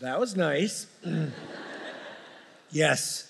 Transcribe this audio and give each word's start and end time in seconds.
That 0.00 0.20
was 0.20 0.36
nice. 0.36 0.86
yes. 2.70 3.28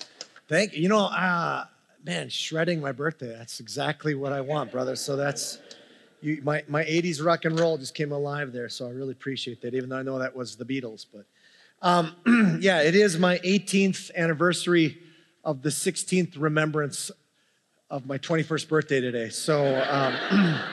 Thank 0.49 0.75
you. 0.75 0.83
You 0.83 0.89
know, 0.89 1.07
uh, 1.07 1.67
man, 2.05 2.29
shredding 2.29 2.81
my 2.81 2.93
birthday. 2.93 3.29
That's 3.37 3.61
exactly 3.61 4.15
what 4.15 4.33
I 4.33 4.41
want, 4.41 4.73
brother. 4.73 4.97
So 4.97 5.15
that's 5.15 5.59
you, 6.21 6.41
my, 6.43 6.65
my 6.67 6.85
80s 6.85 7.25
rock 7.25 7.45
and 7.45 7.59
roll 7.59 7.79
just 7.79 7.95
came 7.95 8.11
alive 8.11 8.53
there. 8.53 8.69
So 8.69 8.89
I 8.89 8.91
really 8.91 9.13
appreciate 9.13 9.61
that, 9.63 9.75
even 9.75 9.89
though 9.89 9.99
I 9.99 10.03
know 10.03 10.19
that 10.19 10.35
was 10.35 10.57
the 10.57 10.65
Beatles. 10.65 11.07
But 11.13 11.27
um, 11.83 12.59
yeah, 12.61 12.83
it 12.83 12.97
is 12.97 13.17
my 13.19 13.39
18th 13.39 14.13
anniversary 14.17 14.99
of 15.45 15.63
the 15.63 15.69
16th 15.69 16.35
remembrance 16.37 17.13
of 17.91 18.07
my 18.07 18.19
21st 18.19 18.69
birthday 18.69 19.01
today. 19.01 19.29
So. 19.29 19.83
Um, 19.89 20.61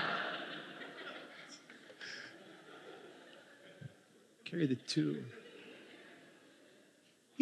carry 4.46 4.68
the 4.68 4.76
two. 4.76 5.24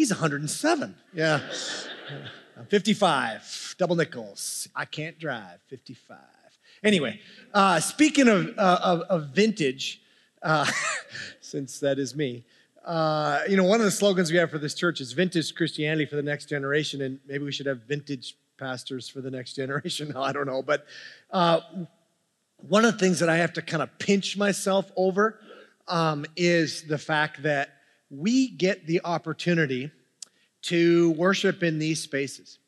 He's 0.01 0.09
107. 0.09 0.95
Yeah. 1.13 1.41
I'm 2.57 2.65
55, 2.65 3.75
double 3.77 3.95
nickels. 3.95 4.67
I 4.75 4.85
can't 4.85 5.19
drive, 5.19 5.59
55. 5.67 6.17
Anyway, 6.83 7.19
uh, 7.53 7.79
speaking 7.79 8.27
of, 8.27 8.49
uh, 8.57 8.79
of, 8.81 9.01
of, 9.01 9.27
vintage, 9.27 10.01
uh, 10.41 10.65
since 11.39 11.79
that 11.81 11.99
is 11.99 12.15
me, 12.15 12.43
uh, 12.83 13.41
you 13.47 13.55
know, 13.55 13.63
one 13.63 13.79
of 13.79 13.85
the 13.85 13.91
slogans 13.91 14.31
we 14.31 14.39
have 14.39 14.49
for 14.49 14.57
this 14.57 14.73
church 14.73 15.01
is 15.01 15.11
vintage 15.13 15.53
Christianity 15.53 16.07
for 16.07 16.15
the 16.15 16.23
next 16.23 16.49
generation, 16.49 17.03
and 17.03 17.19
maybe 17.27 17.43
we 17.43 17.51
should 17.51 17.67
have 17.67 17.83
vintage 17.83 18.35
pastors 18.57 19.07
for 19.07 19.21
the 19.21 19.29
next 19.29 19.53
generation. 19.53 20.13
I 20.17 20.31
don't 20.31 20.47
know. 20.47 20.63
But 20.63 20.87
uh, 21.29 21.59
one 22.57 22.85
of 22.85 22.93
the 22.93 22.97
things 22.97 23.19
that 23.19 23.29
I 23.29 23.37
have 23.37 23.53
to 23.53 23.61
kind 23.61 23.83
of 23.83 23.99
pinch 23.99 24.35
myself 24.35 24.91
over 24.95 25.39
um, 25.87 26.25
is 26.35 26.87
the 26.87 26.97
fact 26.97 27.43
that 27.43 27.80
we 28.11 28.49
get 28.49 28.85
the 28.85 29.01
opportunity 29.05 29.89
to 30.63 31.11
worship 31.11 31.63
in 31.63 31.79
these 31.79 32.01
spaces. 32.01 32.59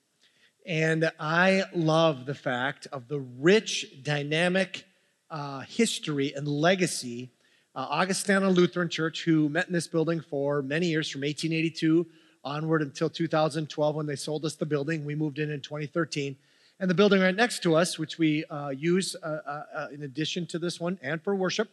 And 0.66 1.12
I 1.20 1.66
love 1.76 2.26
the 2.26 2.34
fact 2.34 2.88
of 2.92 3.10
the 3.10 3.20
rich, 3.20 4.02
dynamic 4.04 4.86
uh, 5.30 5.60
history 5.62 6.34
and 6.34 6.48
legacy. 6.48 7.30
Uh, 7.76 7.88
Augustana 7.90 8.50
Lutheran 8.50 8.88
Church, 8.88 9.24
who 9.26 9.50
met 9.50 9.68
in 9.68 9.74
this 9.74 9.88
building 9.88 10.22
for 10.22 10.62
many 10.62 10.88
years 10.88 11.10
from 11.10 11.22
1882 11.22 12.08
onward 12.46 12.82
until 12.82 13.10
2012 13.10 13.96
when 13.96 14.06
they 14.06 14.16
sold 14.16 14.46
us 14.46 14.56
the 14.56 14.66
building. 14.66 15.04
We 15.04 15.16
moved 15.16 15.40
in 15.40 15.52
in 15.52 15.60
2013. 15.60 16.38
And 16.80 16.90
the 16.90 16.94
building 16.94 17.22
right 17.22 17.36
next 17.36 17.64
to 17.64 17.76
us, 17.76 18.00
which 18.00 18.18
we 18.18 18.46
uh, 18.46 18.70
use 18.70 19.16
uh, 19.22 19.26
uh, 19.28 19.64
uh, 19.76 19.88
in 19.94 20.04
addition 20.04 20.46
to 20.48 20.60
this 20.60 20.80
one 20.80 21.00
and 21.02 21.22
for 21.22 21.36
worship, 21.36 21.70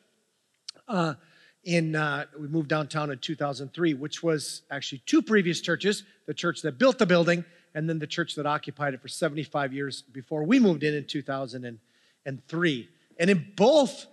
in 1.65 1.95
uh, 1.95 2.25
we 2.39 2.49
moved 2.49 2.69
downtown 2.69 3.11
in 3.11 3.19
2003 3.19 3.95
which 3.95 4.23
was 4.23 4.63
actually 4.71 5.03
two 5.05 5.21
previous 5.21 5.61
churches 5.61 6.05
the 6.27 6.35
church 6.35 6.63
that 6.63 6.79
built 6.79 6.99
the 6.99 7.07
building 7.07 7.45
and 7.75 7.89
then 7.89 7.99
the 7.99 8.07
church 8.07 8.35
that 8.35 8.47
occupied 8.47 8.95
it 8.95 9.03
for 9.03 9.09
75 9.09 9.73
years 9.73 10.03
before 10.03 10.45
we 10.45 10.59
moved 10.59 10.83
in 10.83 10.95
in 10.95 11.05
2003 11.05 12.89
and 13.19 13.31
in 13.31 13.47
both 13.57 14.07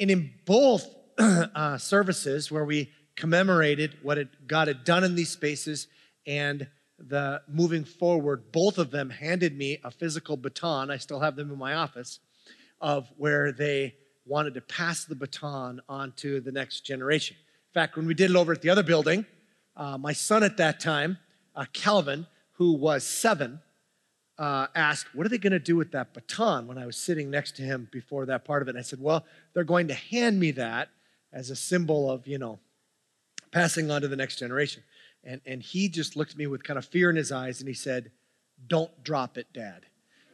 and 0.00 0.10
in 0.10 0.32
both 0.44 0.88
uh, 1.18 1.78
services 1.78 2.50
where 2.50 2.64
we 2.64 2.90
commemorated 3.14 3.96
what 4.02 4.18
it, 4.18 4.28
god 4.48 4.66
had 4.68 4.82
done 4.84 5.04
in 5.04 5.14
these 5.14 5.30
spaces 5.30 5.86
and 6.26 6.66
the 6.98 7.40
moving 7.46 7.84
forward 7.84 8.50
both 8.50 8.78
of 8.78 8.90
them 8.90 9.10
handed 9.10 9.56
me 9.56 9.78
a 9.84 9.92
physical 9.92 10.36
baton 10.36 10.90
i 10.90 10.96
still 10.96 11.20
have 11.20 11.36
them 11.36 11.52
in 11.52 11.58
my 11.58 11.74
office 11.74 12.18
of 12.80 13.08
where 13.16 13.52
they 13.52 13.94
wanted 14.28 14.54
to 14.54 14.60
pass 14.60 15.04
the 15.04 15.14
baton 15.14 15.80
on 15.88 16.12
to 16.16 16.40
the 16.40 16.52
next 16.52 16.80
generation. 16.80 17.36
In 17.38 17.74
fact, 17.80 17.96
when 17.96 18.06
we 18.06 18.14
did 18.14 18.30
it 18.30 18.36
over 18.36 18.52
at 18.52 18.62
the 18.62 18.70
other 18.70 18.82
building, 18.82 19.24
uh, 19.76 19.96
my 19.98 20.12
son 20.12 20.42
at 20.42 20.56
that 20.58 20.80
time, 20.80 21.18
uh, 21.54 21.64
Calvin, 21.72 22.26
who 22.52 22.72
was 22.72 23.04
seven, 23.04 23.60
uh, 24.38 24.66
asked, 24.74 25.14
What 25.14 25.26
are 25.26 25.28
they 25.28 25.38
going 25.38 25.52
to 25.52 25.58
do 25.58 25.76
with 25.76 25.92
that 25.92 26.14
baton 26.14 26.66
when 26.66 26.78
I 26.78 26.86
was 26.86 26.96
sitting 26.96 27.30
next 27.30 27.56
to 27.56 27.62
him 27.62 27.88
before 27.90 28.26
that 28.26 28.44
part 28.44 28.62
of 28.62 28.68
it? 28.68 28.72
And 28.72 28.78
I 28.78 28.82
said, 28.82 29.00
Well, 29.00 29.24
they're 29.54 29.64
going 29.64 29.88
to 29.88 29.94
hand 29.94 30.38
me 30.38 30.50
that 30.52 30.88
as 31.32 31.50
a 31.50 31.56
symbol 31.56 32.10
of, 32.10 32.26
you 32.26 32.38
know, 32.38 32.58
passing 33.52 33.90
on 33.90 34.02
to 34.02 34.08
the 34.08 34.16
next 34.16 34.38
generation. 34.38 34.82
And, 35.24 35.40
and 35.46 35.62
he 35.62 35.88
just 35.88 36.16
looked 36.16 36.32
at 36.32 36.38
me 36.38 36.46
with 36.46 36.62
kind 36.64 36.78
of 36.78 36.84
fear 36.84 37.10
in 37.10 37.16
his 37.16 37.32
eyes 37.32 37.60
and 37.60 37.68
he 37.68 37.74
said, 37.74 38.10
Don't 38.66 39.02
drop 39.02 39.36
it, 39.36 39.46
Dad. 39.52 39.86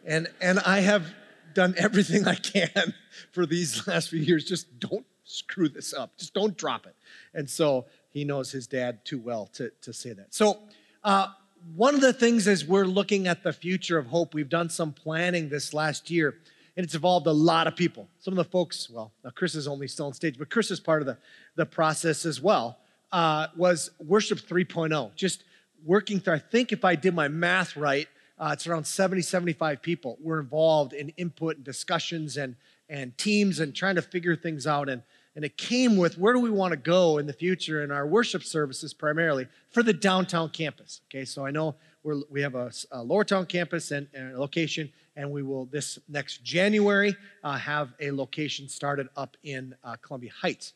And, 0.04 0.28
and 0.40 0.58
I 0.60 0.80
have 0.80 1.12
done 1.54 1.74
everything 1.78 2.26
I 2.26 2.34
can 2.34 2.94
for 3.32 3.46
these 3.46 3.86
last 3.88 4.10
few 4.10 4.20
years. 4.20 4.44
Just 4.44 4.78
don't 4.78 5.06
screw 5.24 5.68
this 5.68 5.94
up. 5.94 6.16
Just 6.18 6.34
don't 6.34 6.56
drop 6.56 6.86
it. 6.86 6.94
And 7.32 7.48
so 7.48 7.86
he 8.10 8.24
knows 8.24 8.52
his 8.52 8.66
dad 8.66 9.04
too 9.04 9.18
well 9.18 9.46
to, 9.54 9.70
to 9.82 9.92
say 9.92 10.12
that. 10.12 10.34
So, 10.34 10.58
uh, 11.02 11.28
one 11.74 11.94
of 11.94 12.02
the 12.02 12.12
things 12.12 12.46
as 12.46 12.64
we're 12.64 12.84
looking 12.84 13.26
at 13.26 13.42
the 13.42 13.52
future 13.52 13.96
of 13.96 14.06
hope, 14.06 14.34
we've 14.34 14.50
done 14.50 14.68
some 14.68 14.92
planning 14.92 15.48
this 15.48 15.72
last 15.72 16.10
year, 16.10 16.34
and 16.76 16.84
it's 16.84 16.94
involved 16.94 17.26
a 17.26 17.32
lot 17.32 17.66
of 17.66 17.74
people. 17.74 18.06
Some 18.18 18.32
of 18.32 18.36
the 18.36 18.50
folks, 18.50 18.90
well, 18.90 19.12
Chris 19.34 19.54
is 19.54 19.66
only 19.66 19.88
still 19.88 20.06
on 20.06 20.12
stage, 20.12 20.38
but 20.38 20.50
Chris 20.50 20.70
is 20.70 20.78
part 20.78 21.00
of 21.00 21.06
the, 21.06 21.16
the 21.56 21.64
process 21.64 22.26
as 22.26 22.38
well, 22.40 22.78
uh, 23.12 23.46
was 23.56 23.90
Worship 23.98 24.40
3.0. 24.40 25.14
Just 25.14 25.44
working 25.84 26.20
through, 26.20 26.34
I 26.34 26.38
think 26.38 26.70
if 26.70 26.84
I 26.84 26.96
did 26.96 27.14
my 27.14 27.28
math 27.28 27.76
right, 27.76 28.08
uh, 28.38 28.50
it's 28.52 28.66
around 28.66 28.84
70, 28.84 29.22
75 29.22 29.82
people. 29.82 30.18
We're 30.20 30.40
involved 30.40 30.92
in 30.92 31.10
input 31.10 31.56
and 31.56 31.64
discussions 31.64 32.36
and, 32.36 32.56
and 32.88 33.16
teams 33.16 33.60
and 33.60 33.74
trying 33.74 33.94
to 33.94 34.02
figure 34.02 34.34
things 34.34 34.66
out. 34.66 34.88
And, 34.88 35.02
and 35.36 35.44
it 35.44 35.56
came 35.56 35.96
with 35.96 36.18
where 36.18 36.32
do 36.32 36.40
we 36.40 36.50
want 36.50 36.72
to 36.72 36.76
go 36.76 37.18
in 37.18 37.26
the 37.26 37.32
future 37.32 37.82
in 37.82 37.90
our 37.90 38.06
worship 38.06 38.42
services 38.42 38.92
primarily 38.92 39.46
for 39.70 39.82
the 39.82 39.92
downtown 39.92 40.50
campus. 40.50 41.00
Okay, 41.08 41.24
so 41.24 41.46
I 41.46 41.50
know 41.50 41.76
we're, 42.02 42.22
we 42.30 42.42
have 42.42 42.54
a, 42.54 42.70
a 42.90 42.98
Lowertown 42.98 43.48
campus 43.48 43.90
and, 43.90 44.06
and, 44.14 44.34
a 44.34 44.40
location, 44.40 44.92
and 45.16 45.30
we 45.30 45.42
will 45.42 45.66
this 45.66 45.98
next 46.08 46.44
January 46.44 47.16
uh, 47.42 47.56
have 47.56 47.94
a 48.00 48.10
location 48.10 48.68
started 48.68 49.08
up 49.16 49.36
in 49.42 49.74
uh, 49.82 49.96
Columbia 50.02 50.30
Heights. 50.40 50.74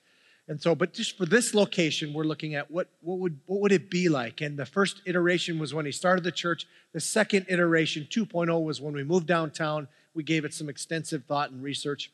And 0.48 0.60
so, 0.60 0.74
but 0.74 0.94
just 0.94 1.18
for 1.18 1.26
this 1.26 1.54
location, 1.54 2.14
we're 2.14 2.24
looking 2.24 2.54
at 2.54 2.70
what, 2.70 2.88
what, 3.02 3.18
would, 3.18 3.38
what 3.44 3.60
would 3.60 3.72
it 3.72 3.90
be 3.90 4.08
like? 4.08 4.40
And 4.40 4.58
the 4.58 4.64
first 4.64 5.02
iteration 5.04 5.58
was 5.58 5.74
when 5.74 5.84
he 5.84 5.92
started 5.92 6.24
the 6.24 6.32
church. 6.32 6.66
The 6.94 7.00
second 7.00 7.46
iteration, 7.50 8.08
2.0, 8.10 8.64
was 8.64 8.80
when 8.80 8.94
we 8.94 9.04
moved 9.04 9.26
downtown. 9.26 9.88
We 10.14 10.22
gave 10.22 10.46
it 10.46 10.54
some 10.54 10.70
extensive 10.70 11.24
thought 11.26 11.50
and 11.50 11.62
research, 11.62 12.10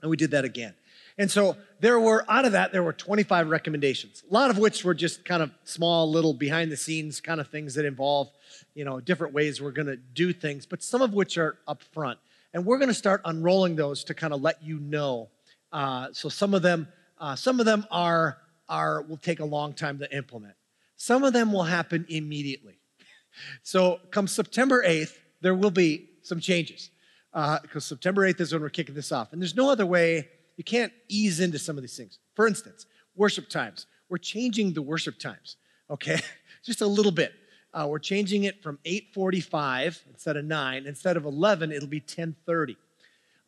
and 0.00 0.08
we 0.08 0.16
did 0.16 0.30
that 0.30 0.44
again. 0.44 0.74
And 1.18 1.28
so 1.28 1.56
there 1.80 1.98
were, 1.98 2.24
out 2.30 2.44
of 2.44 2.52
that, 2.52 2.70
there 2.70 2.84
were 2.84 2.92
25 2.92 3.50
recommendations, 3.50 4.22
a 4.30 4.32
lot 4.32 4.50
of 4.50 4.58
which 4.58 4.84
were 4.84 4.94
just 4.94 5.24
kind 5.24 5.42
of 5.42 5.50
small, 5.64 6.08
little 6.08 6.32
behind 6.32 6.70
the 6.70 6.76
scenes 6.76 7.20
kind 7.20 7.40
of 7.40 7.48
things 7.48 7.74
that 7.74 7.84
involve, 7.84 8.30
you 8.74 8.84
know, 8.84 9.00
different 9.00 9.34
ways 9.34 9.60
we're 9.60 9.72
going 9.72 9.88
to 9.88 9.96
do 9.96 10.32
things, 10.32 10.64
but 10.64 10.80
some 10.80 11.02
of 11.02 11.12
which 11.12 11.36
are 11.36 11.58
up 11.66 11.82
front. 11.82 12.20
And 12.54 12.64
we're 12.64 12.78
going 12.78 12.88
to 12.88 12.94
start 12.94 13.20
unrolling 13.24 13.74
those 13.74 14.04
to 14.04 14.14
kind 14.14 14.32
of 14.32 14.40
let 14.42 14.62
you 14.62 14.78
know. 14.78 15.28
Uh, 15.72 16.08
so 16.12 16.28
some 16.28 16.54
of 16.54 16.62
them, 16.62 16.86
uh, 17.20 17.36
some 17.36 17.60
of 17.60 17.66
them 17.66 17.86
are, 17.90 18.38
are 18.68 19.02
will 19.02 19.16
take 19.16 19.40
a 19.40 19.44
long 19.44 19.72
time 19.72 19.98
to 19.98 20.16
implement. 20.16 20.54
Some 20.96 21.24
of 21.24 21.32
them 21.32 21.52
will 21.52 21.64
happen 21.64 22.06
immediately. 22.08 22.78
so 23.62 24.00
come 24.10 24.26
September 24.26 24.82
8th, 24.86 25.12
there 25.40 25.54
will 25.54 25.70
be 25.70 26.08
some 26.22 26.40
changes 26.40 26.90
because 27.32 27.62
uh, 27.76 27.80
September 27.80 28.22
8th 28.30 28.40
is 28.40 28.52
when 28.52 28.62
we're 28.62 28.70
kicking 28.70 28.94
this 28.94 29.12
off. 29.12 29.32
And 29.32 29.40
there's 29.40 29.54
no 29.54 29.70
other 29.70 29.86
way, 29.86 30.28
you 30.56 30.64
can't 30.64 30.92
ease 31.08 31.40
into 31.40 31.58
some 31.58 31.76
of 31.76 31.82
these 31.82 31.96
things. 31.96 32.18
For 32.34 32.46
instance, 32.46 32.86
worship 33.14 33.48
times. 33.48 33.86
We're 34.08 34.18
changing 34.18 34.72
the 34.72 34.82
worship 34.82 35.18
times, 35.18 35.56
okay? 35.90 36.20
Just 36.64 36.80
a 36.80 36.86
little 36.86 37.12
bit. 37.12 37.32
Uh, 37.72 37.86
we're 37.88 37.98
changing 37.98 38.44
it 38.44 38.62
from 38.62 38.78
8.45 38.84 40.00
instead 40.10 40.36
of 40.36 40.44
9. 40.44 40.86
Instead 40.86 41.16
of 41.16 41.26
11, 41.26 41.70
it'll 41.70 41.88
be 41.88 42.00
10.30. 42.00 42.76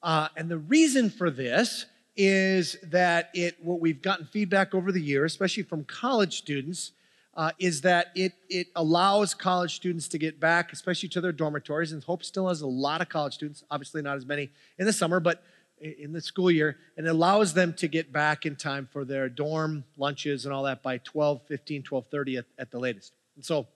Uh, 0.02 0.28
and 0.36 0.48
the 0.48 0.58
reason 0.58 1.10
for 1.10 1.30
this 1.30 1.86
is 2.22 2.76
that 2.82 3.30
it 3.32 3.56
what 3.62 3.80
we've 3.80 4.02
gotten 4.02 4.26
feedback 4.26 4.74
over 4.74 4.92
the 4.92 5.00
year, 5.00 5.24
especially 5.24 5.62
from 5.62 5.84
college 5.84 6.36
students, 6.36 6.92
uh, 7.34 7.50
is 7.58 7.80
that 7.80 8.08
it 8.14 8.34
it 8.50 8.66
allows 8.76 9.32
college 9.32 9.74
students 9.74 10.06
to 10.06 10.18
get 10.18 10.38
back, 10.38 10.70
especially 10.70 11.08
to 11.08 11.22
their 11.22 11.32
dormitories. 11.32 11.92
And 11.92 12.04
Hope 12.04 12.22
still 12.22 12.48
has 12.48 12.60
a 12.60 12.66
lot 12.66 13.00
of 13.00 13.08
college 13.08 13.32
students, 13.32 13.64
obviously 13.70 14.02
not 14.02 14.18
as 14.18 14.26
many 14.26 14.50
in 14.78 14.84
the 14.84 14.92
summer, 14.92 15.18
but 15.18 15.42
in 15.80 16.12
the 16.12 16.20
school 16.20 16.50
year, 16.50 16.76
and 16.98 17.06
it 17.06 17.08
allows 17.08 17.54
them 17.54 17.72
to 17.72 17.88
get 17.88 18.12
back 18.12 18.44
in 18.44 18.54
time 18.54 18.86
for 18.92 19.06
their 19.06 19.30
dorm 19.30 19.84
lunches 19.96 20.44
and 20.44 20.52
all 20.52 20.64
that 20.64 20.82
by 20.82 20.98
12, 20.98 21.40
15, 21.48 21.82
12:30 21.84 22.38
at, 22.40 22.44
at 22.58 22.70
the 22.70 22.78
latest. 22.78 23.14
And 23.36 23.42
so 23.42 23.66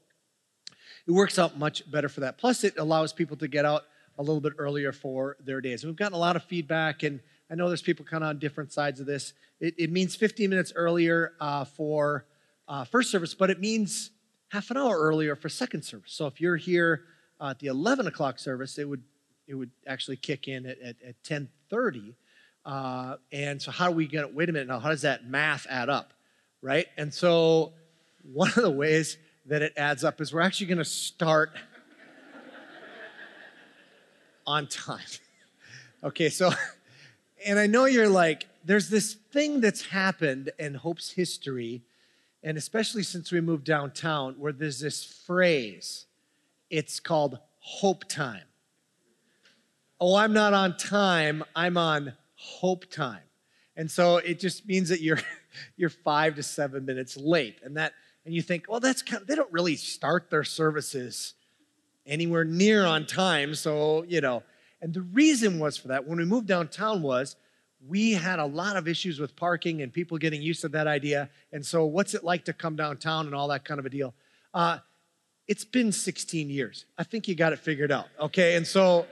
it 1.07 1.13
works 1.13 1.39
out 1.39 1.59
much 1.59 1.91
better 1.91 2.11
for 2.11 2.21
that. 2.21 2.37
Plus, 2.37 2.63
it 2.63 2.75
allows 2.77 3.15
people 3.15 3.39
to 3.39 3.49
get 3.49 3.65
out 3.65 3.85
a 4.19 4.23
little 4.23 4.43
bit 4.43 4.53
earlier 4.59 4.93
for 4.93 5.39
their 5.41 5.63
days. 5.63 5.83
And 5.83 5.91
we've 5.91 5.97
gotten 5.97 6.15
a 6.15 6.21
lot 6.21 6.37
of 6.37 6.45
feedback 6.45 7.05
and 7.05 7.21
I 7.51 7.55
know 7.55 7.69
there's 7.69 7.83
people 7.83 8.05
kind 8.05 8.25
of 8.25 8.31
on 8.31 8.39
different 8.39 8.73
sides 8.73 9.01
of 9.01 9.07
this. 9.07 9.33
It, 9.61 9.75
it 9.79 9.93
means 9.93 10.17
15 10.17 10.51
minutes 10.51 10.73
earlier 10.75 11.35
uh, 11.41 11.65
for 11.65 12.27
uh, 12.69 12.85
first 12.85 13.11
service, 13.11 13.35
but 13.35 13.51
it 13.51 13.61
means 13.61 14.11
half 14.49 14.71
an 14.71 14.77
hour 14.77 14.99
earlier 14.99 15.37
for 15.37 15.49
second 15.49 15.83
service. 15.83 16.13
So 16.13 16.27
if 16.27 16.41
you're 16.41 16.57
here 16.57 17.05
uh, 17.41 17.51
at 17.51 17.59
the 17.59 17.67
11 17.67 18.07
o'clock 18.07 18.39
service, 18.39 18.79
it 18.79 18.89
would 18.89 19.03
it 19.47 19.55
would 19.55 19.71
actually 19.87 20.17
kick 20.17 20.49
in 20.49 20.65
at, 20.65 20.79
at, 20.81 20.97
at 21.07 21.23
10:30. 21.23 22.15
Uh, 22.65 23.17
and 23.31 23.61
so 23.61 23.71
how 23.71 23.89
do 23.89 23.95
we 23.95 24.07
get? 24.07 24.35
Wait 24.35 24.49
a 24.49 24.53
minute 24.53 24.69
now. 24.69 24.79
How 24.79 24.89
does 24.89 25.03
that 25.03 25.27
math 25.27 25.67
add 25.69 25.91
up? 25.91 26.15
right? 26.65 26.87
And 26.97 27.13
so 27.13 27.75
one 28.33 28.49
of 28.49 28.63
the 28.63 28.71
ways 28.71 29.19
that 29.47 29.61
it 29.61 29.75
adds 29.77 30.03
up 30.03 30.21
is 30.23 30.33
we're 30.33 30.41
actually 30.41 30.67
going 30.69 30.79
to 30.79 30.85
start 30.85 31.51
on 34.47 34.67
time. 34.67 34.99
Okay, 36.03 36.29
so, 36.29 36.51
and 37.45 37.59
I 37.59 37.67
know 37.67 37.85
you're 37.85 38.09
like, 38.09 38.47
there's 38.65 38.89
this 38.89 39.15
thing 39.15 39.61
that's 39.61 39.87
happened 39.87 40.51
in 40.59 40.75
Hope's 40.75 41.13
history, 41.13 41.83
and 42.43 42.57
especially 42.57 43.03
since 43.03 43.31
we 43.31 43.41
moved 43.41 43.65
downtown, 43.65 44.35
where 44.39 44.53
there's 44.53 44.81
this 44.81 45.05
phrase. 45.05 46.07
It's 46.71 47.01
called 47.01 47.39
hope 47.59 48.09
time. 48.09 48.45
Oh, 50.01 50.17
I'm 50.17 50.33
not 50.33 50.53
on 50.55 50.77
time, 50.77 51.45
I'm 51.55 51.77
on 51.77 52.15
hope 52.35 52.91
time. 52.91 53.23
And 53.77 53.91
so 53.91 54.19
it 54.19 54.39
just 54.39 54.67
means 54.67 54.89
that 54.89 55.01
you're 55.01 55.21
you're 55.77 55.91
five 55.91 56.37
to 56.37 56.43
seven 56.43 56.85
minutes 56.85 57.17
late. 57.17 57.61
And 57.63 57.77
that 57.77 57.93
and 58.25 58.35
you 58.35 58.43
think, 58.43 58.67
well, 58.69 58.81
that's 58.81 59.03
kind 59.03 59.23
of, 59.23 59.29
they 59.29 59.35
don't 59.35 59.53
really 59.53 59.77
start 59.77 60.31
their 60.31 60.45
services 60.45 61.35
anywhere 62.07 62.45
near 62.45 62.85
on 62.85 63.07
time. 63.07 63.55
So, 63.55 64.05
you 64.05 64.21
know, 64.21 64.43
and 64.85 64.93
the 64.93 65.01
reason 65.01 65.59
was 65.59 65.79
for 65.79 65.89
that 65.89 66.07
when 66.07 66.19
we 66.19 66.27
moved 66.27 66.47
downtown 66.47 67.01
was 67.01 67.37
we 67.89 68.13
had 68.13 68.39
a 68.39 68.45
lot 68.45 68.77
of 68.77 68.87
issues 68.87 69.19
with 69.19 69.35
parking 69.35 69.81
and 69.81 69.91
people 69.91 70.19
getting 70.19 70.43
used 70.43 70.61
to 70.61 70.69
that 70.69 70.87
idea. 70.87 71.31
And 71.53 71.65
so, 71.65 71.87
what's 71.87 72.13
it 72.13 72.23
like 72.23 72.45
to 72.45 72.53
come 72.53 72.77
downtown 72.77 73.25
and 73.25 73.35
all 73.35 73.49
that 73.49 73.65
kind 73.65 73.81
of 73.81 73.87
a 73.87 73.89
deal? 73.89 74.13
Uh, 74.53 74.81
it's 75.49 75.65
been 75.65 75.91
16 75.91 76.51
years. 76.51 76.85
I 76.99 77.03
think 77.03 77.29
you 77.29 77.35
got 77.35 77.55
it 77.55 77.61
figured 77.61 77.91
out. 77.91 78.09
Okay. 78.21 78.57
And 78.57 78.67
so, 78.67 79.07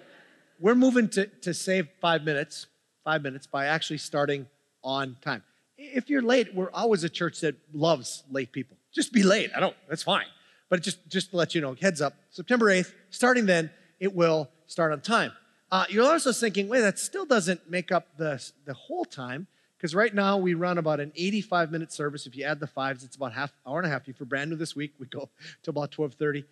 we're 0.60 0.74
moving 0.74 1.08
to, 1.08 1.26
to 1.26 1.54
save 1.54 1.88
five 2.02 2.22
minutes, 2.22 2.66
five 3.02 3.22
minutes 3.22 3.46
by 3.46 3.64
actually 3.64 3.98
starting 3.98 4.46
on 4.84 5.16
time. 5.22 5.42
If 5.78 6.10
you're 6.10 6.20
late, 6.20 6.54
we're 6.54 6.70
always 6.72 7.02
a 7.02 7.08
church 7.08 7.40
that 7.40 7.56
loves 7.72 8.24
late 8.30 8.52
people. 8.52 8.76
Just 8.94 9.10
be 9.10 9.22
late. 9.22 9.50
I 9.56 9.60
don't, 9.60 9.74
that's 9.88 10.02
fine. 10.02 10.26
But 10.68 10.82
just, 10.82 11.08
just 11.08 11.30
to 11.30 11.38
let 11.38 11.54
you 11.54 11.62
know, 11.62 11.74
heads 11.80 12.02
up, 12.02 12.12
September 12.28 12.66
8th, 12.66 12.92
starting 13.08 13.46
then, 13.46 13.70
it 14.00 14.14
will 14.14 14.50
start 14.66 14.92
on 14.92 15.00
time. 15.00 15.32
Uh, 15.72 15.86
you're 15.88 16.04
also 16.04 16.32
thinking, 16.32 16.68
wait, 16.68 16.82
that 16.82 16.98
still 16.98 17.24
doesn't 17.24 17.70
make 17.70 17.90
up 17.90 18.06
the, 18.18 18.46
the 18.66 18.74
whole 18.74 19.06
time, 19.06 19.46
because 19.78 19.94
right 19.94 20.14
now 20.14 20.36
we 20.36 20.52
run 20.52 20.76
about 20.76 21.00
an 21.00 21.10
85 21.16 21.72
minute 21.72 21.90
service. 21.90 22.26
If 22.26 22.36
you 22.36 22.44
add 22.44 22.60
the 22.60 22.66
fives, 22.66 23.02
it's 23.02 23.16
about 23.16 23.32
half 23.32 23.54
hour 23.66 23.78
and 23.78 23.86
a 23.86 23.90
half. 23.90 24.06
If 24.06 24.20
you're 24.20 24.26
brand 24.26 24.50
new 24.50 24.56
this 24.56 24.76
week, 24.76 24.92
we 24.98 25.06
go 25.06 25.30
to 25.62 25.70
about 25.70 25.90
12:30. 25.90 26.44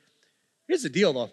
Here's 0.66 0.82
the 0.82 0.88
deal, 0.88 1.12
though. 1.12 1.30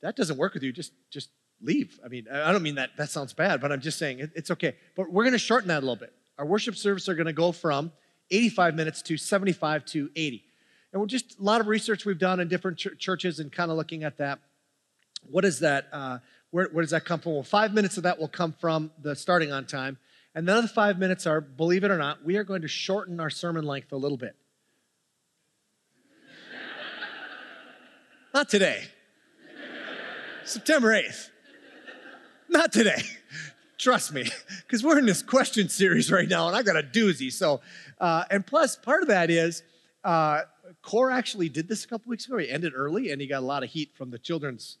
That 0.00 0.14
doesn't 0.14 0.38
work 0.38 0.54
with 0.54 0.62
you. 0.62 0.72
Just 0.72 0.92
just 1.10 1.30
leave. 1.60 1.98
I 2.04 2.08
mean, 2.08 2.28
I 2.32 2.52
don't 2.52 2.62
mean 2.62 2.76
that 2.76 2.90
that 2.98 3.10
sounds 3.10 3.32
bad, 3.32 3.60
but 3.60 3.72
I'm 3.72 3.80
just 3.80 3.98
saying 3.98 4.20
it, 4.20 4.30
it's 4.36 4.52
okay. 4.52 4.76
But 4.94 5.10
we're 5.10 5.24
going 5.24 5.32
to 5.32 5.38
shorten 5.38 5.66
that 5.68 5.78
a 5.78 5.80
little 5.80 5.96
bit. 5.96 6.12
Our 6.38 6.46
worship 6.46 6.76
service 6.76 7.08
are 7.08 7.14
going 7.16 7.26
to 7.26 7.32
go 7.32 7.50
from 7.50 7.90
85 8.30 8.76
minutes 8.76 9.02
to 9.02 9.16
75 9.16 9.84
to 9.86 10.08
80. 10.14 10.44
And 10.92 11.00
we're 11.00 11.08
just 11.08 11.36
a 11.40 11.42
lot 11.42 11.60
of 11.60 11.66
research 11.66 12.04
we've 12.04 12.18
done 12.18 12.38
in 12.38 12.46
different 12.46 12.78
ch- 12.78 12.96
churches 12.96 13.40
and 13.40 13.50
kind 13.50 13.72
of 13.72 13.76
looking 13.76 14.04
at 14.04 14.18
that. 14.18 14.38
What 15.28 15.44
is 15.44 15.58
that? 15.60 15.88
Uh, 15.92 16.18
where, 16.50 16.68
where 16.72 16.82
does 16.82 16.90
that 16.90 17.04
come 17.04 17.20
from? 17.20 17.34
Well, 17.34 17.42
five 17.42 17.74
minutes 17.74 17.96
of 17.96 18.04
that 18.04 18.18
will 18.18 18.28
come 18.28 18.52
from 18.52 18.90
the 19.00 19.14
starting 19.14 19.52
on 19.52 19.66
time. 19.66 19.98
And 20.34 20.46
the 20.46 20.54
other 20.54 20.68
five 20.68 20.98
minutes 20.98 21.26
are, 21.26 21.40
believe 21.40 21.84
it 21.84 21.90
or 21.90 21.98
not, 21.98 22.24
we 22.24 22.36
are 22.36 22.44
going 22.44 22.62
to 22.62 22.68
shorten 22.68 23.20
our 23.20 23.30
sermon 23.30 23.64
length 23.64 23.92
a 23.92 23.96
little 23.96 24.18
bit. 24.18 24.36
not 28.34 28.48
today. 28.48 28.84
September 30.44 30.90
8th. 30.90 31.30
Not 32.48 32.72
today. 32.72 33.02
Trust 33.76 34.12
me, 34.12 34.28
because 34.66 34.82
we're 34.82 34.98
in 34.98 35.06
this 35.06 35.22
question 35.22 35.68
series 35.68 36.10
right 36.10 36.28
now, 36.28 36.48
and 36.48 36.56
I 36.56 36.62
got 36.62 36.76
a 36.76 36.82
doozy. 36.82 37.30
So, 37.32 37.60
uh, 38.00 38.24
and 38.30 38.44
plus, 38.44 38.74
part 38.76 39.02
of 39.02 39.08
that 39.08 39.30
is 39.30 39.62
uh, 40.02 40.42
Core 40.82 41.10
actually 41.10 41.48
did 41.48 41.68
this 41.68 41.84
a 41.84 41.88
couple 41.88 42.10
weeks 42.10 42.26
ago. 42.26 42.38
He 42.38 42.50
ended 42.50 42.72
early, 42.74 43.12
and 43.12 43.20
he 43.20 43.28
got 43.28 43.40
a 43.40 43.46
lot 43.46 43.62
of 43.62 43.70
heat 43.70 43.92
from 43.94 44.10
the 44.10 44.18
children's 44.18 44.78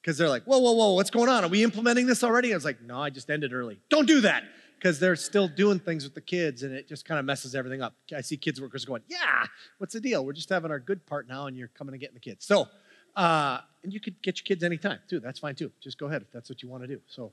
because 0.00 0.16
they're 0.16 0.28
like, 0.28 0.44
whoa, 0.44 0.58
whoa, 0.58 0.72
whoa, 0.72 0.94
what's 0.94 1.10
going 1.10 1.28
on? 1.28 1.44
Are 1.44 1.48
we 1.48 1.62
implementing 1.62 2.06
this 2.06 2.24
already? 2.24 2.52
I 2.52 2.56
was 2.56 2.64
like, 2.64 2.80
no, 2.82 3.00
I 3.00 3.10
just 3.10 3.30
ended 3.30 3.52
early. 3.52 3.80
Don't 3.88 4.06
do 4.06 4.20
that 4.22 4.44
because 4.78 4.98
they're 4.98 5.16
still 5.16 5.46
doing 5.46 5.78
things 5.78 6.04
with 6.04 6.14
the 6.14 6.20
kids 6.22 6.62
and 6.62 6.74
it 6.74 6.88
just 6.88 7.04
kind 7.04 7.18
of 7.18 7.26
messes 7.26 7.54
everything 7.54 7.82
up. 7.82 7.94
I 8.16 8.22
see 8.22 8.36
kids 8.36 8.60
workers 8.60 8.84
going, 8.84 9.02
yeah, 9.08 9.44
what's 9.78 9.92
the 9.92 10.00
deal? 10.00 10.24
We're 10.24 10.32
just 10.32 10.48
having 10.48 10.70
our 10.70 10.78
good 10.78 11.04
part 11.04 11.28
now 11.28 11.46
and 11.46 11.56
you're 11.56 11.68
coming 11.68 11.92
and 11.92 12.00
getting 12.00 12.14
the 12.14 12.20
kids. 12.20 12.46
So, 12.46 12.66
uh, 13.14 13.58
and 13.82 13.92
you 13.92 14.00
could 14.00 14.20
get 14.22 14.38
your 14.38 14.44
kids 14.44 14.64
anytime 14.64 14.98
too. 15.08 15.20
That's 15.20 15.38
fine 15.38 15.54
too. 15.54 15.70
Just 15.80 15.98
go 15.98 16.06
ahead 16.06 16.22
if 16.22 16.30
that's 16.32 16.48
what 16.48 16.62
you 16.62 16.68
want 16.68 16.82
to 16.82 16.86
do. 16.86 17.00
So, 17.08 17.32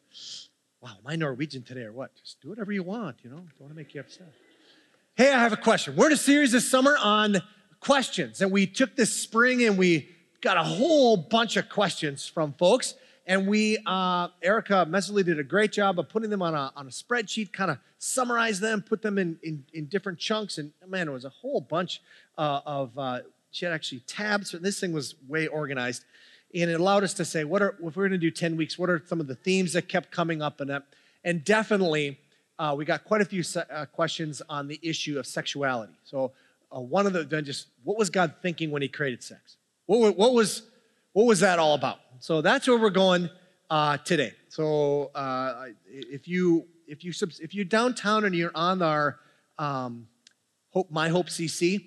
wow, 0.81 0.91
am 0.91 1.07
I 1.07 1.15
Norwegian 1.15 1.63
today 1.63 1.83
or 1.83 1.93
what? 1.93 2.15
Just 2.15 2.41
do 2.41 2.49
whatever 2.49 2.73
you 2.73 2.83
want, 2.83 3.17
you 3.23 3.29
know? 3.29 3.37
Don't 3.37 3.61
want 3.61 3.71
to 3.71 3.77
make 3.77 3.93
you 3.93 4.01
upset. 4.01 4.33
Hey, 5.15 5.31
I 5.31 5.39
have 5.39 5.53
a 5.53 5.57
question. 5.57 5.95
We're 5.95 6.07
in 6.07 6.13
a 6.13 6.17
series 6.17 6.51
this 6.51 6.69
summer 6.69 6.95
on 7.01 7.37
questions, 7.79 8.41
and 8.41 8.51
we 8.51 8.67
took 8.67 8.95
this 8.95 9.11
spring 9.11 9.63
and 9.63 9.77
we 9.77 10.09
got 10.41 10.57
a 10.57 10.63
whole 10.63 11.17
bunch 11.17 11.57
of 11.57 11.69
questions 11.69 12.27
from 12.27 12.53
folks. 12.53 12.95
And 13.25 13.45
we, 13.45 13.77
uh, 13.85 14.29
Erica 14.41 14.87
Messerly 14.89 15.23
did 15.23 15.37
a 15.37 15.43
great 15.43 15.73
job 15.73 15.99
of 15.99 16.07
putting 16.07 16.29
them 16.29 16.41
on 16.41 16.53
a, 16.53 16.71
on 16.77 16.87
a 16.87 16.89
spreadsheet, 16.89 17.51
kind 17.51 17.69
of 17.69 17.77
summarize 17.99 18.61
them, 18.61 18.81
put 18.81 19.01
them 19.01 19.17
in, 19.17 19.37
in, 19.43 19.65
in, 19.73 19.85
different 19.87 20.17
chunks. 20.17 20.57
And 20.57 20.71
man, 20.87 21.09
it 21.09 21.11
was 21.11 21.25
a 21.25 21.29
whole 21.29 21.59
bunch 21.59 22.01
uh, 22.37 22.61
of, 22.65 22.97
uh, 22.97 23.19
she 23.51 23.65
had 23.65 23.73
actually 23.73 23.99
tabs. 24.07 24.51
This 24.51 24.79
thing 24.79 24.93
was 24.93 25.15
way 25.27 25.47
organized. 25.47 26.05
And 26.55 26.71
it 26.71 26.79
allowed 26.79 27.03
us 27.03 27.13
to 27.15 27.25
say, 27.25 27.43
what 27.43 27.61
are, 27.61 27.75
if 27.83 27.97
we're 27.97 28.07
going 28.07 28.11
to 28.11 28.17
do 28.17 28.31
10 28.31 28.55
weeks, 28.55 28.79
what 28.79 28.89
are 28.89 29.03
some 29.05 29.19
of 29.19 29.27
the 29.27 29.35
themes 29.35 29.73
that 29.73 29.89
kept 29.89 30.09
coming 30.09 30.41
up 30.41 30.61
in 30.61 30.69
that? 30.69 30.83
And 31.25 31.43
definitely, 31.43 32.19
uh, 32.57 32.75
we 32.77 32.85
got 32.85 33.03
quite 33.03 33.19
a 33.19 33.25
few 33.25 33.43
se- 33.43 33.65
uh, 33.69 33.85
questions 33.87 34.41
on 34.47 34.69
the 34.69 34.79
issue 34.81 35.19
of 35.19 35.27
sexuality. 35.27 35.93
So, 36.05 36.31
uh, 36.73 36.79
one 36.79 37.05
of 37.05 37.13
the, 37.13 37.23
then 37.23 37.43
just 37.43 37.67
what 37.83 37.97
was 37.97 38.09
God 38.09 38.35
thinking 38.41 38.71
when 38.71 38.81
He 38.81 38.87
created 38.87 39.21
sex? 39.21 39.57
What, 39.87 40.15
what, 40.15 40.33
was, 40.33 40.61
what 41.13 41.25
was 41.25 41.39
that 41.39 41.59
all 41.59 41.73
about? 41.73 41.99
So 42.19 42.41
that's 42.41 42.67
where 42.67 42.77
we're 42.77 42.89
going 42.89 43.29
uh, 43.69 43.97
today. 43.97 44.33
So 44.49 45.11
uh, 45.15 45.67
if 45.87 46.27
you 46.27 46.65
if 46.87 47.03
you 47.03 47.11
if 47.39 47.53
you're 47.53 47.65
downtown 47.65 48.25
and 48.25 48.33
you're 48.33 48.51
on 48.55 48.81
our 48.81 49.19
um, 49.59 50.07
Hope 50.69 50.89
My 50.89 51.09
Hope 51.09 51.27
CC, 51.27 51.85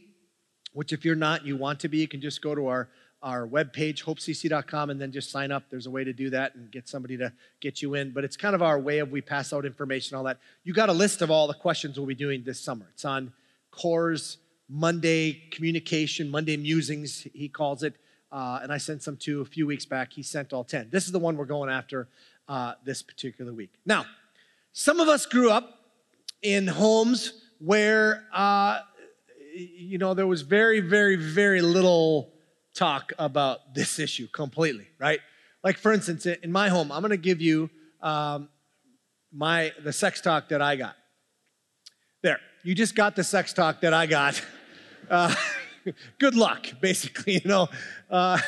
which 0.72 0.92
if 0.92 1.04
you're 1.04 1.14
not, 1.14 1.44
you 1.44 1.56
want 1.56 1.80
to 1.80 1.88
be, 1.88 1.98
you 1.98 2.08
can 2.08 2.20
just 2.20 2.42
go 2.42 2.54
to 2.54 2.66
our 2.66 2.88
our 3.22 3.46
webpage, 3.46 4.02
hopecc.com, 4.02 4.88
and 4.88 4.98
then 4.98 5.12
just 5.12 5.30
sign 5.30 5.52
up. 5.52 5.64
There's 5.68 5.86
a 5.86 5.90
way 5.90 6.04
to 6.04 6.12
do 6.12 6.30
that 6.30 6.54
and 6.54 6.70
get 6.70 6.88
somebody 6.88 7.18
to 7.18 7.30
get 7.60 7.82
you 7.82 7.94
in. 7.94 8.12
But 8.12 8.24
it's 8.24 8.36
kind 8.36 8.54
of 8.54 8.62
our 8.62 8.78
way 8.78 8.98
of 8.98 9.10
we 9.10 9.20
pass 9.20 9.52
out 9.52 9.66
information, 9.66 10.16
all 10.16 10.24
that. 10.24 10.38
You 10.64 10.72
got 10.72 10.88
a 10.88 10.94
list 10.94 11.20
of 11.20 11.30
all 11.30 11.46
the 11.46 11.54
questions 11.54 11.98
we'll 11.98 12.06
be 12.06 12.14
doing 12.14 12.44
this 12.44 12.60
summer. 12.60 12.86
It's 12.94 13.04
on 13.04 13.32
CORE's 13.72 14.38
Monday 14.70 15.32
communication, 15.50 16.30
Monday 16.30 16.56
musings, 16.56 17.26
he 17.34 17.48
calls 17.48 17.82
it. 17.82 17.94
Uh, 18.30 18.60
and 18.62 18.72
I 18.72 18.78
sent 18.78 19.02
some 19.02 19.16
to 19.18 19.40
a 19.40 19.44
few 19.44 19.66
weeks 19.66 19.84
back. 19.84 20.12
He 20.12 20.22
sent 20.22 20.52
all 20.52 20.62
10. 20.62 20.90
This 20.92 21.06
is 21.06 21.12
the 21.12 21.18
one 21.18 21.36
we're 21.36 21.44
going 21.44 21.68
after 21.68 22.06
uh, 22.48 22.74
this 22.84 23.02
particular 23.02 23.52
week. 23.52 23.70
Now, 23.84 24.06
some 24.72 25.00
of 25.00 25.08
us 25.08 25.26
grew 25.26 25.50
up 25.50 25.80
in 26.40 26.68
homes 26.68 27.42
where, 27.58 28.24
uh, 28.32 28.80
you 29.56 29.98
know, 29.98 30.14
there 30.14 30.28
was 30.28 30.42
very, 30.42 30.78
very, 30.78 31.16
very 31.16 31.60
little 31.60 32.32
talk 32.72 33.12
about 33.18 33.74
this 33.74 33.98
issue 33.98 34.28
completely, 34.28 34.86
right? 35.00 35.18
Like, 35.64 35.76
for 35.76 35.92
instance, 35.92 36.26
in 36.26 36.52
my 36.52 36.68
home, 36.68 36.92
I'm 36.92 37.02
going 37.02 37.10
to 37.10 37.16
give 37.16 37.40
you 37.40 37.68
um, 38.00 38.48
my 39.32 39.72
the 39.82 39.92
sex 39.92 40.20
talk 40.20 40.48
that 40.50 40.62
I 40.62 40.76
got. 40.76 40.94
There, 42.22 42.38
you 42.62 42.76
just 42.76 42.94
got 42.94 43.16
the 43.16 43.24
sex 43.24 43.52
talk 43.52 43.80
that 43.80 43.92
I 43.92 44.06
got. 44.06 44.40
Uh, 45.10 45.34
good 46.18 46.36
luck, 46.36 46.68
basically, 46.80 47.34
you 47.44 47.48
know. 47.48 47.68
Uh, 48.08 48.38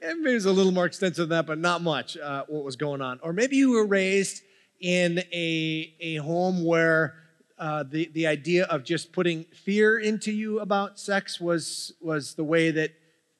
maybe 0.00 0.30
it 0.30 0.34
was 0.34 0.46
a 0.46 0.52
little 0.52 0.72
more 0.72 0.86
extensive 0.86 1.28
than 1.28 1.36
that, 1.36 1.46
but 1.46 1.58
not 1.58 1.82
much 1.82 2.16
uh, 2.16 2.44
what 2.46 2.62
was 2.62 2.76
going 2.76 3.02
on. 3.02 3.18
Or 3.22 3.32
maybe 3.32 3.56
you 3.56 3.72
were 3.72 3.84
raised 3.84 4.42
in 4.80 5.18
a, 5.32 5.94
a 6.00 6.16
home 6.16 6.64
where 6.64 7.16
uh, 7.58 7.82
the, 7.82 8.08
the 8.12 8.26
idea 8.26 8.66
of 8.66 8.84
just 8.84 9.12
putting 9.12 9.44
fear 9.44 9.98
into 9.98 10.30
you 10.30 10.60
about 10.60 11.00
sex 11.00 11.40
was, 11.40 11.94
was 12.00 12.34
the 12.34 12.44
way 12.44 12.70
that 12.70 12.92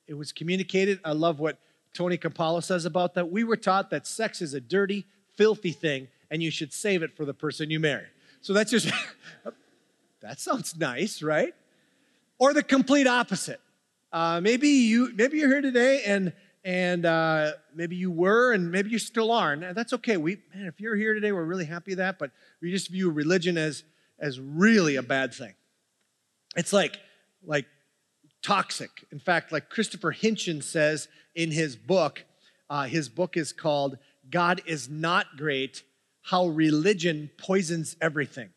it 0.09 0.15
was 0.15 0.33
communicated. 0.33 0.99
I 1.05 1.13
love 1.13 1.39
what 1.39 1.59
Tony 1.93 2.19
Campolo 2.19 2.63
says 2.63 2.85
about 2.85 3.15
that. 3.15 3.31
We 3.31 3.45
were 3.45 3.57
taught 3.57 3.91
that 3.91 4.07
sex 4.07 4.43
is 4.43 4.55
a 4.55 4.61
dirty, 4.61 5.07
filthy 5.37 5.73
thing, 5.73 6.09
and 6.31 6.43
you 6.43 6.51
should 6.51 6.73
save 6.73 7.03
it 7.03 7.17
for 7.17 7.25
the 7.25 7.35
person 7.35 7.71
you 7.71 7.79
marry. 7.79 8.07
So 8.41 8.53
that's 8.53 8.71
just, 8.71 8.91
that 10.21 10.41
sounds 10.41 10.77
nice, 10.77 11.23
right? 11.23 11.55
Or 12.39 12.53
the 12.53 12.63
complete 12.63 13.07
opposite. 13.07 13.61
Uh, 14.13 14.41
maybe 14.41 14.69
you 14.69 15.13
maybe 15.15 15.39
you're 15.39 15.49
here 15.49 15.61
today 15.61 16.03
and 16.07 16.33
and 16.65 17.07
uh, 17.07 17.53
maybe 17.75 17.95
you 17.95 18.11
were 18.11 18.53
and 18.53 18.73
maybe 18.73 18.91
you 18.91 18.99
still 18.99 19.31
are, 19.31 19.53
and 19.53 19.77
that's 19.77 19.93
okay. 19.93 20.17
We 20.17 20.39
man, 20.55 20.67
if 20.67 20.81
you're 20.81 20.97
here 20.97 21.15
today, 21.15 21.33
we're 21.33 21.45
really 21.45 21.65
happy 21.65 21.95
that. 21.95 22.19
But 22.19 22.33
we 22.61 22.71
just 22.71 22.89
view 22.89 23.11
religion 23.11 23.57
as 23.57 23.85
as 24.19 24.41
really 24.41 24.97
a 24.97 25.03
bad 25.03 25.33
thing. 25.33 25.55
It's 26.57 26.73
like 26.73 26.99
like 27.45 27.67
toxic. 28.43 28.91
In 29.13 29.21
fact, 29.21 29.53
like 29.53 29.71
Christopher 29.71 30.13
Hitchens 30.13 30.65
says 30.65 31.09
in 31.35 31.53
his 31.53 31.77
book, 31.77 32.25
uh, 32.69 32.85
his 32.85 33.09
book 33.09 33.37
is 33.37 33.53
called 33.53 33.99
"God 34.29 34.61
is 34.67 34.89
Not 34.89 35.37
Great: 35.37 35.85
How 36.23 36.47
Religion 36.47 37.31
Poisons 37.39 37.97
Everything." 38.01 38.51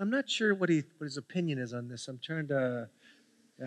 I'm 0.00 0.10
not 0.10 0.28
sure 0.28 0.52
what, 0.52 0.68
he, 0.68 0.82
what 0.98 1.04
his 1.04 1.16
opinion 1.16 1.60
is 1.60 1.72
on 1.72 1.86
this. 1.86 2.08
I'm 2.08 2.18
trying 2.20 2.48
to. 2.48 2.88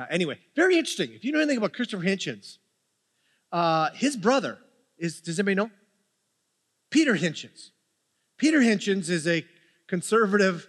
Anyway, 0.09 0.39
very 0.55 0.77
interesting. 0.77 1.11
If 1.13 1.23
you 1.23 1.31
know 1.31 1.39
anything 1.39 1.57
about 1.57 1.73
Christopher 1.73 2.03
Hitchens, 2.03 2.57
uh, 3.51 3.91
his 3.93 4.17
brother 4.17 4.57
is, 4.97 5.21
does 5.21 5.39
anybody 5.39 5.55
know? 5.55 5.71
Peter 6.89 7.15
Hitchens. 7.15 7.71
Peter 8.37 8.59
Hitchens 8.59 9.09
is 9.09 9.27
a 9.27 9.45
conservative 9.87 10.67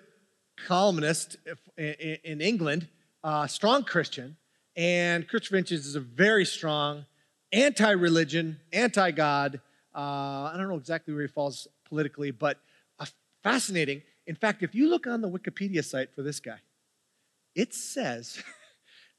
columnist 0.66 1.36
in 1.76 2.40
England, 2.40 2.88
a 3.24 3.48
strong 3.48 3.84
Christian, 3.84 4.36
and 4.76 5.26
Christopher 5.28 5.56
Hitchens 5.56 5.86
is 5.86 5.96
a 5.96 6.00
very 6.00 6.44
strong 6.44 7.04
anti 7.52 7.90
religion, 7.90 8.58
anti 8.72 9.10
God. 9.10 9.60
Uh, 9.94 10.50
I 10.52 10.54
don't 10.56 10.68
know 10.68 10.76
exactly 10.76 11.14
where 11.14 11.22
he 11.22 11.28
falls 11.28 11.66
politically, 11.88 12.30
but 12.30 12.58
fascinating. 13.42 14.02
In 14.26 14.34
fact, 14.34 14.64
if 14.64 14.74
you 14.74 14.88
look 14.88 15.06
on 15.06 15.20
the 15.20 15.28
Wikipedia 15.28 15.84
site 15.84 16.12
for 16.12 16.22
this 16.22 16.40
guy, 16.40 16.58
it 17.54 17.72
says 17.72 18.42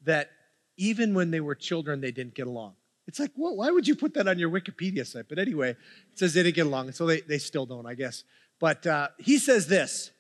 that 0.04 0.30
even 0.78 1.14
when 1.14 1.32
they 1.32 1.40
were 1.40 1.56
children, 1.56 2.02
they 2.02 2.12
didn't 2.12 2.36
get 2.36 2.48
along. 2.48 2.74
It's 3.08 3.20
like, 3.20 3.32
well, 3.36 3.56
why 3.56 3.72
would 3.72 3.88
you 3.88 3.96
put 3.96 4.14
that 4.16 4.28
on 4.28 4.38
your 4.38 4.50
Wikipedia 4.50 5.08
site? 5.08 5.26
But 5.30 5.40
anyway, 5.40 5.72
it 5.72 5.78
says 6.16 6.34
they 6.34 6.44
didn't 6.44 6.56
get 6.56 6.66
along, 6.66 6.92
so 6.92 7.06
they, 7.06 7.22
they 7.22 7.38
still 7.38 7.66
don't, 7.66 7.86
I 7.86 7.94
guess. 7.94 8.24
But 8.60 8.86
uh, 8.86 9.10
he 9.18 9.38
says 9.38 9.68
this 9.68 10.12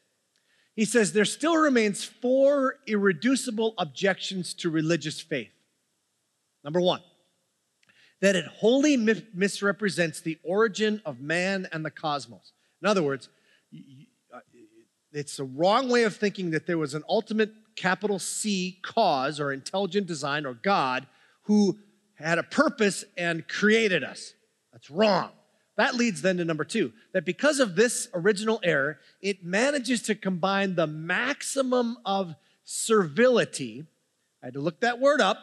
He 0.76 0.86
says, 0.86 1.12
there 1.12 1.26
still 1.26 1.58
remains 1.58 2.04
four 2.04 2.80
irreducible 2.88 3.74
objections 3.78 4.54
to 4.56 4.70
religious 4.70 5.20
faith. 5.20 5.52
Number 6.64 6.80
one, 6.80 7.02
that 8.22 8.36
it 8.36 8.46
wholly 8.46 8.98
misrepresents 8.98 10.22
the 10.22 10.38
origin 10.44 11.02
of 11.06 11.20
man 11.20 11.68
and 11.72 11.86
the 11.86 11.92
cosmos. 11.92 12.54
In 12.82 12.88
other 12.88 13.04
words, 13.04 13.30
uh, 13.74 13.80
it's 15.12 15.40
a 15.40 15.44
wrong 15.44 15.90
way 15.90 16.04
of 16.04 16.16
thinking 16.16 16.52
that 16.52 16.68
there 16.68 16.78
was 16.78 16.94
an 16.94 17.04
ultimate 17.10 17.52
capital 17.76 18.20
C 18.20 18.80
cause 18.82 19.40
or 19.40 19.52
intelligent 19.52 20.08
design 20.08 20.46
or 20.46 20.54
God 20.54 21.08
who 21.44 21.78
had 22.16 22.40
a 22.40 22.44
purpose 22.44 23.06
and 23.16 23.48
created 23.48 24.04
us. 24.04 24.34
That's 24.74 24.90
wrong. 24.90 25.32
That 25.78 25.96
leads 25.96 26.24
then 26.24 26.38
to 26.38 26.46
number 26.46 26.66
two 26.66 26.92
that 27.14 27.24
because 27.24 27.60
of 27.60 27.76
this 27.76 28.10
original 28.14 28.60
error, 28.64 29.00
it 29.22 29.46
manages 29.46 30.02
to 30.04 30.16
combine 30.16 30.76
the 30.76 30.88
maximum 30.88 31.98
of 32.04 32.36
servility. 32.64 33.86
I 34.42 34.48
had 34.48 34.54
to 34.56 34.60
look 34.60 34.82
that 34.82 35.00
word 35.00 35.22
up. 35.22 35.38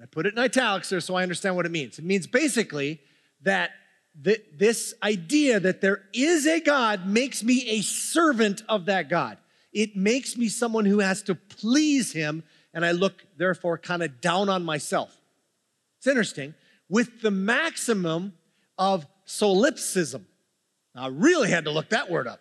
I 0.00 0.06
put 0.06 0.26
it 0.26 0.34
in 0.34 0.38
italics 0.38 0.90
there 0.90 1.00
so 1.00 1.16
I 1.16 1.24
understand 1.24 1.56
what 1.56 1.66
it 1.66 1.72
means. 1.72 1.98
It 1.98 2.04
means 2.04 2.28
basically 2.28 3.00
that 3.42 3.72
th- 4.22 4.44
this 4.56 4.94
idea 5.02 5.60
that 5.60 5.80
there 5.80 6.04
is 6.12 6.46
a 6.46 6.60
God 6.60 7.06
makes 7.06 7.42
me 7.42 7.68
a 7.70 7.82
servant 7.82 8.62
of 8.68 8.86
that 8.86 9.08
God. 9.08 9.38
It 9.72 9.96
makes 9.96 10.36
me 10.36 10.48
someone 10.48 10.84
who 10.84 11.00
has 11.00 11.22
to 11.22 11.34
please 11.34 12.12
him, 12.12 12.42
and 12.72 12.84
I 12.84 12.92
look, 12.92 13.24
therefore, 13.36 13.78
kind 13.78 14.02
of 14.02 14.20
down 14.20 14.48
on 14.48 14.64
myself. 14.64 15.14
It's 15.98 16.06
interesting. 16.06 16.54
With 16.88 17.20
the 17.20 17.30
maximum 17.30 18.32
of 18.78 19.06
solipsism. 19.24 20.26
I 20.94 21.08
really 21.08 21.50
had 21.50 21.64
to 21.64 21.70
look 21.70 21.90
that 21.90 22.10
word 22.10 22.26
up. 22.26 22.40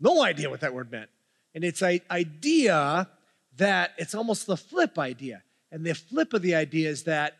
No 0.00 0.22
idea 0.22 0.48
what 0.48 0.60
that 0.60 0.72
word 0.72 0.90
meant. 0.90 1.10
And 1.54 1.64
it's 1.64 1.82
an 1.82 2.00
idea 2.10 3.08
that 3.56 3.92
it's 3.98 4.14
almost 4.14 4.46
the 4.46 4.56
flip 4.56 4.98
idea. 4.98 5.42
And 5.72 5.84
the 5.84 5.94
flip 5.94 6.32
of 6.32 6.42
the 6.42 6.54
idea 6.54 6.88
is 6.88 7.04
that 7.04 7.34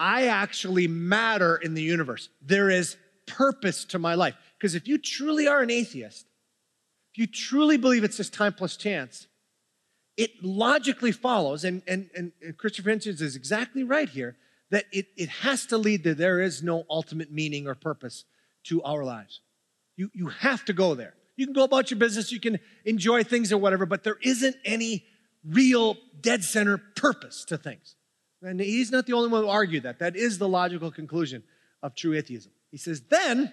I 0.00 0.28
actually 0.28 0.88
matter 0.88 1.56
in 1.56 1.74
the 1.74 1.82
universe. 1.82 2.30
There 2.40 2.70
is 2.70 2.96
purpose 3.26 3.84
to 3.86 3.98
my 3.98 4.14
life. 4.14 4.34
Because 4.58 4.74
if 4.74 4.88
you 4.88 4.96
truly 4.96 5.46
are 5.46 5.60
an 5.60 5.70
atheist, 5.70 6.26
if 7.12 7.18
you 7.18 7.26
truly 7.26 7.76
believe 7.76 8.02
it's 8.02 8.16
just 8.16 8.32
time 8.32 8.54
plus 8.54 8.78
chance, 8.78 9.26
it 10.16 10.30
logically 10.42 11.12
follows, 11.12 11.64
and, 11.64 11.82
and, 11.86 12.08
and 12.16 12.32
Christopher 12.56 12.90
Hitchens 12.90 13.20
is 13.20 13.36
exactly 13.36 13.84
right 13.84 14.08
here, 14.08 14.36
that 14.70 14.86
it, 14.90 15.06
it 15.18 15.28
has 15.28 15.66
to 15.66 15.76
lead 15.76 16.02
to 16.04 16.14
there 16.14 16.40
is 16.40 16.62
no 16.62 16.84
ultimate 16.88 17.30
meaning 17.30 17.66
or 17.66 17.74
purpose 17.74 18.24
to 18.64 18.82
our 18.82 19.04
lives. 19.04 19.40
You, 19.96 20.10
you 20.14 20.28
have 20.28 20.64
to 20.64 20.72
go 20.72 20.94
there. 20.94 21.14
You 21.36 21.46
can 21.46 21.52
go 21.52 21.64
about 21.64 21.90
your 21.90 21.98
business, 21.98 22.32
you 22.32 22.40
can 22.40 22.58
enjoy 22.86 23.22
things 23.22 23.52
or 23.52 23.58
whatever, 23.58 23.84
but 23.84 24.04
there 24.04 24.18
isn't 24.22 24.56
any 24.64 25.04
real 25.44 25.96
dead 26.20 26.42
center 26.42 26.78
purpose 26.78 27.44
to 27.46 27.58
things. 27.58 27.96
And 28.42 28.60
he's 28.60 28.90
not 28.90 29.06
the 29.06 29.12
only 29.12 29.28
one 29.28 29.42
who 29.42 29.48
argued 29.48 29.82
that. 29.82 29.98
That 29.98 30.16
is 30.16 30.38
the 30.38 30.48
logical 30.48 30.90
conclusion 30.90 31.42
of 31.82 31.94
true 31.94 32.14
atheism. 32.14 32.52
He 32.70 32.76
says, 32.76 33.02
then, 33.10 33.52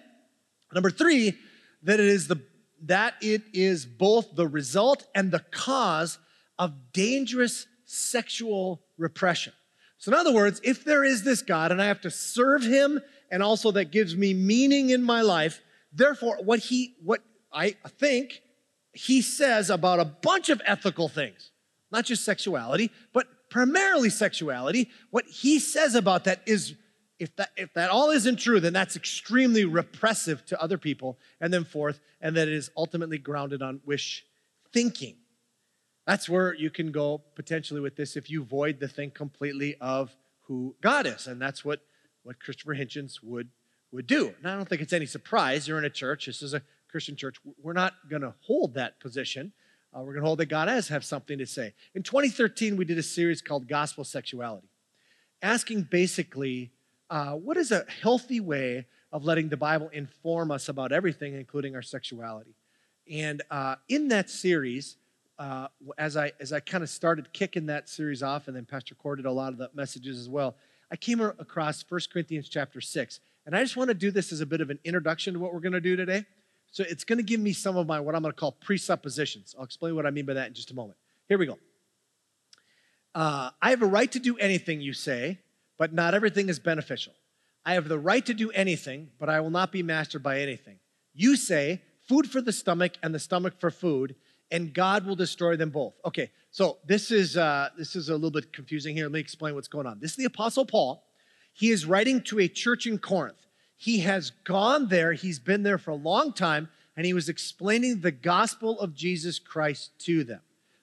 number 0.73 0.89
three, 0.89 1.33
that 1.83 1.99
it 1.99 2.05
is 2.05 2.27
the 2.27 2.41
that 2.83 3.15
it 3.21 3.41
is 3.53 3.87
both 3.87 4.35
the 4.35 4.47
result 4.47 5.07
and 5.15 5.31
the 5.31 5.39
cause 5.39 6.19
of 6.59 6.73
dangerous 6.93 7.65
sexual 7.85 8.83
repression. 8.97 9.53
So, 9.97 10.11
in 10.11 10.17
other 10.17 10.33
words, 10.33 10.61
if 10.63 10.83
there 10.83 11.03
is 11.03 11.23
this 11.23 11.41
God 11.41 11.71
and 11.71 11.81
I 11.81 11.87
have 11.87 12.01
to 12.01 12.11
serve 12.11 12.63
him 12.63 13.01
and 13.31 13.41
also 13.41 13.71
that 13.71 13.91
gives 13.91 14.15
me 14.15 14.33
meaning 14.33 14.91
in 14.91 15.01
my 15.01 15.21
life, 15.21 15.61
therefore, 15.91 16.37
what 16.43 16.59
he, 16.59 16.95
what 17.03 17.21
I 17.51 17.75
think 17.97 18.41
he 18.93 19.21
says 19.21 19.69
about 19.69 19.99
a 19.99 20.05
bunch 20.05 20.49
of 20.49 20.61
ethical 20.65 21.09
things, 21.09 21.51
not 21.91 22.05
just 22.05 22.23
sexuality, 22.23 22.91
but 23.13 23.25
primarily 23.49 24.09
sexuality, 24.09 24.89
what 25.09 25.25
he 25.25 25.59
says 25.59 25.95
about 25.95 26.25
that 26.25 26.41
is 26.45 26.75
if 27.19 27.35
that 27.35 27.49
if 27.57 27.73
that 27.73 27.89
all 27.89 28.11
isn't 28.11 28.37
true, 28.37 28.59
then 28.59 28.73
that's 28.73 28.95
extremely 28.95 29.65
repressive 29.65 30.45
to 30.45 30.61
other 30.61 30.77
people. 30.77 31.17
And 31.41 31.53
then 31.53 31.63
fourth, 31.63 31.99
and 32.21 32.35
that 32.35 32.47
it 32.47 32.53
is 32.53 32.69
ultimately 32.77 33.17
grounded 33.17 33.61
on 33.61 33.81
wish 33.85 34.23
thinking. 34.71 35.15
That's 36.05 36.29
where 36.29 36.53
you 36.53 36.69
can 36.69 36.91
go 36.91 37.21
potentially 37.35 37.81
with 37.81 37.97
this 37.97 38.15
if 38.15 38.29
you 38.29 38.43
void 38.43 38.79
the 38.79 38.87
thing 38.87 39.11
completely 39.11 39.75
of 39.81 40.15
who 40.43 40.75
God 40.81 41.05
is. 41.05 41.27
And 41.27 41.41
that's 41.41 41.65
what, 41.65 41.81
what 42.23 42.39
Christopher 42.39 42.75
Hitchens 42.75 43.21
would, 43.21 43.49
would 43.91 44.07
do. 44.07 44.33
And 44.37 44.49
I 44.49 44.55
don't 44.55 44.67
think 44.69 44.81
it's 44.81 44.93
any 44.93 45.05
surprise. 45.05 45.67
You're 45.67 45.77
in 45.77 45.83
a 45.85 45.89
church, 45.89 46.27
this 46.27 46.41
is 46.41 46.53
a 46.53 46.61
Christian 46.89 47.17
church. 47.17 47.37
We're 47.61 47.73
not 47.73 47.93
going 48.09 48.21
to 48.21 48.33
hold 48.39 48.75
that 48.75 49.01
position. 49.01 49.51
Uh, 49.97 50.01
we're 50.01 50.13
going 50.13 50.21
to 50.21 50.27
hold 50.27 50.39
that 50.39 50.45
God 50.47 50.67
has 50.67 50.89
have 50.89 51.03
something 51.03 51.39
to 51.39 51.45
say. 51.45 51.73
In 51.95 52.03
2013, 52.03 52.77
we 52.77 52.85
did 52.85 52.99
a 52.99 53.03
series 53.03 53.41
called 53.41 53.67
Gospel 53.67 54.03
Sexuality, 54.03 54.67
asking 55.41 55.83
basically 55.83 56.71
uh, 57.09 57.31
what 57.31 57.57
is 57.57 57.71
a 57.71 57.83
healthy 58.01 58.39
way 58.39 58.85
of 59.11 59.23
letting 59.23 59.49
the 59.49 59.57
Bible 59.57 59.89
inform 59.89 60.51
us 60.51 60.69
about 60.69 60.91
everything, 60.91 61.33
including 61.33 61.73
our 61.73 61.81
sexuality. 61.81 62.53
And 63.11 63.41
uh, 63.49 63.77
in 63.89 64.09
that 64.09 64.29
series, 64.29 64.97
uh, 65.39 65.69
as 65.97 66.15
I 66.15 66.33
as 66.39 66.53
I 66.53 66.59
kind 66.59 66.83
of 66.83 66.89
started 66.89 67.33
kicking 67.33 67.65
that 67.67 67.89
series 67.89 68.21
off, 68.21 68.47
and 68.47 68.55
then 68.55 68.65
Pastor 68.65 68.93
Cord 68.93 69.17
did 69.17 69.25
a 69.25 69.31
lot 69.31 69.51
of 69.51 69.57
the 69.57 69.71
messages 69.73 70.19
as 70.19 70.29
well. 70.29 70.57
I 70.91 70.95
came 70.95 71.21
across 71.21 71.83
1 71.87 72.01
Corinthians 72.13 72.49
chapter 72.49 72.81
6. 72.81 73.19
And 73.47 73.55
I 73.55 73.63
just 73.63 73.77
want 73.77 73.87
to 73.87 73.93
do 73.93 74.11
this 74.11 74.33
as 74.33 74.41
a 74.41 74.45
bit 74.45 74.59
of 74.59 74.69
an 74.69 74.79
introduction 74.83 75.33
to 75.33 75.39
what 75.39 75.53
we're 75.53 75.61
going 75.61 75.71
to 75.71 75.79
do 75.79 75.95
today. 75.95 76.25
So 76.71 76.83
it's 76.87 77.03
going 77.03 77.17
to 77.17 77.23
give 77.23 77.39
me 77.39 77.53
some 77.53 77.77
of 77.77 77.87
my 77.87 77.99
what 77.99 78.15
I'm 78.15 78.21
going 78.21 78.33
to 78.33 78.39
call 78.39 78.51
presuppositions. 78.51 79.55
I'll 79.57 79.65
explain 79.65 79.95
what 79.95 80.05
I 80.05 80.11
mean 80.11 80.25
by 80.25 80.33
that 80.33 80.47
in 80.47 80.53
just 80.53 80.71
a 80.71 80.75
moment. 80.75 80.97
Here 81.27 81.37
we 81.37 81.45
go. 81.45 81.57
Uh, 83.15 83.49
I 83.61 83.71
have 83.71 83.81
a 83.81 83.87
right 83.87 84.11
to 84.11 84.19
do 84.19 84.37
anything 84.37 84.79
you 84.79 84.93
say, 84.93 85.39
but 85.77 85.93
not 85.93 86.13
everything 86.13 86.49
is 86.49 86.59
beneficial. 86.59 87.13
I 87.65 87.73
have 87.73 87.87
the 87.87 87.99
right 87.99 88.25
to 88.25 88.33
do 88.33 88.51
anything, 88.51 89.09
but 89.19 89.27
I 89.27 89.39
will 89.39 89.49
not 89.49 89.71
be 89.71 89.83
mastered 89.83 90.23
by 90.23 90.39
anything. 90.41 90.77
You 91.13 91.35
say, 91.35 91.81
food 92.07 92.29
for 92.29 92.41
the 92.41 92.53
stomach 92.53 92.93
and 93.01 93.13
the 93.13 93.19
stomach 93.19 93.55
for 93.59 93.71
food, 93.71 94.15
and 94.51 94.73
God 94.73 95.05
will 95.05 95.15
destroy 95.15 95.55
them 95.57 95.71
both. 95.71 95.95
Okay, 96.05 96.31
so 96.51 96.77
this 96.85 97.11
is 97.11 97.37
uh, 97.37 97.69
this 97.77 97.95
is 97.95 98.09
a 98.09 98.13
little 98.13 98.31
bit 98.31 98.53
confusing 98.53 98.95
here. 98.95 99.05
Let 99.05 99.13
me 99.13 99.19
explain 99.19 99.55
what's 99.55 99.67
going 99.67 99.87
on. 99.87 99.99
This 99.99 100.11
is 100.11 100.17
the 100.17 100.25
Apostle 100.25 100.65
Paul. 100.65 101.03
He 101.53 101.71
is 101.71 101.85
writing 101.85 102.21
to 102.25 102.39
a 102.39 102.47
church 102.47 102.85
in 102.85 102.99
Corinth. 102.99 103.46
He 103.77 103.99
has 103.99 104.31
gone 104.43 104.89
there. 104.89 105.13
He's 105.13 105.39
been 105.39 105.61
there 105.61 105.77
for 105.77 105.91
a 105.91 105.95
long 105.95 106.33
time, 106.33 106.67
and 106.97 107.05
he 107.05 107.13
was 107.13 107.29
explaining 107.29 108.01
the 108.01 108.11
gospel 108.11 108.79
of 108.79 108.95
Jesus 108.95 109.37
Christ 109.37 109.91
to 109.99 110.23
them. 110.23 110.41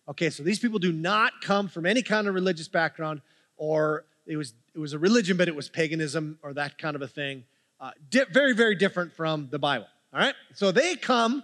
Okay, 0.08 0.30
so 0.30 0.44
these 0.44 0.60
people 0.60 0.78
do 0.78 0.92
not 0.92 1.40
come 1.42 1.66
from 1.66 1.86
any 1.86 2.02
kind 2.02 2.28
of 2.28 2.34
religious 2.34 2.68
background, 2.68 3.20
or 3.56 4.04
it 4.26 4.36
was 4.36 4.54
it 4.74 4.78
was 4.78 4.92
a 4.92 4.98
religion, 4.98 5.36
but 5.36 5.48
it 5.48 5.54
was 5.54 5.68
paganism 5.68 6.38
or 6.42 6.52
that 6.52 6.78
kind 6.78 6.94
of 6.94 7.02
a 7.02 7.08
thing. 7.08 7.44
Uh, 7.80 7.90
di- 8.10 8.24
very 8.32 8.54
very 8.54 8.76
different 8.76 9.12
from 9.12 9.48
the 9.50 9.58
Bible. 9.58 9.86
All 10.12 10.20
right, 10.20 10.34
so 10.54 10.70
they 10.70 10.94
come 10.94 11.42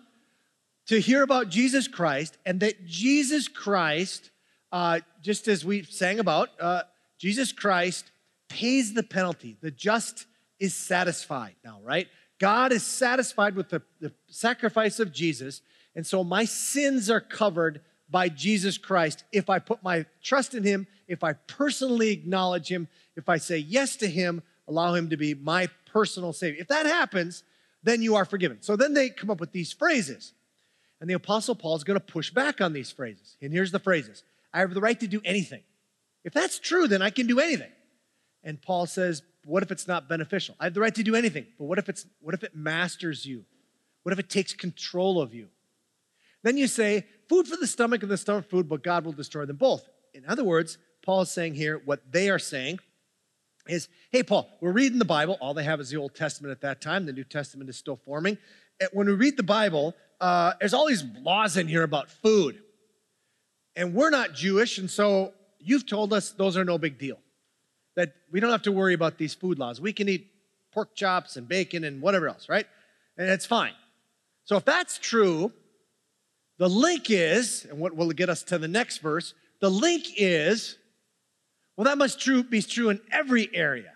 to 0.86 1.00
hear 1.00 1.22
about 1.22 1.48
Jesus 1.48 1.88
Christ 1.88 2.36
and 2.46 2.60
that 2.60 2.86
Jesus 2.86 3.48
Christ, 3.48 4.30
uh, 4.70 5.00
just 5.20 5.48
as 5.48 5.64
we 5.64 5.82
sang 5.82 6.20
about, 6.20 6.50
uh, 6.60 6.82
Jesus 7.18 7.52
Christ 7.52 8.10
pays 8.48 8.94
the 8.94 9.02
penalty. 9.02 9.56
The 9.60 9.70
just 9.70 10.26
is 10.60 10.74
satisfied 10.74 11.56
now, 11.64 11.80
right? 11.82 12.06
God 12.38 12.72
is 12.72 12.84
satisfied 12.84 13.56
with 13.56 13.70
the, 13.70 13.82
the 14.00 14.12
sacrifice 14.28 15.00
of 15.00 15.12
Jesus. 15.12 15.62
And 15.94 16.06
so 16.06 16.22
my 16.22 16.44
sins 16.44 17.10
are 17.10 17.20
covered 17.20 17.80
by 18.08 18.28
Jesus 18.28 18.78
Christ 18.78 19.24
if 19.32 19.50
I 19.50 19.58
put 19.58 19.82
my 19.82 20.06
trust 20.22 20.54
in 20.54 20.64
Him, 20.64 20.86
if 21.08 21.24
I 21.24 21.32
personally 21.34 22.10
acknowledge 22.10 22.68
Him, 22.68 22.88
if 23.16 23.28
I 23.28 23.38
say 23.38 23.58
yes 23.58 23.96
to 23.96 24.06
Him, 24.06 24.42
allow 24.68 24.94
Him 24.94 25.10
to 25.10 25.16
be 25.16 25.34
my 25.34 25.68
personal 25.86 26.32
Savior. 26.32 26.60
If 26.60 26.68
that 26.68 26.86
happens, 26.86 27.42
then 27.82 28.02
you 28.02 28.16
are 28.16 28.24
forgiven. 28.24 28.58
So 28.60 28.76
then 28.76 28.94
they 28.94 29.10
come 29.10 29.30
up 29.30 29.40
with 29.40 29.52
these 29.52 29.72
phrases 29.72 30.32
And 31.00 31.08
the 31.08 31.14
Apostle 31.14 31.54
Paul 31.54 31.76
is 31.76 31.84
going 31.84 31.98
to 31.98 32.04
push 32.04 32.30
back 32.30 32.60
on 32.60 32.72
these 32.72 32.90
phrases. 32.90 33.36
And 33.40 33.52
here's 33.52 33.72
the 33.72 33.78
phrases 33.78 34.22
I 34.52 34.60
have 34.60 34.74
the 34.74 34.80
right 34.80 34.98
to 35.00 35.06
do 35.06 35.20
anything. 35.24 35.62
If 36.24 36.32
that's 36.32 36.58
true, 36.58 36.86
then 36.86 37.02
I 37.02 37.10
can 37.10 37.26
do 37.26 37.40
anything. 37.40 37.70
And 38.42 38.60
Paul 38.60 38.86
says, 38.86 39.22
what 39.44 39.62
if 39.62 39.70
it's 39.70 39.88
not 39.88 40.08
beneficial? 40.08 40.54
I 40.60 40.64
have 40.64 40.74
the 40.74 40.80
right 40.80 40.94
to 40.94 41.02
do 41.02 41.14
anything, 41.14 41.46
but 41.58 41.64
what 41.64 41.78
if 41.78 41.88
it's 41.88 42.06
what 42.20 42.34
if 42.34 42.44
it 42.44 42.54
masters 42.54 43.24
you? 43.24 43.44
What 44.02 44.12
if 44.12 44.18
it 44.18 44.30
takes 44.30 44.52
control 44.52 45.20
of 45.20 45.34
you? 45.34 45.48
Then 46.42 46.56
you 46.56 46.66
say, 46.66 47.06
food 47.28 47.46
for 47.46 47.56
the 47.56 47.66
stomach 47.66 48.02
and 48.02 48.10
the 48.10 48.16
stomach 48.16 48.48
food, 48.48 48.68
but 48.68 48.82
God 48.82 49.04
will 49.04 49.12
destroy 49.12 49.44
them 49.44 49.56
both. 49.56 49.86
In 50.14 50.24
other 50.26 50.44
words, 50.44 50.78
Paul 51.02 51.22
is 51.22 51.30
saying 51.30 51.54
here 51.54 51.80
what 51.84 52.00
they 52.10 52.30
are 52.30 52.38
saying 52.38 52.78
is, 53.68 53.88
hey, 54.10 54.22
Paul, 54.22 54.50
we're 54.60 54.72
reading 54.72 54.98
the 54.98 55.04
Bible. 55.04 55.36
All 55.40 55.54
they 55.54 55.64
have 55.64 55.80
is 55.80 55.90
the 55.90 55.98
Old 55.98 56.14
Testament 56.14 56.50
at 56.50 56.62
that 56.62 56.80
time. 56.80 57.06
The 57.06 57.12
New 57.12 57.24
Testament 57.24 57.68
is 57.68 57.76
still 57.76 57.96
forming. 57.96 58.38
And 58.80 58.88
When 58.92 59.06
we 59.06 59.12
read 59.12 59.36
the 59.36 59.42
Bible, 59.42 59.94
uh, 60.20 60.54
there's 60.58 60.74
all 60.74 60.86
these 60.86 61.04
laws 61.22 61.56
in 61.56 61.68
here 61.68 61.82
about 61.82 62.10
food. 62.10 62.62
And 63.76 63.94
we're 63.94 64.10
not 64.10 64.34
Jewish, 64.34 64.78
and 64.78 64.90
so 64.90 65.32
you've 65.58 65.86
told 65.86 66.12
us 66.12 66.30
those 66.32 66.56
are 66.56 66.64
no 66.64 66.78
big 66.78 66.98
deal. 66.98 67.18
That 67.96 68.14
we 68.30 68.40
don't 68.40 68.50
have 68.50 68.62
to 68.62 68.72
worry 68.72 68.94
about 68.94 69.18
these 69.18 69.34
food 69.34 69.58
laws. 69.58 69.80
We 69.80 69.92
can 69.92 70.08
eat 70.08 70.28
pork 70.72 70.94
chops 70.94 71.36
and 71.36 71.48
bacon 71.48 71.84
and 71.84 72.00
whatever 72.00 72.28
else, 72.28 72.48
right? 72.48 72.66
And 73.16 73.28
it's 73.28 73.46
fine. 73.46 73.72
So 74.44 74.56
if 74.56 74.64
that's 74.64 74.98
true, 74.98 75.52
the 76.58 76.68
link 76.68 77.06
is, 77.08 77.66
and 77.68 77.78
what 77.78 77.96
will 77.96 78.10
get 78.10 78.28
us 78.28 78.42
to 78.44 78.58
the 78.58 78.68
next 78.68 78.98
verse, 78.98 79.34
the 79.60 79.70
link 79.70 80.06
is, 80.16 80.76
well, 81.76 81.84
that 81.86 81.98
must 81.98 82.20
true, 82.20 82.42
be 82.42 82.62
true 82.62 82.90
in 82.90 83.00
every 83.10 83.48
area. 83.54 83.92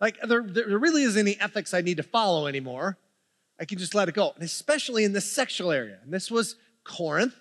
Like 0.00 0.20
there, 0.22 0.42
there 0.42 0.78
really 0.78 1.02
isn't 1.02 1.18
any 1.18 1.38
ethics 1.40 1.74
I 1.74 1.80
need 1.80 1.98
to 1.98 2.02
follow 2.02 2.46
anymore. 2.46 2.98
I 3.58 3.64
can 3.64 3.78
just 3.78 3.94
let 3.94 4.08
it 4.08 4.14
go, 4.14 4.32
and 4.34 4.42
especially 4.42 5.04
in 5.04 5.12
the 5.12 5.20
sexual 5.20 5.70
area. 5.70 5.98
And 6.02 6.12
this 6.12 6.30
was 6.30 6.56
Corinth. 6.82 7.34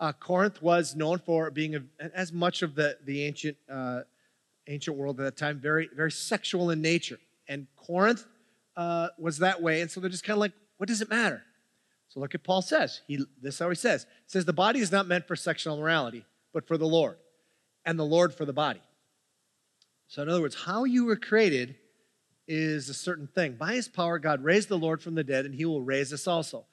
Uh, 0.00 0.12
Corinth 0.12 0.60
was 0.60 0.96
known 0.96 1.18
for 1.18 1.50
being, 1.50 1.76
a, 1.76 1.82
as 2.14 2.32
much 2.32 2.62
of 2.62 2.74
the, 2.74 2.98
the 3.04 3.24
ancient, 3.24 3.56
uh, 3.70 4.00
ancient 4.70 4.96
world 4.96 5.20
at 5.20 5.24
that 5.24 5.36
time, 5.36 5.58
very, 5.58 5.88
very 5.94 6.12
sexual 6.12 6.70
in 6.70 6.80
nature. 6.80 7.18
And 7.48 7.66
Corinth 7.76 8.24
uh, 8.76 9.08
was 9.18 9.38
that 9.38 9.60
way. 9.60 9.80
And 9.80 9.90
so 9.90 10.00
they're 10.00 10.08
just 10.08 10.24
kind 10.24 10.36
of 10.36 10.40
like, 10.40 10.52
what 10.78 10.88
does 10.88 11.02
it 11.02 11.10
matter? 11.10 11.42
So 12.08 12.20
look 12.20 12.34
at 12.34 12.44
Paul 12.44 12.62
says. 12.62 13.02
He, 13.06 13.18
this 13.42 13.54
is 13.54 13.58
how 13.58 13.68
he 13.68 13.74
says. 13.74 14.06
Says, 14.26 14.44
the 14.44 14.52
body 14.52 14.80
is 14.80 14.92
not 14.92 15.06
meant 15.06 15.26
for 15.28 15.36
sexual 15.36 15.76
morality, 15.76 16.24
but 16.52 16.66
for 16.66 16.78
the 16.78 16.86
Lord, 16.86 17.16
and 17.84 17.98
the 17.98 18.04
Lord 18.04 18.32
for 18.34 18.44
the 18.44 18.52
body. 18.52 18.80
So 20.08 20.22
in 20.22 20.28
other 20.28 20.40
words, 20.40 20.64
how 20.64 20.84
you 20.84 21.04
were 21.04 21.16
created 21.16 21.76
is 22.48 22.88
a 22.88 22.94
certain 22.94 23.28
thing. 23.28 23.54
By 23.54 23.74
his 23.74 23.86
power, 23.86 24.18
God 24.18 24.42
raised 24.42 24.68
the 24.68 24.78
Lord 24.78 25.00
from 25.02 25.14
the 25.14 25.22
dead, 25.22 25.44
and 25.44 25.54
he 25.54 25.64
will 25.64 25.82
raise 25.82 26.12
us 26.12 26.26
also. 26.26 26.64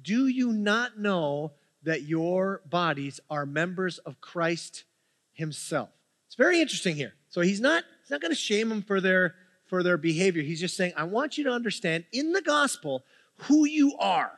Do 0.00 0.28
you 0.28 0.52
not 0.52 0.98
know 0.98 1.52
that 1.82 2.02
your 2.02 2.62
bodies 2.68 3.20
are 3.28 3.44
members 3.44 3.98
of 3.98 4.20
Christ 4.20 4.84
himself? 5.32 5.90
It's 6.26 6.36
very 6.36 6.60
interesting 6.60 6.96
here. 6.96 7.12
So 7.36 7.42
he's 7.42 7.60
not, 7.60 7.84
he's 8.00 8.10
not 8.10 8.22
going 8.22 8.32
to 8.32 8.34
shame 8.34 8.70
them 8.70 8.80
for 8.80 8.98
their, 8.98 9.34
for 9.66 9.82
their 9.82 9.98
behavior. 9.98 10.42
He's 10.42 10.58
just 10.58 10.74
saying, 10.74 10.94
I 10.96 11.04
want 11.04 11.36
you 11.36 11.44
to 11.44 11.50
understand 11.50 12.04
in 12.10 12.32
the 12.32 12.40
gospel 12.40 13.04
who 13.40 13.66
you 13.66 13.94
are. 13.98 14.32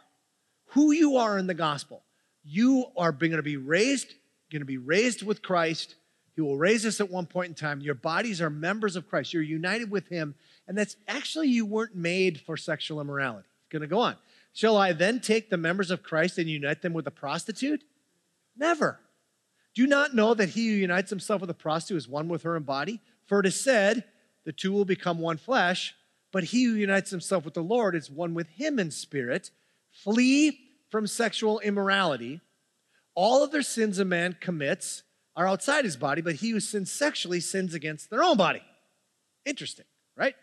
Who 0.71 0.91
you 0.91 1.17
are 1.17 1.39
in 1.39 1.47
the 1.47 1.55
gospel. 1.55 2.03
You 2.43 2.87
are 2.97 3.13
going 3.13 3.31
to 3.31 3.43
be 3.43 3.57
raised, 3.57 4.15
going 4.51 4.63
to 4.63 4.67
be 4.67 4.79
raised 4.79 5.23
with 5.23 5.43
Christ. 5.43 5.95
He 6.35 6.41
will 6.41 6.57
raise 6.57 6.85
us 6.85 7.01
at 7.01 7.09
one 7.09 7.27
point 7.27 7.51
in 7.51 7.55
time. 7.55 7.81
Your 7.81 7.95
bodies 7.95 8.43
are 8.43 8.51
members 8.51 8.97
of 8.97 9.09
Christ. 9.09 9.33
You're 9.33 9.45
united 9.45 9.93
with 9.93 10.09
him 10.09 10.35
and 10.67 10.77
that's 10.77 10.97
actually, 11.07 11.51
you 11.51 11.67
weren't 11.67 11.95
made 11.95 12.41
for 12.41 12.57
sexual 12.57 13.01
immorality. 13.01 13.47
It's 13.61 13.71
going 13.71 13.83
to 13.83 13.87
go 13.87 14.01
on. 14.01 14.17
Shall 14.55 14.77
I 14.77 14.93
then 14.93 15.21
take 15.21 15.51
the 15.51 15.57
members 15.57 15.93
of 15.93 16.03
Christ 16.03 16.37
and 16.37 16.49
unite 16.49 16.83
them 16.83 16.95
with 16.95 17.07
a 17.07 17.13
prostitute? 17.13 17.85
Never. 18.57 18.99
Do 19.79 19.87
not 19.87 20.13
know 20.13 20.35
that 20.35 20.49
he 20.49 20.67
who 20.67 20.75
unites 20.75 21.09
himself 21.09 21.41
with 21.41 21.51
a 21.51 21.55
prostitute 21.55 21.99
is 21.99 22.09
one 22.09 22.29
with 22.29 22.43
her 22.43 22.57
in 22.57 22.65
body? 22.65 23.01
For 23.27 23.39
it 23.39 23.47
is 23.47 23.61
said, 23.61 24.03
the 24.45 24.51
two 24.51 24.73
will 24.73 24.85
become 24.85 25.21
one 25.21 25.37
flesh, 25.37 25.95
but 26.33 26.43
he 26.43 26.65
who 26.65 26.73
unites 26.73 27.13
himself 27.13 27.45
with 27.45 27.55
the 27.55 27.63
Lord 27.63 27.95
is 27.95 28.11
one 28.11 28.35
with 28.35 28.49
him 28.49 28.81
in 28.81 28.91
spirit. 28.91 29.53
Flee 29.93 30.59
from 30.91 31.07
sexual 31.07 31.61
immorality. 31.61 32.41
All 33.15 33.45
of 33.45 33.53
their 33.53 33.63
sins 33.63 34.01
a 34.01 34.05
man 34.05 34.37
commits 34.41 35.05
are 35.37 35.47
outside 35.47 35.85
his 35.85 35.97
body, 35.97 36.23
but 36.23 36.35
he 36.35 36.51
who 36.51 36.59
sins 36.59 36.91
sexually 36.91 37.39
sins 37.39 37.73
against 37.73 38.11
their 38.11 38.25
own 38.25 38.37
body. 38.37 38.63
Interesting, 39.47 39.87
right? 40.17 40.35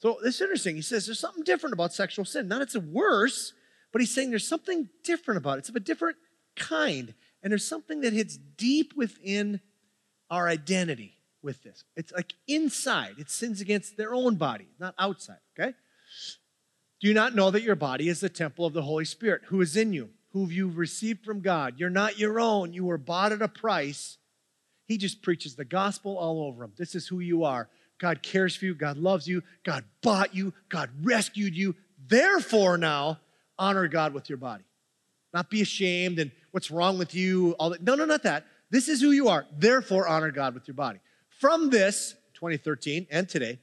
So 0.00 0.18
is 0.18 0.40
interesting. 0.40 0.74
He 0.74 0.82
says 0.82 1.06
there's 1.06 1.20
something 1.20 1.44
different 1.44 1.74
about 1.74 1.92
sexual 1.92 2.24
sin. 2.24 2.48
Not 2.48 2.60
it's 2.60 2.76
worse, 2.76 3.52
but 3.92 4.00
he's 4.00 4.12
saying 4.12 4.30
there's 4.30 4.48
something 4.48 4.88
different 5.04 5.38
about 5.38 5.58
it. 5.58 5.60
It's 5.60 5.68
of 5.68 5.76
a 5.76 5.80
different 5.80 6.16
kind. 6.56 7.14
And 7.42 7.50
there's 7.50 7.66
something 7.66 8.00
that 8.02 8.12
hits 8.12 8.36
deep 8.36 8.94
within 8.96 9.60
our 10.30 10.48
identity 10.48 11.16
with 11.42 11.62
this. 11.62 11.84
It's 11.96 12.12
like 12.12 12.34
inside. 12.46 13.14
It 13.18 13.30
sins 13.30 13.60
against 13.60 13.96
their 13.96 14.14
own 14.14 14.36
body, 14.36 14.68
not 14.78 14.94
outside, 14.98 15.38
okay? 15.58 15.74
Do 17.00 17.08
you 17.08 17.14
not 17.14 17.34
know 17.34 17.50
that 17.50 17.62
your 17.62 17.76
body 17.76 18.08
is 18.08 18.20
the 18.20 18.28
temple 18.28 18.66
of 18.66 18.74
the 18.74 18.82
Holy 18.82 19.06
Spirit 19.06 19.42
who 19.46 19.60
is 19.60 19.76
in 19.76 19.92
you, 19.92 20.10
who 20.32 20.48
you've 20.48 20.76
received 20.76 21.24
from 21.24 21.40
God? 21.40 21.74
You're 21.78 21.88
not 21.88 22.18
your 22.18 22.38
own. 22.38 22.74
You 22.74 22.84
were 22.84 22.98
bought 22.98 23.32
at 23.32 23.40
a 23.40 23.48
price. 23.48 24.18
He 24.84 24.98
just 24.98 25.22
preaches 25.22 25.54
the 25.54 25.64
gospel 25.64 26.18
all 26.18 26.42
over 26.42 26.64
him. 26.64 26.72
This 26.76 26.94
is 26.94 27.08
who 27.08 27.20
you 27.20 27.44
are. 27.44 27.68
God 27.98 28.22
cares 28.22 28.54
for 28.54 28.66
you. 28.66 28.74
God 28.74 28.98
loves 28.98 29.26
you. 29.26 29.42
God 29.64 29.84
bought 30.02 30.34
you. 30.34 30.52
God 30.68 30.90
rescued 31.02 31.54
you. 31.54 31.74
Therefore, 32.06 32.76
now 32.76 33.20
honor 33.58 33.88
God 33.88 34.12
with 34.12 34.28
your 34.28 34.38
body. 34.38 34.64
Not 35.32 35.48
be 35.48 35.62
ashamed 35.62 36.18
and 36.18 36.32
what's 36.50 36.70
wrong 36.70 36.98
with 36.98 37.14
you. 37.14 37.52
All 37.58 37.70
that. 37.70 37.82
No, 37.82 37.94
no, 37.94 38.04
not 38.04 38.22
that. 38.24 38.46
This 38.70 38.88
is 38.88 39.00
who 39.00 39.10
you 39.10 39.28
are. 39.28 39.46
Therefore, 39.56 40.06
honor 40.06 40.30
God 40.30 40.54
with 40.54 40.68
your 40.68 40.74
body. 40.74 41.00
From 41.28 41.70
this, 41.70 42.14
2013 42.34 43.06
and 43.10 43.28
today, 43.28 43.58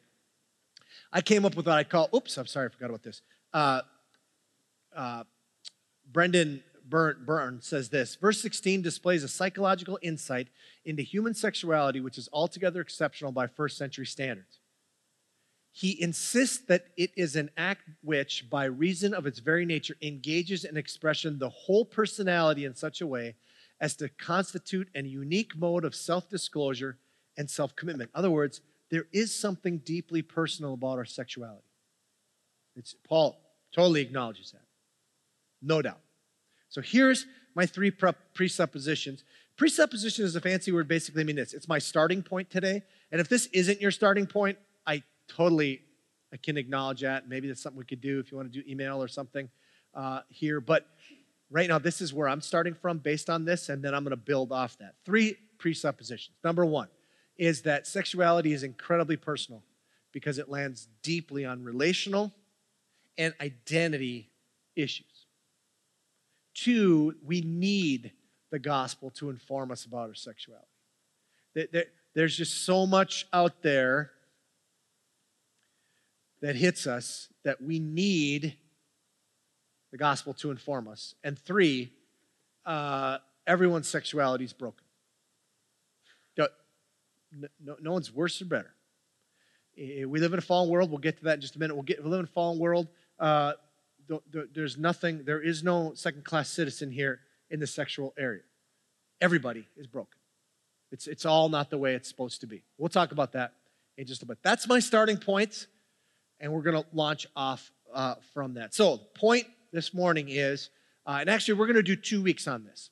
I 1.12 1.22
came 1.22 1.46
up 1.46 1.56
with 1.56 1.66
what 1.66 1.78
I 1.78 1.84
call, 1.84 2.10
oops, 2.14 2.38
I'm 2.38 2.48
sorry, 2.48 2.68
I 2.68 2.70
forgot 2.70 2.90
about 2.90 3.04
this. 3.04 3.22
Uh, 3.54 3.82
uh, 4.96 5.24
Brendan 6.12 6.64
Byrne, 6.88 7.24
Byrne 7.26 7.62
says 7.62 7.90
this 7.90 8.16
Verse 8.16 8.42
16 8.42 8.82
displays 8.82 9.24
a 9.24 9.28
psychological 9.28 10.00
insight 10.02 10.48
into 10.86 11.04
human 11.04 11.34
sexuality 11.34 12.00
which 12.00 12.18
is 12.18 12.30
altogether 12.32 12.82
exceptional 12.82 13.32
by 13.32 13.48
first 13.48 13.78
century 13.78 14.06
standards. 14.06 14.60
He 15.78 16.02
insists 16.02 16.58
that 16.70 16.88
it 16.98 17.12
is 17.16 17.36
an 17.36 17.52
act 17.56 17.84
which, 18.02 18.50
by 18.50 18.66
reason 18.66 19.14
of 19.14 19.28
its 19.28 19.38
very 19.38 19.64
nature, 19.64 19.96
engages 20.02 20.66
in 20.66 20.76
expression 20.76 21.38
the 21.38 21.50
whole 21.50 21.86
personality 21.86 22.66
in 22.66 22.74
such 22.74 23.00
a 23.00 23.06
way 23.06 23.36
as 23.80 23.96
to 23.98 24.10
constitute 24.10 24.90
a 24.96 25.04
unique 25.04 25.56
mode 25.56 25.86
of 25.86 25.94
self 25.94 26.32
disclosure 26.32 26.98
and 27.38 27.48
self 27.48 27.76
commitment. 27.76 28.10
In 28.16 28.18
other 28.18 28.32
words, 28.32 28.62
there 28.90 29.06
is 29.14 29.36
something 29.36 29.78
deeply 29.78 30.24
personal 30.24 30.74
about 30.74 30.98
our 30.98 31.06
sexuality. 31.06 31.62
It's, 32.76 32.96
Paul 33.08 33.40
totally 33.72 34.02
acknowledges 34.02 34.50
that. 34.54 34.66
No 35.62 35.84
doubt. 35.84 36.00
So 36.70 36.82
here's 36.82 37.28
my 37.54 37.68
three 37.68 37.92
presuppositions. 38.34 39.24
Presupposition 39.58 40.26
is 40.26 40.36
a 40.36 40.42
fancy 40.42 40.72
word, 40.72 40.88
basically 40.88 41.24
mean 41.24 41.36
this. 41.36 41.54
It's 41.54 41.68
my 41.68 41.78
starting 41.78 42.24
point 42.24 42.50
today. 42.50 42.82
And 43.12 43.22
if 43.22 43.30
this 43.30 43.46
isn't 43.54 43.80
your 43.80 43.92
starting 43.92 44.26
point, 44.26 44.58
I 44.88 45.04
totally 45.28 45.82
I 46.34 46.38
can 46.38 46.58
acknowledge 46.58 47.02
that. 47.02 47.30
Maybe 47.30 47.48
that's 47.48 47.62
something 47.62 47.80
we 47.80 47.86
could 47.86 48.02
do 48.02 48.20
if 48.20 48.32
you 48.32 48.38
want 48.38 48.52
to 48.52 48.62
do 48.62 48.70
email 48.70 49.02
or 49.02 49.08
something 49.08 49.50
uh, 49.94 50.22
here. 50.30 50.60
But 50.60 50.88
right 51.50 51.70
now, 51.70 51.80
this 51.80 52.02
is 52.02 52.14
where 52.14 52.28
I'm 52.28 52.42
starting 52.42 52.74
from 52.74 52.98
based 52.98 53.30
on 53.30 53.46
this, 53.46 53.70
and 53.70 53.84
then 53.84 53.94
I'm 53.94 54.04
going 54.04 54.12
to 54.12 54.18
build 54.18 54.52
off 54.52 54.78
that. 54.80 54.96
Three 55.06 55.38
presuppositions. 55.58 56.36
Number 56.44 56.66
one 56.66 56.90
is 57.38 57.62
that 57.62 57.88
sexuality 57.88 58.54
is 58.54 58.64
incredibly 58.64 59.16
personal 59.16 59.64
because 60.12 60.38
it 60.38 60.50
lands 60.50 60.88
deeply 61.02 61.46
on 61.46 61.64
relational 61.64 62.34
and 63.18 63.34
identity 63.40 64.30
issues. 64.76 65.26
Two, 66.54 67.16
we 67.24 67.42
need 67.42 68.12
the 68.50 68.60
gospel 68.60 69.12
to 69.12 69.30
inform 69.30 69.72
us 69.72 69.86
about 69.86 70.10
our 70.10 70.16
sexuality. 70.16 70.68
There's 72.14 72.36
just 72.36 72.66
so 72.66 72.86
much 72.86 73.28
out 73.32 73.62
there 73.62 74.12
that 76.42 76.56
hits 76.56 76.88
us 76.88 77.30
that 77.44 77.62
we 77.62 77.80
need 77.80 78.56
the 79.92 79.98
gospel 79.98 80.34
to 80.36 80.52
inform 80.52 80.88
us. 80.88 81.16
And 81.24 81.38
three, 81.38 81.92
uh, 82.66 83.20
everyone's 83.46 83.88
sexuality 83.88 84.46
is 84.46 84.54
broken. 84.54 84.84
No, 87.62 87.76
no, 87.82 87.92
one's 87.92 88.12
worse 88.12 88.42
or 88.42 88.46
better. 88.46 88.74
We 89.76 90.20
live 90.20 90.34
in 90.34 90.40
a 90.40 90.42
fallen 90.42 90.70
world. 90.70 90.90
We'll 90.90 91.00
get 91.00 91.18
to 91.18 91.26
that 91.26 91.36
in 91.36 91.42
just 91.42 91.56
a 91.56 91.60
minute. 91.60 91.76
We'll 91.76 91.84
get, 91.84 92.04
we 92.04 92.10
live 92.10 92.20
in 92.20 92.26
a 92.26 92.30
fallen 92.30 92.58
world. 92.58 92.88
Uh, 93.20 93.54
there's 94.54 94.78
nothing, 94.78 95.24
there 95.26 95.42
is 95.42 95.64
no 95.64 95.94
second 95.94 96.24
class 96.24 96.50
citizen 96.50 96.90
here 96.90 97.20
in 97.52 97.60
the 97.60 97.68
sexual 97.68 98.14
area. 98.18 98.42
Everybody 99.20 99.68
is 99.76 99.88
broken. 99.88 100.18
It's, 100.92 101.06
it's 101.06 101.26
all 101.26 101.50
not 101.50 101.70
the 101.70 101.78
way 101.78 101.96
it's 101.96 102.08
supposed 102.08 102.42
to 102.42 102.48
be. 102.48 102.64
We'll 102.78 102.90
talk 102.90 103.12
about 103.12 103.34
that 103.34 103.54
in 103.98 104.08
just 104.08 104.24
a 104.24 104.26
bit. 104.26 104.38
That's 104.42 104.68
my 104.68 104.80
starting 104.80 105.18
point, 105.18 105.68
and 106.40 106.52
we're 106.52 106.62
going 106.62 106.82
to 106.82 106.88
launch 106.94 107.28
off 107.36 107.72
uh, 107.94 108.16
from 108.34 108.54
that. 108.56 108.74
So, 108.74 108.98
the 108.98 109.20
point 109.20 109.48
this 109.72 109.94
morning 109.94 110.30
is 110.30 110.70
Uh, 111.08 111.20
and 111.22 111.30
actually, 111.30 111.54
we're 111.54 111.68
going 111.68 111.78
to 111.86 111.96
do 111.96 111.96
two 111.96 112.22
weeks 112.22 112.48
on 112.48 112.66
this. 112.66 112.92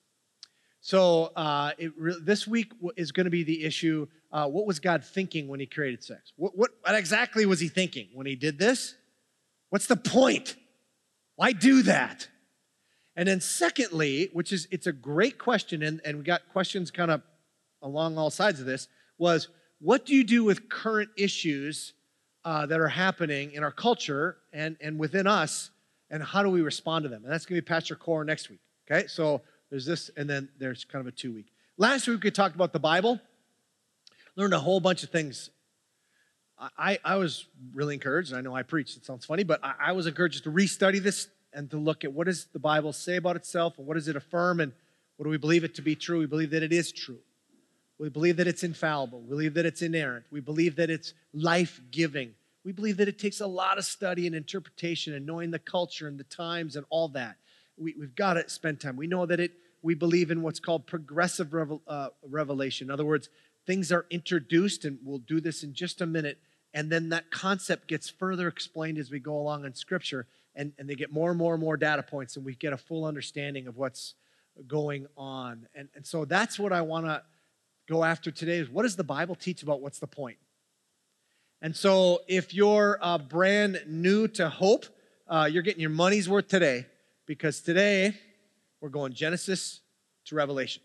So 0.79 1.33
uh, 1.35 1.71
re- 1.97 2.15
this 2.21 2.47
week 2.47 2.71
is 2.95 3.11
going 3.11 3.25
to 3.25 3.31
be 3.31 3.43
the 3.43 3.65
issue 3.65 4.07
uh, 4.31 4.47
what 4.47 4.65
was 4.65 4.79
God 4.79 5.03
thinking 5.03 5.47
when 5.47 5.59
he 5.59 5.65
created 5.65 6.03
sex? 6.03 6.31
What, 6.37 6.57
what, 6.57 6.71
what 6.81 6.95
exactly 6.95 7.45
was 7.45 7.59
he 7.59 7.67
thinking 7.69 8.09
when 8.13 8.27
he 8.27 8.35
did 8.35 8.59
this? 8.59 8.95
What's 9.69 9.87
the 9.87 9.95
point? 9.97 10.55
Why 11.35 11.51
do 11.53 11.83
that? 11.83 12.29
And 13.15 13.27
then 13.27 13.41
secondly, 13.41 14.29
which 14.31 14.51
is 14.53 14.67
it's 14.71 14.87
a 14.87 14.93
great 14.93 15.37
question, 15.37 15.83
and, 15.83 16.01
and 16.05 16.17
we 16.17 16.23
got 16.23 16.41
questions 16.53 16.91
kind 16.91 17.11
of 17.11 17.21
along 17.81 18.17
all 18.17 18.29
sides 18.29 18.59
of 18.59 18.65
this, 18.65 18.87
was 19.17 19.49
what 19.79 20.05
do 20.05 20.13
you 20.13 20.23
do 20.23 20.43
with 20.43 20.69
current 20.69 21.09
issues 21.17 21.93
uh, 22.45 22.65
that 22.67 22.79
are 22.79 22.87
happening 22.87 23.51
in 23.53 23.63
our 23.63 23.71
culture 23.71 24.37
and, 24.53 24.77
and 24.79 24.99
within 24.99 25.25
us, 25.25 25.71
and 26.11 26.21
how 26.21 26.43
do 26.43 26.49
we 26.49 26.61
respond 26.61 27.03
to 27.03 27.09
them? 27.09 27.23
And 27.23 27.33
that's 27.33 27.45
going 27.45 27.57
to 27.57 27.61
be 27.61 27.65
Pastor 27.65 27.95
Core 27.95 28.23
next 28.23 28.49
week. 28.49 28.59
Okay, 28.89 29.07
so 29.07 29.41
there's 29.71 29.85
this, 29.85 30.11
and 30.15 30.29
then 30.29 30.47
there's 30.59 30.85
kind 30.85 31.01
of 31.01 31.07
a 31.07 31.11
two 31.11 31.33
week. 31.33 31.47
Last 31.77 32.07
week 32.07 32.23
we 32.23 32.29
talked 32.29 32.53
about 32.55 32.71
the 32.71 32.79
Bible, 32.79 33.19
learned 34.35 34.53
a 34.53 34.59
whole 34.59 34.79
bunch 34.79 35.01
of 35.01 35.09
things. 35.09 35.49
I, 36.77 36.99
I 37.03 37.15
was 37.17 37.47
really 37.73 37.95
encouraged, 37.95 38.29
and 38.29 38.37
I 38.37 38.41
know 38.41 38.55
I 38.55 38.63
preached, 38.63 38.95
it 38.95 39.05
sounds 39.05 39.25
funny, 39.25 39.43
but 39.43 39.59
I, 39.61 39.73
I 39.87 39.91
was 39.91 40.07
encouraged 40.07 40.43
to 40.45 40.51
restudy 40.51 41.01
this 41.01 41.27
and 41.51 41.69
to 41.71 41.77
look 41.77 42.05
at 42.05 42.13
what 42.13 42.27
does 42.27 42.45
the 42.53 42.59
Bible 42.59 42.93
say 42.93 43.17
about 43.17 43.35
itself 43.35 43.77
and 43.77 43.87
what 43.87 43.95
does 43.95 44.07
it 44.07 44.15
affirm 44.15 44.59
and 44.59 44.71
what 45.17 45.23
do 45.23 45.29
we 45.29 45.37
believe 45.37 45.63
it 45.63 45.75
to 45.75 45.81
be 45.81 45.95
true? 45.95 46.19
We 46.19 46.27
believe 46.27 46.51
that 46.51 46.63
it 46.63 46.71
is 46.71 46.91
true. 46.91 47.19
We 47.97 48.09
believe 48.09 48.37
that 48.37 48.47
it's 48.47 48.63
infallible. 48.63 49.21
We 49.21 49.29
believe 49.29 49.53
that 49.53 49.65
it's 49.65 49.81
inerrant. 49.81 50.25
We 50.29 50.41
believe 50.41 50.75
that 50.75 50.89
it's 50.89 51.13
life 51.33 51.79
giving. 51.91 52.33
We 52.63 52.71
believe 52.71 52.97
that 52.97 53.07
it 53.07 53.19
takes 53.19 53.39
a 53.39 53.47
lot 53.47 53.77
of 53.77 53.85
study 53.85 54.27
and 54.27 54.35
interpretation 54.35 55.13
and 55.13 55.25
knowing 55.25 55.51
the 55.51 55.59
culture 55.59 56.07
and 56.07 56.19
the 56.19 56.25
times 56.25 56.75
and 56.75 56.85
all 56.89 57.07
that. 57.09 57.37
We, 57.77 57.95
have 58.01 58.15
got 58.15 58.33
to 58.33 58.49
spend 58.49 58.79
time. 58.79 58.97
We 58.97 59.07
know 59.07 59.25
that 59.25 59.39
it. 59.39 59.51
We 59.81 59.93
believe 59.93 60.31
in 60.31 60.41
what's 60.41 60.59
called 60.59 60.87
progressive 60.87 61.53
revel, 61.53 61.81
uh, 61.87 62.09
revelation. 62.27 62.87
In 62.87 62.91
other 62.91 63.05
words, 63.05 63.29
things 63.67 63.91
are 63.91 64.05
introduced, 64.09 64.83
and 64.83 64.97
we'll 65.03 65.19
do 65.19 65.39
this 65.39 65.63
in 65.63 65.73
just 65.73 66.01
a 66.01 66.05
minute, 66.05 66.39
and 66.73 66.91
then 66.91 67.09
that 67.09 67.29
concept 67.29 67.87
gets 67.87 68.09
further 68.09 68.47
explained 68.47 68.97
as 68.97 69.11
we 69.11 69.19
go 69.19 69.37
along 69.37 69.63
in 69.63 69.75
Scripture, 69.75 70.25
and, 70.55 70.73
and 70.79 70.89
they 70.89 70.95
get 70.95 71.11
more 71.11 71.29
and 71.29 71.37
more 71.37 71.53
and 71.53 71.61
more 71.61 71.77
data 71.77 72.01
points, 72.01 72.35
and 72.35 72.45
we 72.45 72.55
get 72.55 72.73
a 72.73 72.77
full 72.77 73.05
understanding 73.05 73.67
of 73.67 73.77
what's 73.77 74.15
going 74.67 75.05
on. 75.17 75.67
And, 75.75 75.89
and 75.95 76.05
so 76.05 76.25
that's 76.25 76.57
what 76.57 76.73
I 76.73 76.81
want 76.81 77.05
to 77.05 77.21
go 77.87 78.03
after 78.03 78.31
today 78.31 78.57
is 78.57 78.69
what 78.69 78.83
does 78.83 78.95
the 78.95 79.03
Bible 79.03 79.35
teach 79.35 79.63
about 79.63 79.81
what's 79.81 79.99
the 79.99 80.07
point? 80.07 80.37
And 81.61 81.75
so 81.75 82.21
if 82.27 82.53
you're 82.53 82.99
uh, 83.01 83.17
brand 83.17 83.81
new 83.87 84.27
to 84.29 84.49
Hope, 84.49 84.85
uh, 85.27 85.49
you're 85.51 85.63
getting 85.63 85.81
your 85.81 85.89
money's 85.89 86.29
worth 86.29 86.47
today 86.47 86.85
because 87.25 87.61
today 87.61 88.15
we're 88.81 88.89
going 88.89 89.13
Genesis 89.13 89.81
to 90.25 90.35
Revelation. 90.35 90.83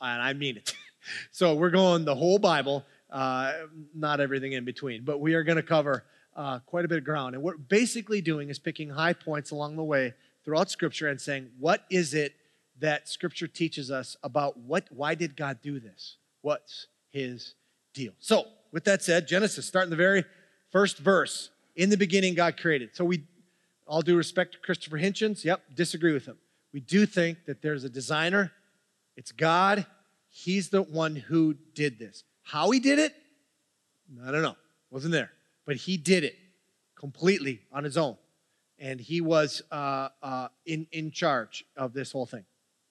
And 0.00 0.22
I 0.22 0.32
mean 0.32 0.56
it. 0.56 0.74
so 1.30 1.54
we're 1.54 1.70
going 1.70 2.04
the 2.04 2.14
whole 2.14 2.38
Bible, 2.38 2.84
uh, 3.10 3.52
not 3.94 4.20
everything 4.20 4.52
in 4.52 4.64
between, 4.64 5.04
but 5.04 5.20
we 5.20 5.34
are 5.34 5.42
going 5.42 5.56
to 5.56 5.62
cover 5.62 6.04
uh, 6.36 6.58
quite 6.60 6.84
a 6.84 6.88
bit 6.88 6.98
of 6.98 7.04
ground. 7.04 7.34
And 7.34 7.42
what 7.42 7.54
we're 7.54 7.64
basically 7.64 8.20
doing 8.20 8.50
is 8.50 8.58
picking 8.58 8.90
high 8.90 9.12
points 9.12 9.50
along 9.50 9.76
the 9.76 9.84
way 9.84 10.14
throughout 10.44 10.70
Scripture 10.70 11.08
and 11.08 11.20
saying, 11.20 11.48
what 11.58 11.84
is 11.90 12.14
it 12.14 12.34
that 12.80 13.08
Scripture 13.08 13.46
teaches 13.46 13.90
us 13.90 14.16
about 14.22 14.58
what, 14.58 14.86
why 14.90 15.14
did 15.14 15.36
God 15.36 15.60
do 15.62 15.80
this? 15.80 16.16
What's 16.44 16.88
his 17.08 17.54
deal? 17.94 18.12
So, 18.18 18.44
with 18.70 18.84
that 18.84 19.02
said, 19.02 19.26
Genesis, 19.26 19.64
starting 19.64 19.88
the 19.88 19.96
very 19.96 20.26
first 20.70 20.98
verse. 20.98 21.48
In 21.74 21.88
the 21.88 21.96
beginning, 21.96 22.34
God 22.34 22.58
created. 22.58 22.94
So, 22.94 23.02
we, 23.02 23.24
all 23.86 24.02
due 24.02 24.14
respect 24.14 24.52
to 24.52 24.58
Christopher 24.58 24.98
Hitchens, 24.98 25.42
yep, 25.42 25.62
disagree 25.74 26.12
with 26.12 26.26
him. 26.26 26.36
We 26.74 26.80
do 26.80 27.06
think 27.06 27.46
that 27.46 27.62
there's 27.62 27.84
a 27.84 27.88
designer, 27.88 28.52
it's 29.16 29.32
God. 29.32 29.86
He's 30.28 30.68
the 30.68 30.82
one 30.82 31.16
who 31.16 31.54
did 31.74 31.98
this. 31.98 32.24
How 32.42 32.70
he 32.72 32.78
did 32.78 32.98
it, 32.98 33.14
I 34.22 34.30
don't 34.30 34.42
know. 34.42 34.56
Wasn't 34.90 35.12
there. 35.12 35.30
But 35.64 35.76
he 35.76 35.96
did 35.96 36.24
it 36.24 36.36
completely 36.94 37.62
on 37.72 37.84
his 37.84 37.96
own. 37.96 38.18
And 38.78 39.00
he 39.00 39.22
was 39.22 39.62
uh, 39.72 40.10
uh, 40.22 40.48
in, 40.66 40.88
in 40.92 41.10
charge 41.10 41.64
of 41.74 41.94
this 41.94 42.12
whole 42.12 42.26
thing. 42.26 42.44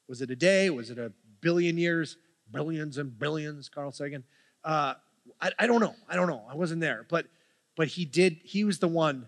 Was 0.07 0.23
it 0.23 0.31
a 0.31 0.35
day? 0.35 0.71
Was 0.71 0.89
it 0.89 0.97
a 0.97 1.11
billion 1.39 1.77
years? 1.77 2.17
Billions 2.53 2.97
and 2.97 3.17
billions, 3.17 3.69
Carl 3.69 3.91
Sagan. 3.91 4.23
Uh, 4.63 4.93
I, 5.41 5.51
I, 5.59 5.67
don't 5.67 5.81
know. 5.81 5.95
I 6.07 6.15
don't 6.15 6.27
know. 6.27 6.43
I 6.49 6.55
wasn't 6.55 6.81
there, 6.81 7.05
but 7.09 7.25
but 7.75 7.87
he 7.89 8.05
did. 8.05 8.39
He 8.43 8.63
was 8.63 8.79
the 8.79 8.87
one. 8.87 9.27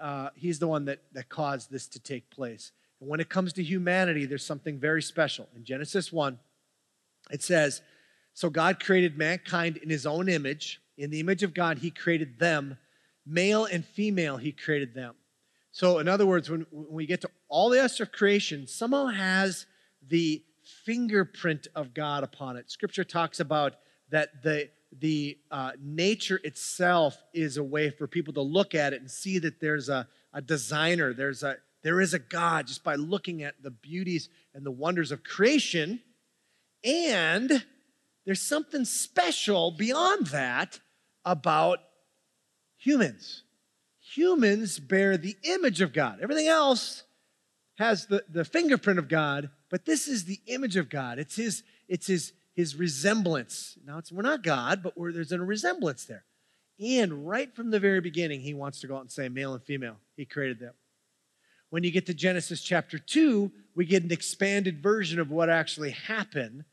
Uh, 0.00 0.30
he's 0.34 0.58
the 0.58 0.68
one 0.68 0.84
that 0.86 1.00
that 1.12 1.28
caused 1.28 1.70
this 1.70 1.86
to 1.88 1.98
take 1.98 2.30
place. 2.30 2.72
And 3.00 3.08
when 3.08 3.20
it 3.20 3.28
comes 3.28 3.52
to 3.54 3.62
humanity, 3.62 4.26
there's 4.26 4.44
something 4.44 4.78
very 4.78 5.02
special. 5.02 5.48
In 5.54 5.64
Genesis 5.64 6.12
one, 6.12 6.38
it 7.30 7.42
says, 7.42 7.82
"So 8.32 8.50
God 8.50 8.82
created 8.82 9.18
mankind 9.18 9.76
in 9.78 9.90
His 9.90 10.06
own 10.06 10.28
image. 10.28 10.80
In 10.96 11.10
the 11.10 11.20
image 11.20 11.42
of 11.42 11.54
God, 11.54 11.78
He 11.78 11.90
created 11.90 12.38
them, 12.38 12.78
male 13.26 13.64
and 13.64 13.84
female. 13.84 14.36
He 14.36 14.52
created 14.52 14.94
them." 14.94 15.14
So, 15.74 15.98
in 15.98 16.06
other 16.06 16.24
words, 16.24 16.48
when, 16.48 16.66
when 16.70 16.86
we 16.88 17.04
get 17.04 17.20
to 17.22 17.30
all 17.48 17.68
the 17.68 17.78
rest 17.78 17.98
of 17.98 18.12
creation, 18.12 18.68
somehow 18.68 19.06
has 19.06 19.66
the 20.00 20.44
fingerprint 20.84 21.66
of 21.74 21.94
God 21.94 22.24
upon 22.24 22.56
it. 22.56 22.70
Scripture 22.70 23.04
talks 23.04 23.40
about 23.40 23.74
that 24.10 24.42
the, 24.42 24.70
the 24.98 25.38
uh, 25.50 25.72
nature 25.80 26.40
itself 26.44 27.16
is 27.32 27.56
a 27.56 27.64
way 27.64 27.90
for 27.90 28.06
people 28.06 28.34
to 28.34 28.42
look 28.42 28.74
at 28.74 28.92
it 28.92 29.00
and 29.00 29.10
see 29.10 29.38
that 29.38 29.60
there's 29.60 29.88
a, 29.88 30.06
a 30.32 30.42
designer, 30.42 31.12
there's 31.12 31.42
a, 31.42 31.56
there 31.82 32.00
is 32.00 32.14
a 32.14 32.18
God 32.18 32.66
just 32.66 32.82
by 32.82 32.94
looking 32.94 33.42
at 33.42 33.62
the 33.62 33.70
beauties 33.70 34.28
and 34.54 34.64
the 34.64 34.70
wonders 34.70 35.12
of 35.12 35.22
creation. 35.22 36.00
And 36.82 37.64
there's 38.24 38.42
something 38.42 38.84
special 38.84 39.70
beyond 39.70 40.28
that 40.28 40.80
about 41.24 41.80
humans. 42.76 43.42
Humans 44.00 44.78
bear 44.80 45.16
the 45.16 45.36
image 45.44 45.80
of 45.80 45.92
God. 45.92 46.18
Everything 46.22 46.48
else 46.48 47.03
has 47.76 48.06
the, 48.06 48.24
the 48.28 48.44
fingerprint 48.44 48.98
of 48.98 49.08
God, 49.08 49.50
but 49.70 49.84
this 49.84 50.06
is 50.06 50.24
the 50.24 50.40
image 50.46 50.76
of 50.76 50.88
God. 50.88 51.18
It's 51.18 51.36
his, 51.36 51.62
it's 51.88 52.06
his, 52.06 52.32
his 52.54 52.76
resemblance. 52.76 53.76
Now, 53.84 53.98
it's, 53.98 54.12
we're 54.12 54.22
not 54.22 54.42
God, 54.42 54.82
but 54.82 54.94
there's 54.96 55.32
a 55.32 55.40
resemblance 55.40 56.04
there. 56.04 56.24
And 56.80 57.26
right 57.26 57.54
from 57.54 57.70
the 57.70 57.80
very 57.80 58.00
beginning, 58.00 58.40
he 58.40 58.54
wants 58.54 58.80
to 58.80 58.86
go 58.86 58.96
out 58.96 59.02
and 59.02 59.10
say 59.10 59.28
male 59.28 59.54
and 59.54 59.62
female. 59.62 59.96
He 60.16 60.24
created 60.24 60.58
them. 60.58 60.74
When 61.70 61.82
you 61.82 61.90
get 61.90 62.06
to 62.06 62.14
Genesis 62.14 62.62
chapter 62.62 62.98
2, 62.98 63.50
we 63.74 63.84
get 63.84 64.04
an 64.04 64.12
expanded 64.12 64.82
version 64.82 65.18
of 65.18 65.30
what 65.30 65.50
actually 65.50 65.90
happened 65.90 66.64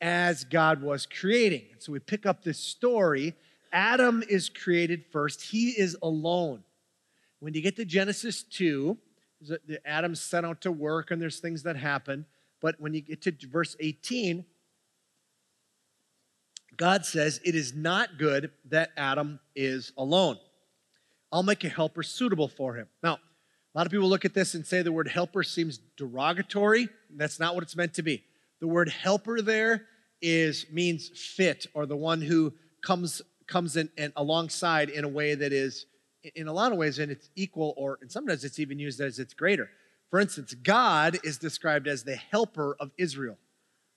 as 0.00 0.44
God 0.44 0.82
was 0.82 1.06
creating. 1.06 1.64
So 1.78 1.92
we 1.92 1.98
pick 1.98 2.26
up 2.26 2.42
this 2.42 2.58
story. 2.58 3.34
Adam 3.72 4.22
is 4.28 4.48
created 4.48 5.04
first, 5.10 5.42
he 5.42 5.70
is 5.70 5.96
alone. 6.02 6.62
When 7.40 7.52
you 7.52 7.60
get 7.60 7.76
to 7.76 7.84
Genesis 7.84 8.42
2, 8.42 8.96
Adam's 9.84 10.20
sent 10.20 10.46
out 10.46 10.60
to 10.62 10.72
work 10.72 11.10
and 11.10 11.20
there's 11.20 11.40
things 11.40 11.62
that 11.64 11.76
happen. 11.76 12.26
But 12.60 12.80
when 12.80 12.94
you 12.94 13.00
get 13.00 13.22
to 13.22 13.32
verse 13.46 13.76
18, 13.80 14.44
God 16.76 17.04
says, 17.06 17.40
It 17.44 17.54
is 17.54 17.74
not 17.74 18.18
good 18.18 18.50
that 18.66 18.90
Adam 18.96 19.40
is 19.54 19.92
alone. 19.96 20.38
I'll 21.32 21.42
make 21.42 21.64
a 21.64 21.68
helper 21.68 22.02
suitable 22.02 22.48
for 22.48 22.74
him. 22.74 22.88
Now, 23.02 23.14
a 23.14 23.78
lot 23.78 23.86
of 23.86 23.92
people 23.92 24.08
look 24.08 24.24
at 24.24 24.34
this 24.34 24.54
and 24.54 24.66
say 24.66 24.82
the 24.82 24.92
word 24.92 25.08
helper 25.08 25.42
seems 25.42 25.78
derogatory. 25.96 26.88
That's 27.14 27.38
not 27.38 27.54
what 27.54 27.62
it's 27.62 27.76
meant 27.76 27.94
to 27.94 28.02
be. 28.02 28.24
The 28.60 28.66
word 28.66 28.88
helper 28.88 29.42
there 29.42 29.86
is 30.22 30.66
means 30.72 31.08
fit 31.08 31.66
or 31.74 31.84
the 31.84 31.96
one 31.96 32.22
who 32.22 32.54
comes 32.82 33.20
comes 33.46 33.76
in 33.76 33.88
and 33.96 34.12
alongside 34.16 34.88
in 34.88 35.04
a 35.04 35.08
way 35.08 35.34
that 35.34 35.52
is 35.52 35.86
in 36.34 36.48
a 36.48 36.52
lot 36.52 36.72
of 36.72 36.78
ways 36.78 36.98
and 36.98 37.10
it's 37.10 37.30
equal 37.36 37.74
or 37.76 37.98
and 38.00 38.10
sometimes 38.10 38.44
it's 38.44 38.58
even 38.58 38.78
used 38.78 39.00
as 39.00 39.18
it's 39.18 39.34
greater. 39.34 39.70
For 40.10 40.20
instance, 40.20 40.54
God 40.54 41.18
is 41.24 41.38
described 41.38 41.88
as 41.88 42.04
the 42.04 42.16
helper 42.16 42.76
of 42.78 42.92
Israel. 42.96 43.38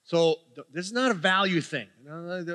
So 0.03 0.37
this 0.73 0.85
is 0.87 0.91
not 0.91 1.11
a 1.11 1.13
value 1.13 1.61
thing. 1.61 1.87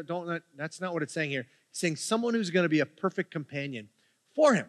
Don't, 0.07 0.43
that's 0.57 0.81
not 0.81 0.93
what 0.93 1.03
it's 1.03 1.15
saying 1.15 1.31
here. 1.31 1.47
It's 1.71 1.79
saying 1.79 1.97
someone 1.97 2.35
who's 2.35 2.51
going 2.51 2.65
to 2.65 2.69
be 2.69 2.81
a 2.81 2.87
perfect 2.87 3.31
companion 3.31 3.89
for 4.35 4.55
him. 4.55 4.67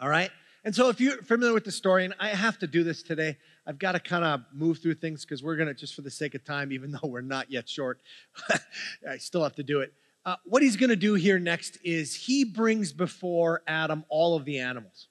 All 0.00 0.08
right? 0.08 0.30
And 0.64 0.74
so 0.74 0.88
if 0.88 0.98
you're 0.98 1.22
familiar 1.22 1.52
with 1.52 1.64
the 1.64 1.72
story, 1.72 2.06
and 2.06 2.14
I 2.18 2.28
have 2.28 2.58
to 2.60 2.66
do 2.66 2.84
this 2.84 3.02
today, 3.02 3.36
I've 3.66 3.78
got 3.78 3.92
to 3.92 4.00
kind 4.00 4.24
of 4.24 4.44
move 4.50 4.78
through 4.78 4.94
things 4.94 5.26
because 5.26 5.42
we're 5.42 5.56
going 5.56 5.68
to, 5.68 5.74
just 5.74 5.94
for 5.94 6.00
the 6.00 6.10
sake 6.10 6.34
of 6.34 6.42
time, 6.42 6.72
even 6.72 6.90
though 6.90 7.06
we're 7.08 7.20
not 7.20 7.50
yet 7.50 7.68
short, 7.68 8.00
I 9.08 9.18
still 9.18 9.42
have 9.42 9.56
to 9.56 9.62
do 9.62 9.80
it. 9.80 9.92
Uh, 10.24 10.36
what 10.44 10.62
he's 10.62 10.76
going 10.76 10.90
to 10.90 10.96
do 10.96 11.14
here 11.14 11.38
next 11.38 11.78
is 11.84 12.14
he 12.14 12.44
brings 12.44 12.92
before 12.92 13.62
Adam 13.66 14.04
all 14.08 14.36
of 14.36 14.44
the 14.44 14.58
animals. 14.58 15.08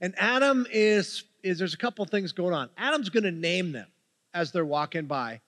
And 0.00 0.14
Adam 0.16 0.66
is 0.70 1.24
is 1.42 1.58
there's 1.58 1.74
a 1.74 1.78
couple 1.78 2.04
things 2.04 2.32
going 2.32 2.54
on. 2.54 2.70
Adam's 2.78 3.08
going 3.08 3.24
to 3.24 3.32
name 3.32 3.72
them 3.72 3.88
as 4.32 4.52
they're 4.52 4.64
walking 4.64 5.06
by, 5.06 5.40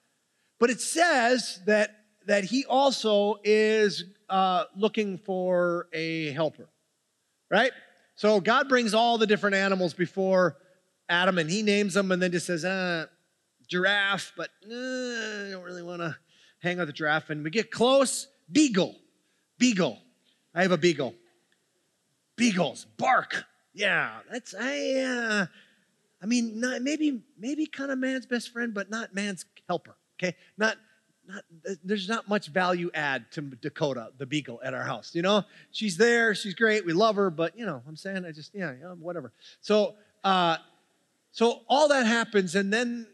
but 0.59 0.71
it 0.71 0.81
says 0.81 1.61
that 1.67 2.05
that 2.27 2.45
he 2.45 2.65
also 2.65 3.37
is 3.45 4.05
uh, 4.29 4.65
looking 4.77 5.19
for 5.19 5.89
a 5.93 6.31
helper, 6.31 6.69
right? 7.51 7.73
So 8.17 8.41
God 8.41 8.69
brings 8.69 8.95
all 8.95 9.19
the 9.19 9.27
different 9.27 9.57
animals 9.57 9.93
before 9.93 10.57
Adam 11.09 11.39
and 11.39 11.51
he 11.51 11.63
names 11.63 11.95
them 11.95 12.13
and 12.13 12.23
then 12.23 12.33
just 12.33 12.47
says, 12.47 12.65
uh, 12.65 13.07
giraffe, 13.69 14.33
but 14.37 14.51
uh, 14.65 14.75
I 14.75 15.49
don't 15.51 15.65
really 15.65 15.83
want 15.83 16.01
to 16.01 16.17
hang 16.61 16.81
out 16.81 16.87
the 16.87 16.93
giraffe. 16.93 17.31
And 17.31 17.45
we 17.45 17.51
get 17.51 17.71
close, 17.71 18.29
beagle, 18.51 18.97
beagle. 19.59 19.99
I 20.55 20.63
have 20.63 20.73
a 20.73 20.79
beagle. 20.79 21.15
Beagles, 22.37 22.87
bark. 22.97 23.45
Yeah, 23.73 24.21
that's, 24.31 24.55
I, 24.59 25.01
uh, 25.01 25.47
I 26.23 26.27
mean, 26.27 26.61
not, 26.61 26.83
maybe, 26.83 27.23
maybe 27.39 27.67
kind 27.67 27.91
of 27.91 27.99
man's 27.99 28.27
best 28.27 28.53
friend, 28.53 28.73
but 28.73 28.91
not 28.91 29.15
man's 29.15 29.45
helper, 29.69 29.97
okay? 30.17 30.37
Not, 30.57 30.77
not, 31.27 31.43
there's 31.83 32.09
not 32.09 32.29
much 32.29 32.49
value 32.49 32.91
add 32.95 33.31
to 33.33 33.41
Dakota, 33.41 34.11
the 34.19 34.27
beagle, 34.27 34.61
at 34.65 34.75
our 34.75 34.85
house. 34.85 35.15
You 35.15 35.23
know, 35.23 35.43
she's 35.71 35.97
there, 35.97 36.35
she's 36.35 36.55
great, 36.55 36.85
we 36.85 36.93
love 36.93 37.17
her, 37.17 37.31
but 37.31 37.59
you 37.59 37.67
know, 37.67 37.83
I'm 37.87 37.97
saying, 37.97 38.25
I 38.25 38.33
just, 38.33 38.55
yeah, 38.55 38.75
yeah 38.81 38.89
whatever. 38.89 39.33
So, 39.61 39.95
uh, 40.23 40.59
so 41.33 41.63
all 41.69 41.89
that 41.89 42.07
happens, 42.07 42.55
and 42.55 42.73
then 42.73 43.07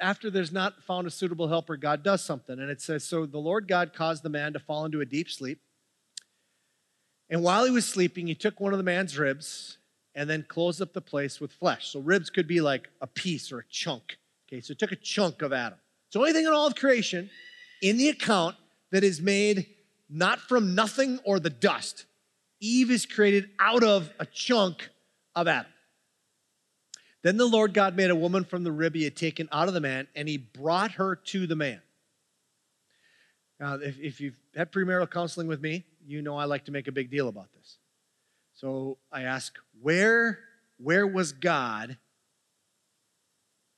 after 0.00 0.30
there's 0.30 0.52
not 0.52 0.82
found 0.82 1.06
a 1.06 1.10
suitable 1.10 1.48
helper, 1.48 1.76
God 1.76 2.02
does 2.02 2.24
something. 2.24 2.58
And 2.58 2.70
it 2.70 2.80
says, 2.80 3.04
So 3.04 3.26
the 3.26 3.38
Lord 3.38 3.68
God 3.68 3.92
caused 3.92 4.22
the 4.22 4.28
man 4.28 4.52
to 4.54 4.58
fall 4.58 4.84
into 4.84 5.00
a 5.00 5.06
deep 5.06 5.30
sleep. 5.30 5.60
And 7.28 7.42
while 7.42 7.64
he 7.64 7.70
was 7.70 7.86
sleeping, 7.86 8.26
he 8.26 8.34
took 8.34 8.58
one 8.58 8.72
of 8.72 8.78
the 8.78 8.84
man's 8.84 9.16
ribs 9.16 9.78
and 10.14 10.28
then 10.28 10.44
closed 10.48 10.82
up 10.82 10.92
the 10.92 11.00
place 11.00 11.40
with 11.40 11.52
flesh. 11.52 11.88
So 11.88 12.00
ribs 12.00 12.30
could 12.30 12.48
be 12.48 12.60
like 12.60 12.88
a 13.00 13.06
piece 13.06 13.52
or 13.52 13.60
a 13.60 13.64
chunk. 13.70 14.18
Okay, 14.48 14.60
so 14.60 14.72
it 14.72 14.78
took 14.78 14.90
a 14.90 14.96
chunk 14.96 15.42
of 15.42 15.52
Adam. 15.52 15.78
So 16.10 16.24
thing 16.24 16.44
in 16.44 16.52
all 16.52 16.66
of 16.66 16.74
creation 16.74 17.30
in 17.80 17.96
the 17.96 18.08
account 18.08 18.56
that 18.90 19.04
is 19.04 19.20
made 19.20 19.66
not 20.08 20.40
from 20.40 20.74
nothing 20.74 21.20
or 21.24 21.38
the 21.38 21.50
dust, 21.50 22.06
Eve 22.60 22.90
is 22.90 23.06
created 23.06 23.50
out 23.60 23.84
of 23.84 24.10
a 24.18 24.26
chunk 24.26 24.88
of 25.36 25.46
Adam. 25.46 25.70
Then 27.22 27.36
the 27.36 27.46
Lord 27.46 27.74
God 27.74 27.96
made 27.96 28.10
a 28.10 28.16
woman 28.16 28.44
from 28.44 28.64
the 28.64 28.72
rib 28.72 28.94
he 28.94 29.04
had 29.04 29.16
taken 29.16 29.48
out 29.52 29.68
of 29.68 29.74
the 29.74 29.80
man, 29.80 30.08
and 30.14 30.28
he 30.28 30.38
brought 30.38 30.92
her 30.92 31.16
to 31.16 31.46
the 31.46 31.56
man. 31.56 31.80
Now, 33.58 33.74
if, 33.74 33.98
if 34.00 34.20
you've 34.20 34.38
had 34.56 34.72
premarital 34.72 35.10
counseling 35.10 35.46
with 35.46 35.60
me, 35.60 35.84
you 36.06 36.22
know 36.22 36.36
I 36.36 36.44
like 36.44 36.64
to 36.64 36.72
make 36.72 36.88
a 36.88 36.92
big 36.92 37.10
deal 37.10 37.28
about 37.28 37.52
this. 37.52 37.76
So 38.54 38.96
I 39.12 39.22
ask, 39.22 39.54
where, 39.82 40.38
where 40.78 41.06
was 41.06 41.32
God 41.32 41.98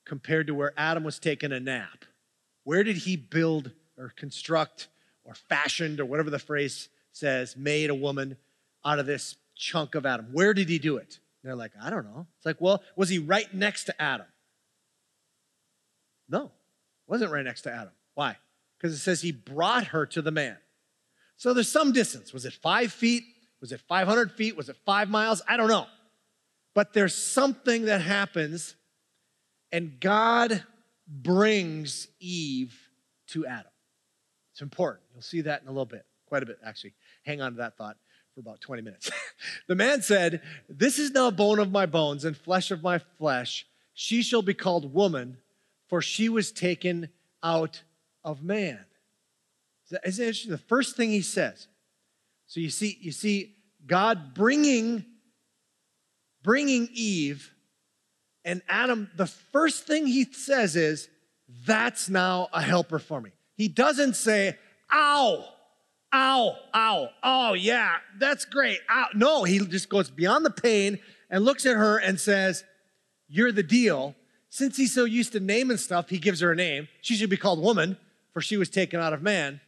compared 0.05 0.47
to 0.47 0.55
where 0.55 0.73
Adam 0.77 1.03
was 1.03 1.19
taking 1.19 1.51
a 1.51 1.59
nap? 1.59 2.05
Where 2.65 2.85
did 2.85 2.99
he 2.99 3.17
build 3.17 3.73
or 3.99 4.13
construct 4.17 4.89
or 5.25 5.35
fashioned 5.35 6.01
or 6.01 6.05
whatever 6.05 6.31
the 6.31 6.39
phrase 6.39 6.89
says, 7.11 7.57
made 7.57 7.91
a 7.91 7.95
woman 7.95 8.37
out 8.85 9.01
of 9.01 9.07
this 9.07 9.37
chunk 9.57 9.97
of 9.97 10.07
Adam? 10.07 10.29
Where 10.33 10.55
did 10.55 10.69
he 10.69 10.79
do 10.79 10.97
it? 10.97 11.19
They're 11.43 11.57
like, 11.57 11.73
I 11.81 11.91
don't 11.91 12.05
know. 12.05 12.27
It's 12.37 12.47
like, 12.47 12.61
well, 12.61 12.83
was 12.97 13.09
he 13.09 13.19
right 13.19 13.53
next 13.53 13.85
to 13.85 14.03
Adam? 14.03 14.27
No, 16.29 16.53
wasn't 17.07 17.33
right 17.33 17.45
next 17.45 17.63
to 17.63 17.73
Adam. 17.73 17.93
Why? 18.15 18.37
Because 18.79 18.95
it 18.95 18.99
says 18.99 19.21
he 19.21 19.33
brought 19.33 19.89
her 19.89 20.07
to 20.07 20.23
the 20.23 20.31
man. 20.31 20.57
So 21.37 21.53
there's 21.53 21.71
some 21.71 21.93
distance. 21.93 22.33
Was 22.33 22.45
it 22.45 22.53
five 22.53 22.93
feet? 22.93 23.25
Was 23.61 23.73
it 23.73 23.81
500 23.89 24.33
feet? 24.33 24.57
Was 24.57 24.69
it 24.69 24.77
five 24.85 25.09
miles? 25.09 25.43
I 25.49 25.57
don't 25.57 25.69
know. 25.69 25.87
But 26.75 26.95
there's 26.95 27.15
something 27.15 27.87
that 27.87 28.01
happens, 28.01 28.77
and 29.71 30.01
God 30.01 30.65
brings 31.07 32.09
Eve 32.19 32.75
to 33.29 33.47
Adam. 33.47 33.71
It's 34.53 34.63
important. 34.63 35.05
You'll 35.13 35.23
see 35.23 35.43
that 35.43 35.63
in 35.63 35.69
a 35.69 35.71
little 35.71 35.87
bit, 35.87 36.05
quite 36.27 36.43
a 36.43 36.47
bit, 36.47 36.59
actually. 36.65 36.95
Hang 37.25 37.41
on 37.41 37.53
to 37.53 37.59
that 37.59 37.77
thought 37.77 37.97
for 38.35 38.41
about 38.41 38.61
20 38.61 38.83
minutes. 38.83 39.11
the 39.69 39.75
man 39.75 40.03
said, 40.03 40.43
This 40.69 40.99
is 40.99 41.11
now 41.11 41.31
bone 41.31 41.59
of 41.59 41.71
my 41.71 41.87
bones 41.87 42.25
and 42.25 42.37
flesh 42.37 42.71
of 42.71 42.83
my 42.83 42.99
flesh. 42.99 43.67
She 43.95 44.23
shall 44.23 44.43
be 44.43 44.55
called 44.55 44.95
woman, 44.95 45.39
for 45.89 46.01
she 46.01 46.29
was 46.29 46.51
taken 46.53 47.09
out 47.43 47.83
of 48.25 48.43
man. 48.43 48.85
Isn't 50.05 50.25
it 50.25 50.29
interesting? 50.29 50.51
The 50.51 50.59
first 50.59 50.97
thing 50.97 51.11
he 51.11 51.21
says. 51.21 51.69
So 52.47 52.61
you 52.61 52.71
see, 52.71 52.97
you 53.01 53.13
see 53.13 53.57
God 53.87 54.35
bringing, 54.35 55.05
bringing 56.43 56.89
Eve 56.93 57.53
and 58.45 58.63
Adam. 58.69 59.11
The 59.17 59.27
first 59.27 59.87
thing 59.87 60.07
he 60.07 60.25
says 60.33 60.77
is, 60.77 61.09
"That's 61.67 62.09
now 62.09 62.49
a 62.53 62.63
helper 62.63 62.99
for 62.99 63.21
me." 63.21 63.33
He 63.57 63.69
doesn't 63.69 64.15
say, 64.15 64.59
"Ow." 64.93 65.49
Ow, 66.13 66.57
ow, 66.75 67.09
oh, 67.23 67.53
yeah, 67.55 67.97
that's 68.19 68.45
great. 68.45 68.79
Ow. 68.91 69.07
No, 69.15 69.45
he 69.45 69.59
just 69.67 69.89
goes 69.89 70.11
beyond 70.11 70.45
the 70.45 70.51
pain 70.51 70.99
and 71.31 71.45
looks 71.45 71.67
at 71.67 71.77
her 71.77 71.99
and 71.99 72.21
says, 72.21 72.65
You're 73.29 73.53
the 73.53 73.63
deal. 73.63 74.15
Since 74.51 74.77
he's 74.77 74.93
so 74.93 75.05
used 75.05 75.33
to 75.33 75.41
naming 75.41 75.79
stuff, 75.79 76.11
he 76.11 76.19
gives 76.19 76.41
her 76.41 76.53
a 76.53 76.57
name. 76.57 76.89
She 77.01 77.15
should 77.15 77.31
be 77.31 77.39
called 77.39 77.63
woman, 77.63 77.97
for 78.33 78.43
she 78.43 78.59
was 78.59 78.69
taken 78.69 79.01
out 79.01 79.15
of 79.15 79.23
man. 79.23 79.61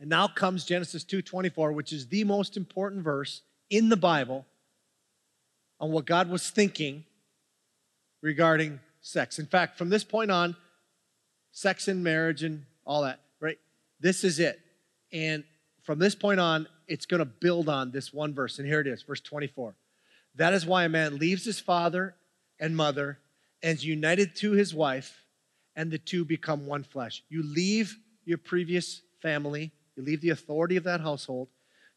And 0.00 0.08
now 0.08 0.28
comes 0.28 0.64
Genesis 0.64 1.04
2:24, 1.04 1.72
which 1.72 1.92
is 1.92 2.08
the 2.08 2.24
most 2.24 2.56
important 2.56 3.04
verse 3.04 3.42
in 3.68 3.88
the 3.88 3.96
Bible 3.96 4.46
on 5.78 5.92
what 5.92 6.06
God 6.06 6.30
was 6.30 6.48
thinking 6.48 7.04
regarding 8.22 8.80
sex. 9.00 9.38
In 9.38 9.46
fact, 9.46 9.76
from 9.76 9.90
this 9.90 10.04
point 10.04 10.30
on, 10.30 10.56
sex 11.52 11.88
and 11.88 12.02
marriage 12.02 12.42
and 12.42 12.64
all 12.84 13.02
that, 13.02 13.20
right? 13.40 13.58
This 14.00 14.24
is 14.24 14.38
it. 14.38 14.60
And 15.12 15.44
from 15.82 15.98
this 15.98 16.14
point 16.14 16.40
on, 16.40 16.66
it's 16.88 17.06
going 17.06 17.20
to 17.20 17.24
build 17.24 17.68
on 17.68 17.90
this 17.90 18.12
one 18.12 18.34
verse. 18.34 18.58
And 18.58 18.66
here 18.66 18.80
it 18.80 18.86
is, 18.86 19.02
verse 19.02 19.20
24. 19.20 19.74
That 20.36 20.52
is 20.52 20.66
why 20.66 20.84
a 20.84 20.88
man 20.88 21.18
leaves 21.18 21.44
his 21.44 21.60
father 21.60 22.14
and 22.60 22.76
mother 22.76 23.18
and 23.62 23.78
is 23.78 23.84
united 23.84 24.36
to 24.36 24.52
his 24.52 24.74
wife, 24.74 25.24
and 25.74 25.90
the 25.90 25.98
two 25.98 26.24
become 26.24 26.66
one 26.66 26.82
flesh. 26.82 27.22
You 27.28 27.42
leave 27.42 27.96
your 28.24 28.38
previous 28.38 29.02
family, 29.22 29.72
you 29.96 30.02
leave 30.02 30.20
the 30.20 30.30
authority 30.30 30.76
of 30.76 30.84
that 30.84 31.00
household. 31.00 31.48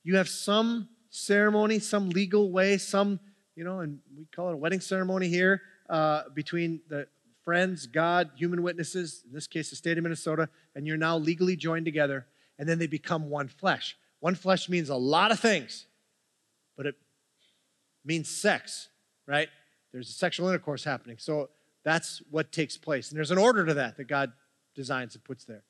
You 0.03 0.15
have 0.15 0.29
some 0.29 0.89
ceremony, 1.09 1.79
some 1.79 2.09
legal 2.09 2.51
way, 2.51 2.77
some, 2.77 3.19
you 3.55 3.63
know, 3.63 3.79
and 3.79 3.99
we 4.17 4.25
call 4.33 4.49
it 4.49 4.53
a 4.53 4.57
wedding 4.57 4.79
ceremony 4.79 5.27
here 5.27 5.61
uh, 5.89 6.23
between 6.33 6.81
the 6.87 7.07
friends, 7.43 7.87
God, 7.87 8.29
human 8.35 8.61
witnesses, 8.61 9.23
in 9.27 9.33
this 9.33 9.47
case, 9.47 9.69
the 9.69 9.75
state 9.75 9.97
of 9.97 10.03
Minnesota, 10.03 10.47
and 10.75 10.87
you're 10.87 10.97
now 10.97 11.17
legally 11.17 11.55
joined 11.55 11.85
together 11.85 12.25
and 12.59 12.67
then 12.67 12.77
they 12.77 12.85
become 12.85 13.29
one 13.29 13.47
flesh. 13.47 13.97
One 14.19 14.35
flesh 14.35 14.69
means 14.69 14.89
a 14.89 14.95
lot 14.95 15.31
of 15.31 15.39
things, 15.39 15.87
but 16.77 16.85
it 16.85 16.95
means 18.05 18.29
sex, 18.29 18.89
right? 19.25 19.47
There's 19.91 20.09
a 20.09 20.13
sexual 20.13 20.49
intercourse 20.49 20.83
happening. 20.83 21.17
So 21.17 21.49
that's 21.83 22.21
what 22.29 22.51
takes 22.51 22.77
place. 22.77 23.09
And 23.09 23.17
there's 23.17 23.31
an 23.31 23.37
order 23.37 23.65
to 23.65 23.73
that 23.75 23.97
that 23.97 24.07
God 24.07 24.33
designs 24.75 25.15
and 25.15 25.23
puts 25.23 25.45
there. 25.45 25.63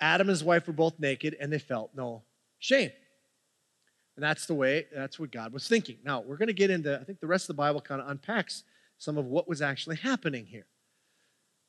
Adam 0.00 0.28
and 0.28 0.30
his 0.30 0.44
wife 0.44 0.66
were 0.68 0.72
both 0.72 0.98
naked 1.00 1.36
and 1.40 1.52
they 1.52 1.58
felt 1.58 1.90
no 1.94 2.22
shame. 2.60 2.92
And 4.14 4.22
that's 4.22 4.46
the 4.46 4.54
way, 4.54 4.86
that's 4.94 5.18
what 5.18 5.32
God 5.32 5.52
was 5.52 5.68
thinking. 5.68 5.98
Now, 6.04 6.20
we're 6.20 6.36
going 6.36 6.48
to 6.48 6.52
get 6.52 6.70
into, 6.70 6.98
I 6.98 7.04
think 7.04 7.20
the 7.20 7.26
rest 7.26 7.44
of 7.44 7.56
the 7.56 7.60
Bible 7.60 7.80
kind 7.80 8.00
of 8.00 8.08
unpacks 8.08 8.62
some 8.96 9.18
of 9.18 9.26
what 9.26 9.48
was 9.48 9.60
actually 9.60 9.96
happening 9.96 10.46
here. 10.46 10.66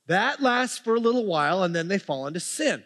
That 0.08 0.42
lasts 0.42 0.78
for 0.78 0.96
a 0.96 1.00
little 1.00 1.26
while 1.26 1.64
and 1.64 1.76
then 1.76 1.88
they 1.88 2.00
fall 2.00 2.28
into 2.28 2.40
sin. 2.40 2.84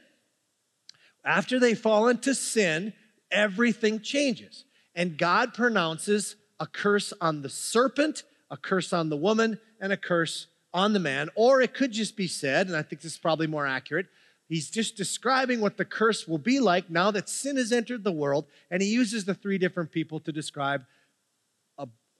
After 1.25 1.59
they 1.59 1.75
fall 1.75 2.07
into 2.07 2.35
sin, 2.35 2.93
everything 3.31 4.01
changes. 4.01 4.65
And 4.95 5.17
God 5.17 5.53
pronounces 5.53 6.35
a 6.59 6.67
curse 6.67 7.13
on 7.19 7.41
the 7.41 7.49
serpent, 7.49 8.23
a 8.51 8.57
curse 8.57 8.93
on 8.93 9.09
the 9.09 9.17
woman, 9.17 9.59
and 9.79 9.91
a 9.91 9.97
curse 9.97 10.47
on 10.73 10.93
the 10.93 10.99
man. 10.99 11.29
Or 11.35 11.61
it 11.61 11.73
could 11.73 11.91
just 11.91 12.15
be 12.15 12.27
said, 12.27 12.67
and 12.67 12.75
I 12.75 12.81
think 12.81 13.01
this 13.01 13.13
is 13.13 13.17
probably 13.17 13.47
more 13.47 13.65
accurate, 13.65 14.07
he's 14.47 14.69
just 14.69 14.95
describing 14.95 15.61
what 15.61 15.77
the 15.77 15.85
curse 15.85 16.27
will 16.27 16.37
be 16.37 16.59
like 16.59 16.89
now 16.89 17.11
that 17.11 17.29
sin 17.29 17.57
has 17.57 17.71
entered 17.71 18.03
the 18.03 18.11
world. 18.11 18.45
And 18.69 18.81
he 18.81 18.89
uses 18.89 19.25
the 19.25 19.33
three 19.33 19.57
different 19.57 19.91
people 19.91 20.19
to 20.21 20.31
describe 20.31 20.85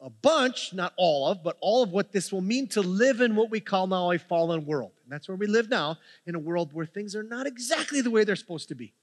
a, 0.04 0.10
bunch, 0.10 0.74
not 0.74 0.94
all 0.98 1.28
of, 1.28 1.44
but 1.44 1.58
all 1.62 1.84
of 1.84 1.92
what 1.92 2.12
this 2.12 2.32
will 2.32 2.42
mean 2.42 2.68
to 2.68 2.82
live 2.82 3.22
in 3.22 3.36
what 3.36 3.50
we 3.50 3.60
call 3.60 3.88
now 3.88 4.12
a 4.12 4.20
fallen 4.20 4.66
world. 4.66 4.92
And 5.04 5.12
that's 5.12 5.28
where 5.28 5.38
we 5.38 5.48
live 5.48 5.70
now, 5.70 5.98
in 6.26 6.36
a 6.36 6.40
world 6.40 6.74
where 6.74 6.86
things 6.86 7.16
are 7.16 7.24
not 7.24 7.48
exactly 7.48 8.02
the 8.02 8.12
way 8.12 8.24
they're 8.24 8.36
supposed 8.36 8.70
to 8.70 8.76
be. 8.76 8.94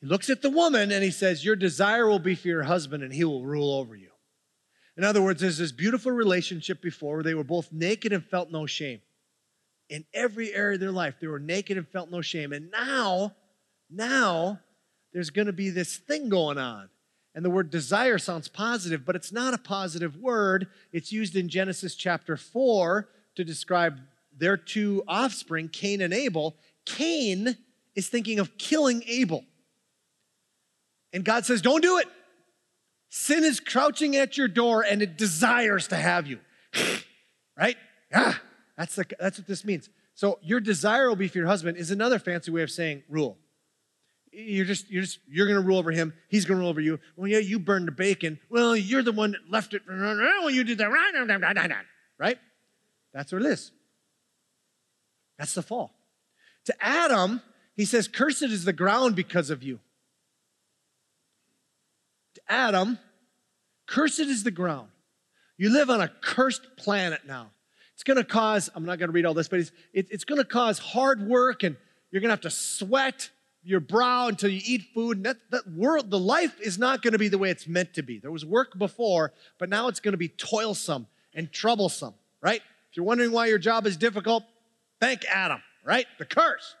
He 0.00 0.06
looks 0.06 0.30
at 0.30 0.42
the 0.42 0.50
woman 0.50 0.92
and 0.92 1.02
he 1.02 1.10
says, 1.10 1.44
Your 1.44 1.56
desire 1.56 2.08
will 2.08 2.18
be 2.18 2.34
for 2.34 2.48
your 2.48 2.62
husband, 2.62 3.02
and 3.02 3.12
he 3.12 3.24
will 3.24 3.44
rule 3.44 3.74
over 3.74 3.94
you. 3.94 4.10
In 4.96 5.04
other 5.04 5.22
words, 5.22 5.40
there's 5.40 5.58
this 5.58 5.72
beautiful 5.72 6.12
relationship 6.12 6.82
before 6.82 7.16
where 7.16 7.22
they 7.22 7.34
were 7.34 7.44
both 7.44 7.72
naked 7.72 8.12
and 8.12 8.24
felt 8.24 8.50
no 8.50 8.66
shame. 8.66 9.00
In 9.88 10.04
every 10.12 10.52
area 10.52 10.74
of 10.74 10.80
their 10.80 10.90
life, 10.90 11.16
they 11.20 11.26
were 11.26 11.38
naked 11.38 11.76
and 11.76 11.88
felt 11.88 12.10
no 12.10 12.20
shame. 12.20 12.52
And 12.52 12.70
now, 12.70 13.34
now, 13.88 14.60
there's 15.12 15.30
going 15.30 15.46
to 15.46 15.52
be 15.52 15.70
this 15.70 15.96
thing 15.96 16.28
going 16.28 16.58
on. 16.58 16.88
And 17.34 17.44
the 17.44 17.50
word 17.50 17.70
desire 17.70 18.18
sounds 18.18 18.48
positive, 18.48 19.04
but 19.04 19.14
it's 19.14 19.32
not 19.32 19.54
a 19.54 19.58
positive 19.58 20.16
word. 20.16 20.66
It's 20.92 21.12
used 21.12 21.36
in 21.36 21.48
Genesis 21.48 21.94
chapter 21.94 22.36
4 22.36 23.08
to 23.36 23.44
describe 23.44 24.00
their 24.36 24.56
two 24.56 25.04
offspring, 25.06 25.68
Cain 25.68 26.00
and 26.00 26.12
Abel. 26.12 26.56
Cain 26.84 27.56
is 27.94 28.08
thinking 28.08 28.38
of 28.38 28.56
killing 28.58 29.02
Abel. 29.06 29.44
And 31.12 31.24
God 31.24 31.44
says, 31.44 31.62
Don't 31.62 31.82
do 31.82 31.98
it. 31.98 32.08
Sin 33.10 33.44
is 33.44 33.60
crouching 33.60 34.16
at 34.16 34.36
your 34.36 34.48
door 34.48 34.82
and 34.82 35.00
it 35.00 35.16
desires 35.16 35.88
to 35.88 35.96
have 35.96 36.26
you. 36.26 36.40
right? 37.58 37.76
Yeah, 38.10 38.34
that's, 38.76 38.94
the, 38.94 39.06
that's 39.18 39.38
what 39.38 39.46
this 39.46 39.64
means. 39.64 39.88
So 40.14 40.38
your 40.42 40.60
desire 40.60 41.08
will 41.08 41.16
be 41.16 41.28
for 41.28 41.38
your 41.38 41.46
husband 41.46 41.76
is 41.78 41.90
another 41.90 42.18
fancy 42.18 42.50
way 42.50 42.62
of 42.62 42.70
saying 42.70 43.02
rule. 43.08 43.38
You're 44.40 44.66
just, 44.66 44.88
you're 44.88 45.02
just, 45.02 45.18
you're 45.28 45.48
gonna 45.48 45.60
rule 45.60 45.78
over 45.78 45.90
him. 45.90 46.14
He's 46.28 46.44
gonna 46.44 46.60
rule 46.60 46.68
over 46.68 46.80
you. 46.80 47.00
Well, 47.16 47.26
yeah, 47.26 47.38
you 47.38 47.58
burned 47.58 47.88
the 47.88 47.92
bacon. 47.92 48.38
Well, 48.48 48.76
you're 48.76 49.02
the 49.02 49.10
one 49.10 49.32
that 49.32 49.50
left 49.50 49.74
it. 49.74 49.82
Well, 49.88 50.48
you 50.48 50.62
did 50.62 50.78
that. 50.78 50.90
Right? 52.18 52.38
That's 53.12 53.32
what 53.32 53.42
it 53.42 53.48
is. 53.48 53.72
That's 55.38 55.54
the 55.54 55.62
fall. 55.62 55.92
To 56.66 56.74
Adam, 56.80 57.42
he 57.74 57.84
says, 57.84 58.06
Cursed 58.06 58.42
is 58.42 58.64
the 58.64 58.72
ground 58.72 59.16
because 59.16 59.50
of 59.50 59.64
you. 59.64 59.80
To 62.34 62.40
Adam, 62.48 62.98
cursed 63.86 64.20
is 64.20 64.44
the 64.44 64.52
ground. 64.52 64.88
You 65.56 65.70
live 65.70 65.90
on 65.90 66.00
a 66.00 66.08
cursed 66.20 66.76
planet 66.76 67.22
now. 67.26 67.50
It's 67.94 68.04
to 68.18 68.24
cause, 68.24 68.70
I'm 68.76 68.84
not 68.84 69.00
to 69.08 69.12
read 69.12 69.26
all 69.26 69.34
this, 69.34 69.48
but 69.48 69.58
it's, 69.58 69.72
it, 69.92 70.06
it's 70.10 70.24
to 70.38 70.44
cause 70.44 70.78
hard 70.78 71.26
work 71.26 71.64
and 71.64 71.76
you're 72.12 72.20
to 72.28 72.32
have 72.34 72.42
to 72.42 72.50
sweat 72.50 73.30
your 73.68 73.80
brow 73.80 74.28
until 74.28 74.50
you 74.50 74.60
eat 74.64 74.86
food. 74.94 75.18
And 75.18 75.26
that, 75.26 75.36
that 75.50 75.70
world, 75.70 76.10
the 76.10 76.18
life 76.18 76.58
is 76.60 76.78
not 76.78 77.02
going 77.02 77.12
to 77.12 77.18
be 77.18 77.28
the 77.28 77.38
way 77.38 77.50
it's 77.50 77.66
meant 77.66 77.94
to 77.94 78.02
be. 78.02 78.18
There 78.18 78.30
was 78.30 78.44
work 78.44 78.78
before, 78.78 79.32
but 79.58 79.68
now 79.68 79.88
it's 79.88 80.00
going 80.00 80.12
to 80.12 80.18
be 80.18 80.28
toilsome 80.28 81.06
and 81.34 81.52
troublesome, 81.52 82.14
right? 82.40 82.60
If 82.90 82.96
you're 82.96 83.06
wondering 83.06 83.32
why 83.32 83.46
your 83.46 83.58
job 83.58 83.86
is 83.86 83.96
difficult, 83.96 84.44
thank 85.00 85.24
Adam, 85.26 85.62
right? 85.84 86.06
The 86.18 86.24
curse. 86.24 86.74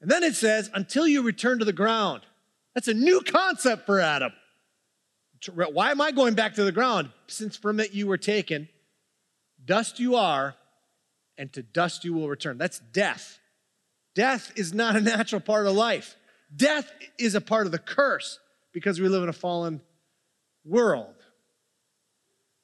And 0.00 0.10
then 0.10 0.22
it 0.22 0.34
says, 0.34 0.70
until 0.74 1.06
you 1.06 1.22
return 1.22 1.58
to 1.60 1.64
the 1.64 1.72
ground. 1.72 2.22
That's 2.74 2.88
a 2.88 2.94
new 2.94 3.20
concept 3.20 3.86
for 3.86 4.00
Adam. 4.00 4.32
Why 5.52 5.90
am 5.90 6.00
I 6.00 6.10
going 6.10 6.34
back 6.34 6.54
to 6.54 6.64
the 6.64 6.72
ground? 6.72 7.10
Since 7.28 7.56
from 7.56 7.80
it 7.80 7.92
you 7.92 8.06
were 8.06 8.18
taken 8.18 8.68
Dust 9.64 10.00
you 10.00 10.16
are, 10.16 10.54
and 11.36 11.52
to 11.52 11.62
dust 11.62 12.04
you 12.04 12.14
will 12.14 12.28
return. 12.28 12.56
That's 12.56 12.78
death. 12.78 13.38
Death 14.18 14.50
is 14.56 14.74
not 14.74 14.96
a 14.96 15.00
natural 15.00 15.40
part 15.40 15.68
of 15.68 15.74
life. 15.74 16.16
Death 16.54 16.90
is 17.20 17.36
a 17.36 17.40
part 17.40 17.66
of 17.66 17.72
the 17.72 17.78
curse 17.78 18.40
because 18.72 19.00
we 19.00 19.06
live 19.06 19.22
in 19.22 19.28
a 19.28 19.32
fallen 19.32 19.80
world. 20.64 21.14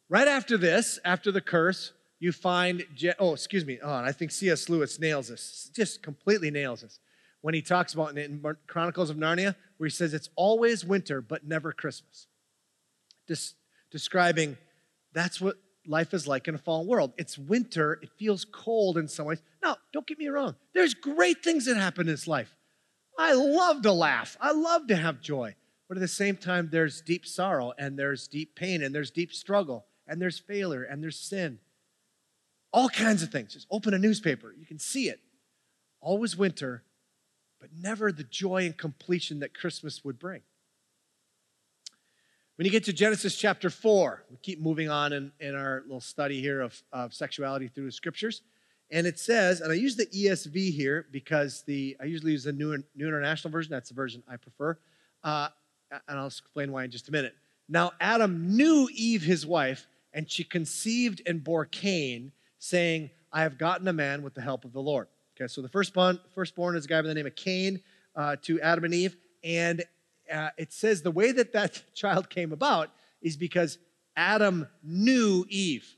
Right 0.08 0.26
after 0.26 0.58
this, 0.58 0.98
after 1.04 1.30
the 1.30 1.40
curse, 1.40 1.92
you 2.18 2.32
find, 2.32 2.84
Je- 2.96 3.14
oh, 3.20 3.34
excuse 3.34 3.64
me, 3.64 3.78
oh, 3.80 3.98
and 3.98 4.04
I 4.04 4.10
think 4.10 4.32
C.S. 4.32 4.68
Lewis 4.68 4.98
nails 4.98 5.28
this, 5.28 5.70
just 5.72 6.02
completely 6.02 6.50
nails 6.50 6.80
this. 6.80 6.98
When 7.40 7.54
he 7.54 7.62
talks 7.62 7.94
about 7.94 8.18
in 8.18 8.44
Chronicles 8.66 9.08
of 9.08 9.16
Narnia, 9.16 9.54
where 9.76 9.86
he 9.86 9.92
says 9.92 10.12
it's 10.12 10.30
always 10.34 10.84
winter, 10.84 11.20
but 11.20 11.46
never 11.46 11.72
Christmas. 11.72 12.26
Just 13.28 13.54
describing 13.92 14.58
that's 15.12 15.40
what 15.40 15.54
life 15.86 16.14
is 16.14 16.26
like 16.26 16.48
in 16.48 16.54
a 16.54 16.58
fallen 16.58 16.86
world. 16.86 17.12
It's 17.16 17.38
winter, 17.38 17.98
it 18.02 18.10
feels 18.18 18.44
cold 18.44 18.98
in 18.98 19.08
some 19.08 19.26
ways. 19.26 19.42
Now, 19.62 19.76
don't 19.92 20.06
get 20.06 20.18
me 20.18 20.28
wrong, 20.28 20.56
there's 20.74 20.94
great 20.94 21.42
things 21.42 21.66
that 21.66 21.76
happen 21.76 22.08
in 22.08 22.12
this 22.12 22.26
life. 22.26 22.54
I 23.18 23.32
love 23.32 23.82
to 23.82 23.92
laugh, 23.92 24.36
I 24.40 24.52
love 24.52 24.86
to 24.88 24.96
have 24.96 25.20
joy. 25.20 25.54
But 25.88 25.98
at 25.98 26.00
the 26.00 26.08
same 26.08 26.36
time, 26.36 26.70
there's 26.72 27.02
deep 27.02 27.26
sorrow, 27.26 27.72
and 27.78 27.98
there's 27.98 28.26
deep 28.26 28.56
pain, 28.56 28.82
and 28.82 28.94
there's 28.94 29.10
deep 29.10 29.32
struggle, 29.32 29.84
and 30.06 30.20
there's 30.20 30.38
failure, 30.38 30.82
and 30.82 31.02
there's 31.02 31.18
sin. 31.18 31.58
All 32.72 32.88
kinds 32.88 33.22
of 33.22 33.30
things. 33.30 33.52
Just 33.52 33.66
open 33.70 33.94
a 33.94 33.98
newspaper, 33.98 34.54
you 34.58 34.66
can 34.66 34.78
see 34.78 35.08
it. 35.08 35.20
Always 36.00 36.36
winter, 36.36 36.82
but 37.60 37.70
never 37.72 38.12
the 38.12 38.24
joy 38.24 38.64
and 38.64 38.76
completion 38.76 39.40
that 39.40 39.54
Christmas 39.54 40.04
would 40.04 40.18
bring. 40.18 40.42
When 42.56 42.66
you 42.66 42.70
get 42.70 42.84
to 42.84 42.92
Genesis 42.92 43.34
chapter 43.34 43.68
4, 43.68 44.26
we 44.30 44.36
keep 44.36 44.60
moving 44.60 44.88
on 44.88 45.12
in, 45.12 45.32
in 45.40 45.56
our 45.56 45.82
little 45.86 46.00
study 46.00 46.40
here 46.40 46.60
of, 46.60 46.80
of 46.92 47.12
sexuality 47.12 47.66
through 47.66 47.86
the 47.86 47.92
scriptures. 47.92 48.42
And 48.92 49.08
it 49.08 49.18
says, 49.18 49.60
and 49.60 49.72
I 49.72 49.74
use 49.74 49.96
the 49.96 50.06
ESV 50.06 50.72
here 50.72 51.06
because 51.10 51.64
the 51.66 51.96
I 52.00 52.04
usually 52.04 52.30
use 52.30 52.44
the 52.44 52.52
New, 52.52 52.80
New 52.94 53.08
International 53.08 53.50
Version. 53.50 53.72
That's 53.72 53.88
the 53.88 53.96
version 53.96 54.22
I 54.28 54.36
prefer. 54.36 54.78
Uh, 55.24 55.48
and 56.06 56.16
I'll 56.16 56.28
explain 56.28 56.70
why 56.70 56.84
in 56.84 56.92
just 56.92 57.08
a 57.08 57.12
minute. 57.12 57.34
Now, 57.68 57.90
Adam 58.00 58.56
knew 58.56 58.88
Eve, 58.94 59.22
his 59.22 59.44
wife, 59.44 59.88
and 60.12 60.30
she 60.30 60.44
conceived 60.44 61.22
and 61.26 61.42
bore 61.42 61.64
Cain, 61.64 62.30
saying, 62.60 63.10
I 63.32 63.42
have 63.42 63.58
gotten 63.58 63.88
a 63.88 63.92
man 63.92 64.22
with 64.22 64.34
the 64.34 64.42
help 64.42 64.64
of 64.64 64.72
the 64.72 64.80
Lord. 64.80 65.08
Okay, 65.36 65.48
so 65.48 65.60
the 65.60 65.68
firstborn, 65.68 66.20
firstborn 66.36 66.76
is 66.76 66.84
a 66.84 66.88
guy 66.88 67.02
by 67.02 67.08
the 67.08 67.14
name 67.14 67.26
of 67.26 67.34
Cain 67.34 67.80
uh, 68.14 68.36
to 68.42 68.60
Adam 68.60 68.84
and 68.84 68.94
Eve. 68.94 69.16
And 69.42 69.82
uh, 70.32 70.50
it 70.56 70.72
says 70.72 71.02
the 71.02 71.10
way 71.10 71.32
that 71.32 71.52
that 71.52 71.82
child 71.94 72.30
came 72.30 72.52
about 72.52 72.90
is 73.22 73.36
because 73.36 73.78
Adam 74.16 74.68
knew 74.82 75.44
Eve. 75.48 75.96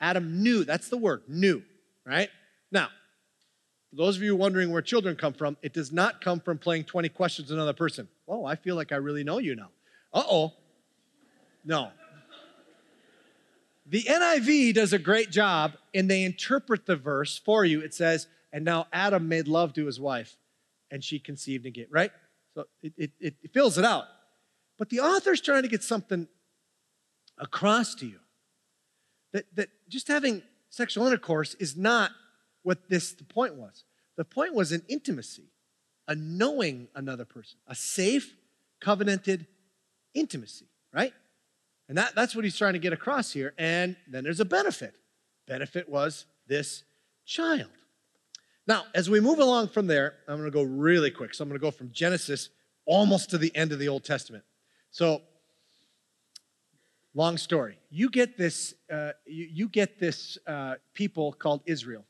Adam 0.00 0.42
knew, 0.42 0.64
that's 0.64 0.88
the 0.88 0.96
word, 0.96 1.22
knew, 1.28 1.62
right? 2.06 2.30
Now, 2.72 2.88
for 3.90 3.96
those 3.96 4.16
of 4.16 4.22
you 4.22 4.36
wondering 4.36 4.70
where 4.70 4.82
children 4.82 5.16
come 5.16 5.32
from, 5.32 5.56
it 5.62 5.74
does 5.74 5.92
not 5.92 6.20
come 6.20 6.40
from 6.40 6.58
playing 6.58 6.84
20 6.84 7.08
questions 7.10 7.50
with 7.50 7.58
another 7.58 7.72
person. 7.72 8.08
Oh, 8.28 8.44
I 8.44 8.54
feel 8.54 8.76
like 8.76 8.92
I 8.92 8.96
really 8.96 9.24
know 9.24 9.38
you 9.38 9.56
now. 9.56 9.70
Uh 10.12 10.22
oh. 10.28 10.52
No. 11.64 11.90
The 13.86 14.02
NIV 14.02 14.74
does 14.74 14.92
a 14.92 14.98
great 14.98 15.30
job 15.30 15.72
and 15.92 16.08
they 16.08 16.22
interpret 16.22 16.86
the 16.86 16.96
verse 16.96 17.38
for 17.38 17.64
you. 17.64 17.80
It 17.80 17.92
says, 17.92 18.28
And 18.52 18.64
now 18.64 18.86
Adam 18.92 19.28
made 19.28 19.48
love 19.48 19.72
to 19.74 19.86
his 19.86 19.98
wife, 19.98 20.36
and 20.90 21.02
she 21.02 21.18
conceived 21.18 21.66
and 21.66 21.74
gave, 21.74 21.88
right? 21.90 22.12
So 22.54 22.64
it, 22.82 22.92
it, 23.20 23.34
it 23.42 23.52
fills 23.52 23.78
it 23.78 23.84
out. 23.84 24.04
But 24.78 24.90
the 24.90 25.00
author's 25.00 25.40
trying 25.40 25.62
to 25.62 25.68
get 25.68 25.82
something 25.82 26.26
across 27.38 27.94
to 27.96 28.06
you 28.06 28.18
that, 29.32 29.44
that 29.54 29.68
just 29.88 30.08
having 30.08 30.42
sexual 30.68 31.06
intercourse 31.06 31.54
is 31.54 31.76
not 31.76 32.10
what 32.62 32.88
this 32.88 33.12
the 33.12 33.24
point 33.24 33.54
was. 33.54 33.84
The 34.16 34.24
point 34.24 34.54
was 34.54 34.72
an 34.72 34.82
intimacy, 34.88 35.50
a 36.08 36.14
knowing 36.14 36.88
another 36.94 37.24
person, 37.24 37.58
a 37.66 37.74
safe, 37.74 38.34
covenanted 38.80 39.46
intimacy, 40.14 40.66
right? 40.92 41.12
And 41.88 41.98
that, 41.98 42.14
that's 42.14 42.34
what 42.34 42.44
he's 42.44 42.56
trying 42.56 42.74
to 42.74 42.78
get 42.78 42.92
across 42.92 43.32
here. 43.32 43.54
And 43.58 43.96
then 44.08 44.24
there's 44.24 44.40
a 44.40 44.44
benefit. 44.44 44.94
Benefit 45.46 45.88
was 45.88 46.26
this 46.46 46.84
child. 47.24 47.70
Now, 48.70 48.84
as 48.94 49.10
we 49.10 49.18
move 49.18 49.40
along 49.40 49.70
from 49.70 49.88
there, 49.88 50.14
I'm 50.28 50.38
going 50.38 50.48
to 50.48 50.56
go 50.56 50.62
really 50.62 51.10
quick. 51.10 51.34
So 51.34 51.42
I'm 51.42 51.48
going 51.48 51.58
to 51.58 51.60
go 51.60 51.72
from 51.72 51.90
Genesis 51.90 52.50
almost 52.86 53.30
to 53.30 53.36
the 53.36 53.50
end 53.56 53.72
of 53.72 53.80
the 53.80 53.88
Old 53.88 54.04
Testament. 54.04 54.44
So, 54.92 55.22
long 57.12 57.36
story. 57.36 57.78
You 57.90 58.08
get 58.10 58.38
this. 58.38 58.74
Uh, 58.88 59.10
you, 59.26 59.48
you, 59.52 59.68
get 59.68 59.98
this 59.98 60.38
uh, 60.46 60.76
people 60.94 61.32
called 61.32 61.62
Israel, 61.66 62.04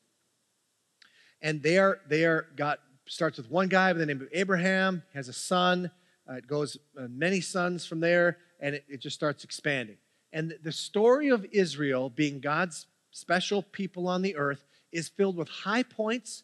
and 1.41 1.63
they 1.63 1.79
are 1.79 2.01
they 2.11 2.27
are 2.27 2.49
got 2.57 2.81
starts 3.07 3.39
with 3.39 3.51
one 3.51 3.69
guy 3.69 3.95
by 3.95 3.99
the 3.99 4.05
name 4.05 4.21
of 4.21 4.29
Abraham. 4.31 5.03
Has 5.15 5.29
a 5.29 5.33
son. 5.33 5.91
Uh, 6.29 6.35
it 6.35 6.47
goes 6.47 6.77
uh, 6.99 7.07
many 7.09 7.41
sons 7.41 7.87
from 7.87 8.01
there, 8.01 8.37
and 8.61 8.75
it, 8.75 8.85
it 8.87 9.01
just 9.01 9.17
starts 9.17 9.45
expanding. 9.45 9.97
And 10.31 10.55
the 10.63 10.73
story 10.73 11.31
of 11.31 11.47
Israel 11.53 12.11
being 12.11 12.39
God's 12.39 12.87
special 13.13 13.63
people 13.63 14.07
on 14.09 14.21
the 14.21 14.37
earth 14.37 14.67
is 14.93 15.09
filled 15.09 15.39
with 15.39 15.49
high 15.49 15.85
points 15.85 16.43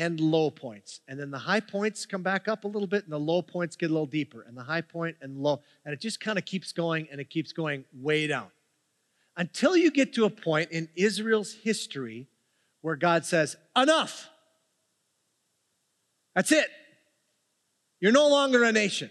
and 0.00 0.18
low 0.18 0.50
points. 0.50 1.02
And 1.08 1.20
then 1.20 1.30
the 1.30 1.38
high 1.38 1.60
points 1.60 2.06
come 2.06 2.22
back 2.22 2.48
up 2.48 2.64
a 2.64 2.66
little 2.66 2.88
bit, 2.88 3.04
and 3.04 3.12
the 3.12 3.20
low 3.20 3.42
points 3.42 3.76
get 3.76 3.90
a 3.90 3.92
little 3.92 4.06
deeper, 4.06 4.40
and 4.48 4.56
the 4.56 4.62
high 4.62 4.80
point 4.80 5.14
and 5.20 5.36
low. 5.36 5.60
And 5.84 5.92
it 5.92 6.00
just 6.00 6.20
kind 6.20 6.38
of 6.38 6.46
keeps 6.46 6.72
going 6.72 7.06
and 7.12 7.20
it 7.20 7.28
keeps 7.28 7.52
going 7.52 7.84
way 7.92 8.26
down. 8.26 8.46
Until 9.36 9.76
you 9.76 9.90
get 9.90 10.14
to 10.14 10.24
a 10.24 10.30
point 10.30 10.70
in 10.70 10.88
Israel's 10.96 11.52
history 11.52 12.28
where 12.80 12.96
God 12.96 13.26
says, 13.26 13.56
Enough. 13.76 14.30
That's 16.34 16.50
it. 16.50 16.68
You're 18.00 18.12
no 18.12 18.28
longer 18.28 18.64
a 18.64 18.72
nation. 18.72 19.10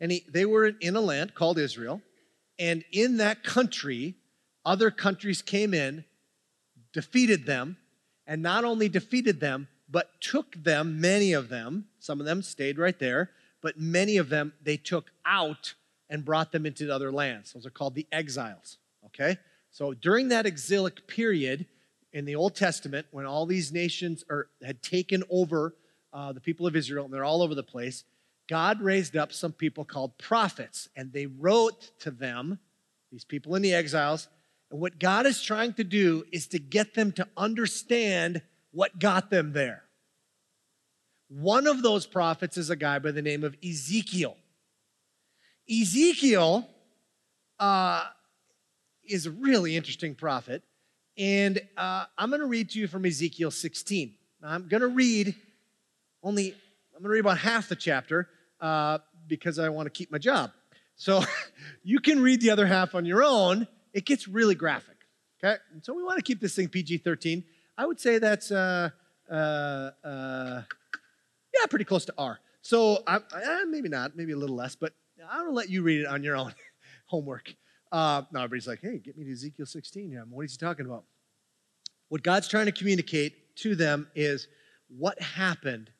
And 0.00 0.12
he, 0.12 0.24
they 0.32 0.46
were 0.46 0.68
in 0.80 0.96
a 0.96 1.00
land 1.00 1.34
called 1.34 1.58
Israel. 1.58 2.00
And 2.58 2.84
in 2.90 3.18
that 3.18 3.44
country, 3.44 4.14
other 4.64 4.90
countries 4.90 5.42
came 5.42 5.74
in, 5.74 6.04
defeated 6.94 7.44
them, 7.44 7.76
and 8.26 8.40
not 8.40 8.64
only 8.64 8.88
defeated 8.88 9.40
them, 9.40 9.68
but 9.94 10.20
took 10.20 10.60
them, 10.60 11.00
many 11.00 11.32
of 11.34 11.48
them, 11.48 11.84
some 12.00 12.18
of 12.18 12.26
them 12.26 12.42
stayed 12.42 12.80
right 12.80 12.98
there, 12.98 13.30
but 13.62 13.78
many 13.78 14.16
of 14.16 14.28
them 14.28 14.52
they 14.60 14.76
took 14.76 15.12
out 15.24 15.74
and 16.10 16.24
brought 16.24 16.50
them 16.50 16.66
into 16.66 16.92
other 16.92 17.12
lands. 17.12 17.52
Those 17.52 17.64
are 17.64 17.70
called 17.70 17.94
the 17.94 18.08
exiles, 18.10 18.78
okay? 19.06 19.38
So 19.70 19.94
during 19.94 20.30
that 20.30 20.46
exilic 20.46 21.06
period 21.06 21.66
in 22.12 22.24
the 22.24 22.34
Old 22.34 22.56
Testament, 22.56 23.06
when 23.12 23.24
all 23.24 23.46
these 23.46 23.72
nations 23.72 24.24
are, 24.28 24.48
had 24.64 24.82
taken 24.82 25.22
over 25.30 25.76
uh, 26.12 26.32
the 26.32 26.40
people 26.40 26.66
of 26.66 26.74
Israel, 26.74 27.04
and 27.04 27.14
they're 27.14 27.24
all 27.24 27.40
over 27.40 27.54
the 27.54 27.62
place, 27.62 28.02
God 28.48 28.82
raised 28.82 29.16
up 29.16 29.32
some 29.32 29.52
people 29.52 29.84
called 29.84 30.18
prophets, 30.18 30.88
and 30.96 31.12
they 31.12 31.26
wrote 31.26 31.92
to 32.00 32.10
them, 32.10 32.58
these 33.12 33.24
people 33.24 33.54
in 33.54 33.62
the 33.62 33.74
exiles, 33.74 34.26
and 34.72 34.80
what 34.80 34.98
God 34.98 35.24
is 35.24 35.40
trying 35.40 35.72
to 35.74 35.84
do 35.84 36.24
is 36.32 36.48
to 36.48 36.58
get 36.58 36.94
them 36.94 37.12
to 37.12 37.28
understand 37.36 38.42
what 38.72 38.98
got 38.98 39.30
them 39.30 39.52
there. 39.52 39.83
One 41.36 41.66
of 41.66 41.82
those 41.82 42.06
prophets 42.06 42.56
is 42.56 42.70
a 42.70 42.76
guy 42.76 43.00
by 43.00 43.10
the 43.10 43.22
name 43.22 43.42
of 43.42 43.56
Ezekiel. 43.64 44.36
Ezekiel, 45.68 46.68
uh, 47.58 48.04
is 49.04 49.26
a 49.26 49.30
really 49.30 49.76
interesting 49.76 50.14
prophet. 50.14 50.62
And 51.18 51.60
uh, 51.76 52.04
I'm 52.16 52.30
going 52.30 52.40
to 52.40 52.46
read 52.46 52.70
to 52.70 52.78
you 52.78 52.86
from 52.86 53.04
Ezekiel 53.04 53.50
16. 53.50 54.14
I'm 54.42 54.68
going 54.68 54.80
to 54.80 54.88
read 54.88 55.34
only, 56.22 56.52
I'm 56.94 57.02
going 57.02 57.04
to 57.04 57.08
read 57.08 57.20
about 57.20 57.38
half 57.38 57.68
the 57.68 57.76
chapter 57.76 58.28
uh, 58.60 58.98
because 59.26 59.58
I 59.58 59.68
want 59.68 59.86
to 59.86 59.90
keep 59.90 60.10
my 60.10 60.18
job. 60.18 60.52
So 60.96 61.22
you 61.82 62.00
can 62.00 62.22
read 62.22 62.40
the 62.40 62.50
other 62.50 62.66
half 62.66 62.94
on 62.94 63.04
your 63.04 63.22
own. 63.22 63.66
It 63.92 64.04
gets 64.04 64.28
really 64.28 64.54
graphic. 64.54 64.96
Okay? 65.42 65.56
And 65.72 65.84
so 65.84 65.94
we 65.94 66.02
want 66.02 66.18
to 66.18 66.22
keep 66.22 66.40
this 66.40 66.54
thing 66.54 66.68
PG 66.68 66.98
13. 66.98 67.44
I 67.76 67.86
would 67.86 68.00
say 68.00 68.18
that's, 68.18 68.50
uh, 68.52 68.90
uh, 69.30 69.90
uh, 70.04 70.62
yeah, 71.54 71.66
pretty 71.66 71.84
close 71.84 72.04
to 72.06 72.14
R. 72.18 72.40
So 72.62 73.02
I, 73.06 73.20
I, 73.32 73.64
maybe 73.64 73.88
not, 73.88 74.16
maybe 74.16 74.32
a 74.32 74.36
little 74.36 74.56
less, 74.56 74.74
but 74.74 74.94
to 75.18 75.50
let 75.50 75.68
you 75.68 75.82
read 75.82 76.00
it 76.00 76.06
on 76.06 76.22
your 76.22 76.36
own 76.36 76.54
homework. 77.06 77.54
Uh, 77.92 78.22
now 78.32 78.44
everybody's 78.44 78.66
like, 78.66 78.80
hey, 78.80 78.98
get 78.98 79.16
me 79.16 79.24
to 79.24 79.32
Ezekiel 79.32 79.66
16. 79.66 80.10
Yeah, 80.10 80.20
what 80.28 80.44
is 80.44 80.52
he 80.52 80.58
talking 80.58 80.86
about? 80.86 81.04
What 82.08 82.22
God's 82.22 82.48
trying 82.48 82.66
to 82.66 82.72
communicate 82.72 83.56
to 83.56 83.74
them 83.74 84.08
is 84.14 84.48
what 84.88 85.20
happened 85.20 85.90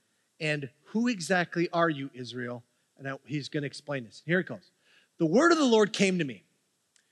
and 0.40 0.68
who 0.86 1.08
exactly 1.08 1.68
are 1.72 1.88
you, 1.88 2.10
Israel? 2.14 2.62
And 2.98 3.18
he's 3.26 3.48
going 3.48 3.62
to 3.62 3.66
explain 3.66 4.04
this. 4.04 4.22
Here 4.24 4.40
it 4.40 4.46
goes. 4.46 4.72
The 5.18 5.26
word 5.26 5.52
of 5.52 5.58
the 5.58 5.64
Lord 5.64 5.92
came 5.92 6.18
to 6.18 6.24
me. 6.24 6.44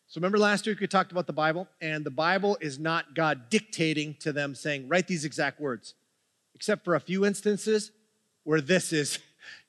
So 0.07 0.19
remember 0.19 0.39
last 0.39 0.67
week 0.67 0.81
we 0.81 0.87
talked 0.87 1.13
about 1.13 1.27
the 1.27 1.33
Bible, 1.33 1.69
and 1.81 2.05
the 2.05 2.11
Bible 2.11 2.59
is 2.61 2.79
not 2.79 3.15
God 3.15 3.49
dictating 3.49 4.15
to 4.21 4.33
them 4.33 4.55
saying, 4.55 4.89
write 4.89 5.07
these 5.07 5.25
exact 5.25 5.61
words, 5.61 5.95
except 6.55 6.85
for 6.85 6.95
a 6.95 7.01
few 7.01 7.25
instances 7.25 7.93
where 8.45 8.61
this 8.61 8.93
is, 8.93 9.19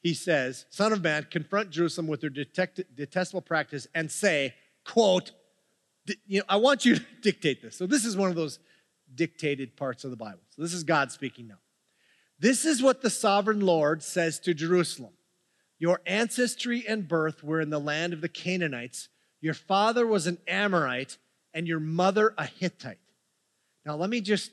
he 0.02 0.14
says, 0.14 0.66
Son 0.70 0.94
of 0.94 1.04
man, 1.04 1.28
confront 1.30 1.70
Jerusalem 1.70 2.08
with 2.08 2.22
their 2.22 2.30
detestable 2.30 3.42
practice 3.42 3.88
and 3.94 4.12
say, 4.12 4.54
quote, 4.86 5.32
you 6.26 6.40
know, 6.40 6.46
I 6.50 6.58
want 6.58 6.86
you 6.86 6.96
to 6.98 7.06
dictate 7.22 7.62
this. 7.62 7.76
So 7.76 7.88
this 7.88 8.06
is 8.06 8.18
one 8.18 8.30
of 8.30 8.36
those 8.36 8.60
dictated 9.14 9.76
parts 9.78 10.04
of 10.04 10.12
the 10.12 10.18
Bible. 10.18 10.42
So 10.50 10.62
this 10.62 10.74
is 10.74 10.84
God 10.84 11.12
speaking 11.12 11.48
now. 11.48 11.60
This 12.40 12.66
is 12.66 12.82
what 12.82 13.02
the 13.02 13.10
sovereign 13.10 13.62
Lord 13.62 14.04
says 14.04 14.40
to 14.42 14.54
Jerusalem 14.54 15.14
Your 15.80 16.02
ancestry 16.06 16.84
and 16.88 17.08
birth 17.08 17.44
were 17.44 17.62
in 17.62 17.70
the 17.70 17.80
land 17.80 18.12
of 18.12 18.22
the 18.22 18.30
Canaanites 18.30 19.10
your 19.44 19.54
father 19.54 20.08
was 20.08 20.26
an 20.26 20.38
Amorite 20.48 21.18
and 21.54 21.68
your 21.68 21.82
mother 21.82 22.34
a 22.38 22.46
Hittite. 22.46 22.98
Now, 23.86 23.98
let 23.98 24.10
me 24.10 24.22
just, 24.22 24.52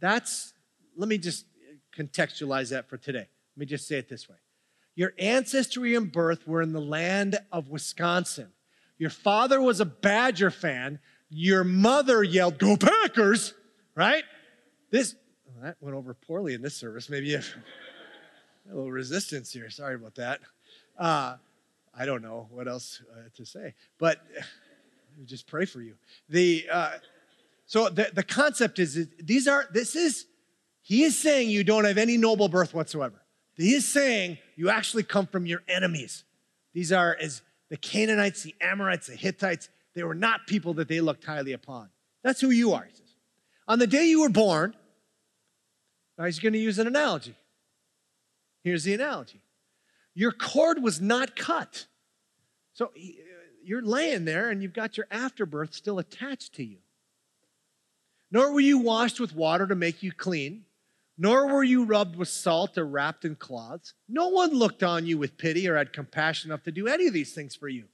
that's, 0.00 0.52
let 0.96 1.08
me 1.08 1.16
just 1.16 1.46
contextualize 1.96 2.70
that 2.70 2.88
for 2.88 2.96
today. 2.96 3.28
Let 3.56 3.56
me 3.56 3.66
just 3.66 3.86
say 3.86 3.98
it 3.98 4.08
this 4.08 4.28
way. 4.28 4.36
Your 4.94 5.12
ancestry 5.18 5.94
and 5.94 6.10
birth 6.10 6.46
were 6.46 6.62
in 6.62 6.72
the 6.72 6.80
land 6.80 7.38
of 7.50 7.68
Wisconsin. 7.68 8.48
Your 8.98 9.10
father 9.10 9.60
was 9.60 9.80
a 9.80 9.84
Badger 9.84 10.50
fan. 10.50 10.98
Your 11.30 11.64
mother 11.64 12.22
yelled, 12.22 12.58
Go 12.58 12.76
Packers, 12.76 13.54
right? 13.94 14.24
This, 14.90 15.14
well, 15.46 15.64
that 15.64 15.76
went 15.80 15.96
over 15.96 16.14
poorly 16.14 16.54
in 16.54 16.62
this 16.62 16.76
service. 16.76 17.08
Maybe 17.08 17.34
a, 17.34 17.38
a 18.70 18.74
little 18.74 18.92
resistance 18.92 19.50
here. 19.50 19.70
Sorry 19.70 19.94
about 19.94 20.14
that. 20.16 20.40
Uh, 20.98 21.36
I 21.98 22.06
don't 22.06 22.22
know 22.22 22.48
what 22.50 22.68
else 22.68 23.02
uh, 23.12 23.28
to 23.36 23.46
say, 23.46 23.74
but 23.98 24.20
just 25.24 25.46
pray 25.46 25.64
for 25.64 25.80
you. 25.80 25.94
The 26.28 26.66
uh, 26.70 26.90
so 27.66 27.88
the, 27.88 28.10
the 28.12 28.22
concept 28.22 28.78
is 28.78 29.08
these 29.18 29.48
are 29.48 29.66
this 29.72 29.96
is 29.96 30.26
he 30.82 31.04
is 31.04 31.18
saying 31.18 31.48
you 31.48 31.64
don't 31.64 31.84
have 31.84 31.98
any 31.98 32.16
noble 32.16 32.48
birth 32.48 32.74
whatsoever. 32.74 33.22
He 33.54 33.74
is 33.74 33.86
saying 33.86 34.38
you 34.56 34.68
actually 34.68 35.04
come 35.04 35.26
from 35.26 35.46
your 35.46 35.62
enemies. 35.68 36.24
These 36.74 36.92
are 36.92 37.16
as 37.20 37.42
the 37.70 37.76
Canaanites, 37.76 38.42
the 38.42 38.54
Amorites, 38.60 39.06
the 39.06 39.16
Hittites. 39.16 39.68
They 39.94 40.02
were 40.02 40.14
not 40.14 40.46
people 40.46 40.74
that 40.74 40.88
they 40.88 41.00
looked 41.00 41.24
highly 41.24 41.52
upon. 41.52 41.88
That's 42.24 42.40
who 42.40 42.50
you 42.50 42.72
are. 42.72 42.84
He 42.84 42.94
says. 42.94 43.14
On 43.68 43.78
the 43.78 43.86
day 43.86 44.06
you 44.06 44.22
were 44.22 44.28
born, 44.28 44.74
now 46.18 46.24
he's 46.24 46.40
going 46.40 46.52
to 46.54 46.58
use 46.58 46.78
an 46.78 46.86
analogy. 46.86 47.34
Here's 48.64 48.84
the 48.84 48.94
analogy 48.94 49.40
your 50.14 50.32
cord 50.32 50.82
was 50.82 51.00
not 51.00 51.36
cut. 51.36 51.86
So 52.74 52.86
uh, 52.86 53.00
you're 53.64 53.82
laying 53.82 54.24
there 54.24 54.50
and 54.50 54.62
you've 54.62 54.74
got 54.74 54.96
your 54.96 55.06
afterbirth 55.10 55.74
still 55.74 55.98
attached 55.98 56.54
to 56.54 56.64
you. 56.64 56.78
Nor 58.30 58.52
were 58.52 58.60
you 58.60 58.78
washed 58.78 59.20
with 59.20 59.34
water 59.34 59.66
to 59.66 59.74
make 59.74 60.02
you 60.02 60.10
clean, 60.12 60.64
nor 61.18 61.46
were 61.46 61.64
you 61.64 61.84
rubbed 61.84 62.16
with 62.16 62.28
salt 62.28 62.78
or 62.78 62.84
wrapped 62.84 63.24
in 63.24 63.36
cloths. 63.36 63.94
No 64.08 64.28
one 64.28 64.52
looked 64.52 64.82
on 64.82 65.06
you 65.06 65.18
with 65.18 65.38
pity 65.38 65.68
or 65.68 65.76
had 65.76 65.92
compassion 65.92 66.50
enough 66.50 66.62
to 66.64 66.72
do 66.72 66.88
any 66.88 67.06
of 67.06 67.12
these 67.12 67.34
things 67.34 67.54
for 67.54 67.68
you. 67.68 67.84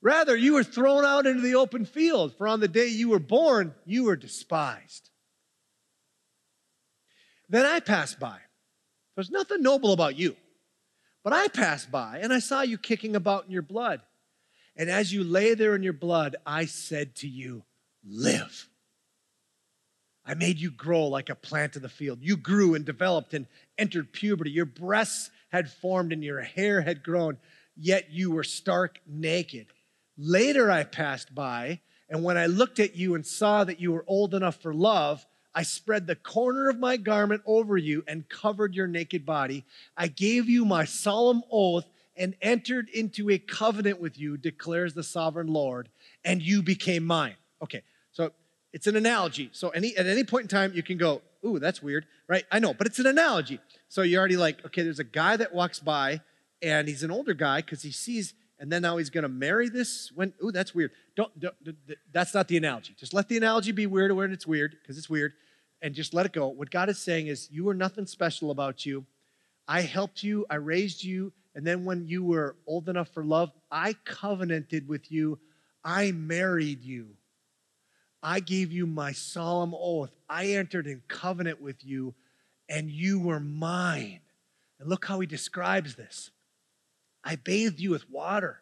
Rather, 0.00 0.34
you 0.34 0.54
were 0.54 0.64
thrown 0.64 1.04
out 1.04 1.26
into 1.26 1.42
the 1.42 1.54
open 1.54 1.84
field, 1.84 2.36
for 2.36 2.48
on 2.48 2.58
the 2.58 2.66
day 2.66 2.88
you 2.88 3.08
were 3.08 3.20
born, 3.20 3.72
you 3.86 4.04
were 4.04 4.16
despised. 4.16 5.10
Then 7.48 7.64
I 7.64 7.80
passed 7.80 8.18
by. 8.18 8.38
There's 9.14 9.30
nothing 9.30 9.62
noble 9.62 9.92
about 9.92 10.18
you. 10.18 10.36
But 11.22 11.32
I 11.32 11.48
passed 11.48 11.90
by 11.90 12.18
and 12.18 12.32
I 12.32 12.40
saw 12.40 12.62
you 12.62 12.78
kicking 12.78 13.14
about 13.14 13.44
in 13.44 13.52
your 13.52 13.62
blood. 13.62 14.00
And 14.74 14.90
as 14.90 15.12
you 15.12 15.22
lay 15.22 15.54
there 15.54 15.76
in 15.76 15.82
your 15.82 15.92
blood, 15.92 16.36
I 16.44 16.64
said 16.64 17.14
to 17.16 17.28
you, 17.28 17.64
Live. 18.04 18.68
I 20.24 20.34
made 20.34 20.58
you 20.58 20.70
grow 20.70 21.06
like 21.06 21.30
a 21.30 21.34
plant 21.34 21.76
of 21.76 21.82
the 21.82 21.88
field. 21.88 22.20
You 22.22 22.36
grew 22.36 22.74
and 22.74 22.84
developed 22.84 23.34
and 23.34 23.46
entered 23.76 24.12
puberty. 24.12 24.50
Your 24.50 24.66
breasts 24.66 25.30
had 25.50 25.70
formed 25.70 26.12
and 26.12 26.22
your 26.22 26.40
hair 26.40 26.80
had 26.80 27.02
grown, 27.02 27.38
yet 27.76 28.10
you 28.10 28.30
were 28.30 28.44
stark 28.44 29.00
naked. 29.06 29.66
Later 30.16 30.70
I 30.70 30.84
passed 30.84 31.34
by, 31.34 31.80
and 32.08 32.22
when 32.22 32.36
I 32.36 32.46
looked 32.46 32.78
at 32.78 32.94
you 32.94 33.14
and 33.14 33.26
saw 33.26 33.64
that 33.64 33.80
you 33.80 33.92
were 33.92 34.04
old 34.06 34.34
enough 34.34 34.60
for 34.60 34.72
love, 34.72 35.26
I 35.54 35.64
spread 35.64 36.06
the 36.06 36.16
corner 36.16 36.68
of 36.68 36.78
my 36.78 36.96
garment 36.96 37.42
over 37.44 37.76
you 37.76 38.04
and 38.06 38.28
covered 38.28 38.74
your 38.74 38.86
naked 38.86 39.26
body. 39.26 39.64
I 39.96 40.08
gave 40.08 40.48
you 40.48 40.64
my 40.64 40.84
solemn 40.84 41.42
oath 41.50 41.86
and 42.16 42.34
entered 42.40 42.88
into 42.90 43.30
a 43.30 43.38
covenant 43.38 44.00
with 44.00 44.18
you, 44.18 44.36
declares 44.36 44.94
the 44.94 45.02
sovereign 45.02 45.48
Lord, 45.48 45.88
and 46.24 46.42
you 46.42 46.62
became 46.62 47.04
mine. 47.04 47.36
Okay, 47.62 47.82
it's 48.72 48.86
an 48.86 48.96
analogy. 48.96 49.50
So 49.52 49.70
any 49.70 49.96
at 49.96 50.06
any 50.06 50.24
point 50.24 50.44
in 50.44 50.48
time, 50.48 50.72
you 50.74 50.82
can 50.82 50.98
go, 50.98 51.22
ooh, 51.44 51.58
that's 51.58 51.82
weird, 51.82 52.06
right? 52.28 52.44
I 52.50 52.58
know, 52.58 52.74
but 52.74 52.86
it's 52.86 52.98
an 52.98 53.06
analogy. 53.06 53.60
So 53.88 54.02
you're 54.02 54.18
already 54.18 54.36
like, 54.36 54.64
okay, 54.66 54.82
there's 54.82 54.98
a 54.98 55.04
guy 55.04 55.36
that 55.36 55.54
walks 55.54 55.78
by, 55.78 56.20
and 56.62 56.88
he's 56.88 57.02
an 57.02 57.10
older 57.10 57.34
guy 57.34 57.60
because 57.60 57.82
he 57.82 57.90
sees, 57.90 58.34
and 58.58 58.70
then 58.70 58.82
now 58.82 58.96
he's 58.96 59.10
gonna 59.10 59.28
marry 59.28 59.68
this. 59.68 60.10
When, 60.14 60.32
ooh, 60.42 60.52
that's 60.52 60.74
weird. 60.74 60.92
Don't, 61.16 61.38
don't, 61.38 61.54
that's 62.12 62.32
not 62.32 62.48
the 62.48 62.56
analogy. 62.56 62.94
Just 62.98 63.12
let 63.12 63.28
the 63.28 63.36
analogy 63.36 63.72
be 63.72 63.86
weird 63.86 64.12
when 64.12 64.32
it's 64.32 64.46
weird, 64.46 64.76
because 64.80 64.96
it's 64.96 65.10
weird 65.10 65.32
and 65.82 65.94
just 65.94 66.14
let 66.14 66.24
it 66.24 66.32
go. 66.32 66.46
What 66.48 66.70
God 66.70 66.88
is 66.88 66.98
saying 66.98 67.26
is, 67.26 67.50
you 67.50 67.68
are 67.68 67.74
nothing 67.74 68.06
special 68.06 68.52
about 68.52 68.86
you. 68.86 69.04
I 69.66 69.82
helped 69.82 70.22
you, 70.22 70.46
I 70.48 70.54
raised 70.54 71.02
you, 71.02 71.32
and 71.54 71.66
then 71.66 71.84
when 71.84 72.06
you 72.06 72.24
were 72.24 72.56
old 72.66 72.88
enough 72.88 73.08
for 73.08 73.24
love, 73.24 73.52
I 73.70 73.94
covenanted 74.04 74.88
with 74.88 75.10
you, 75.10 75.38
I 75.84 76.12
married 76.12 76.82
you. 76.82 77.08
I 78.22 78.40
gave 78.40 78.72
you 78.72 78.86
my 78.86 79.12
solemn 79.12 79.74
oath. 79.74 80.10
I 80.28 80.48
entered 80.48 80.86
in 80.86 81.02
covenant 81.08 81.60
with 81.60 81.84
you, 81.84 82.14
and 82.68 82.90
you 82.90 83.18
were 83.18 83.40
mine. 83.40 84.20
And 84.78 84.88
look 84.88 85.06
how 85.06 85.20
he 85.20 85.26
describes 85.26 85.94
this 85.94 86.30
I 87.24 87.36
bathed 87.36 87.80
you 87.80 87.90
with 87.90 88.10
water 88.10 88.60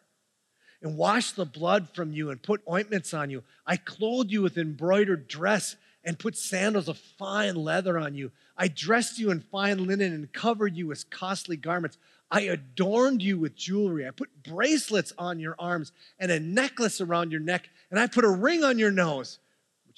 and 0.81 0.97
washed 0.97 1.35
the 1.35 1.45
blood 1.45 1.89
from 1.89 2.11
you 2.11 2.31
and 2.31 2.41
put 2.41 2.61
ointments 2.69 3.13
on 3.13 3.29
you. 3.29 3.43
I 3.65 3.77
clothed 3.77 4.31
you 4.31 4.41
with 4.41 4.57
embroidered 4.57 5.27
dress 5.27 5.75
and 6.03 6.17
put 6.17 6.35
sandals 6.35 6.87
of 6.87 6.97
fine 6.97 7.55
leather 7.55 7.99
on 7.99 8.15
you. 8.15 8.31
I 8.57 8.67
dressed 8.67 9.19
you 9.19 9.29
in 9.31 9.41
fine 9.41 9.85
linen 9.85 10.13
and 10.13 10.33
covered 10.33 10.75
you 10.75 10.87
with 10.87 11.09
costly 11.09 11.55
garments. 11.55 11.97
I 12.31 12.41
adorned 12.41 13.21
you 13.21 13.37
with 13.37 13.55
jewelry. 13.55 14.07
I 14.07 14.11
put 14.11 14.43
bracelets 14.43 15.13
on 15.17 15.39
your 15.39 15.55
arms 15.59 15.91
and 16.17 16.31
a 16.31 16.39
necklace 16.39 17.01
around 17.01 17.31
your 17.31 17.41
neck, 17.41 17.69
and 17.91 17.99
I 17.99 18.07
put 18.07 18.25
a 18.25 18.29
ring 18.29 18.63
on 18.63 18.79
your 18.79 18.91
nose, 18.91 19.37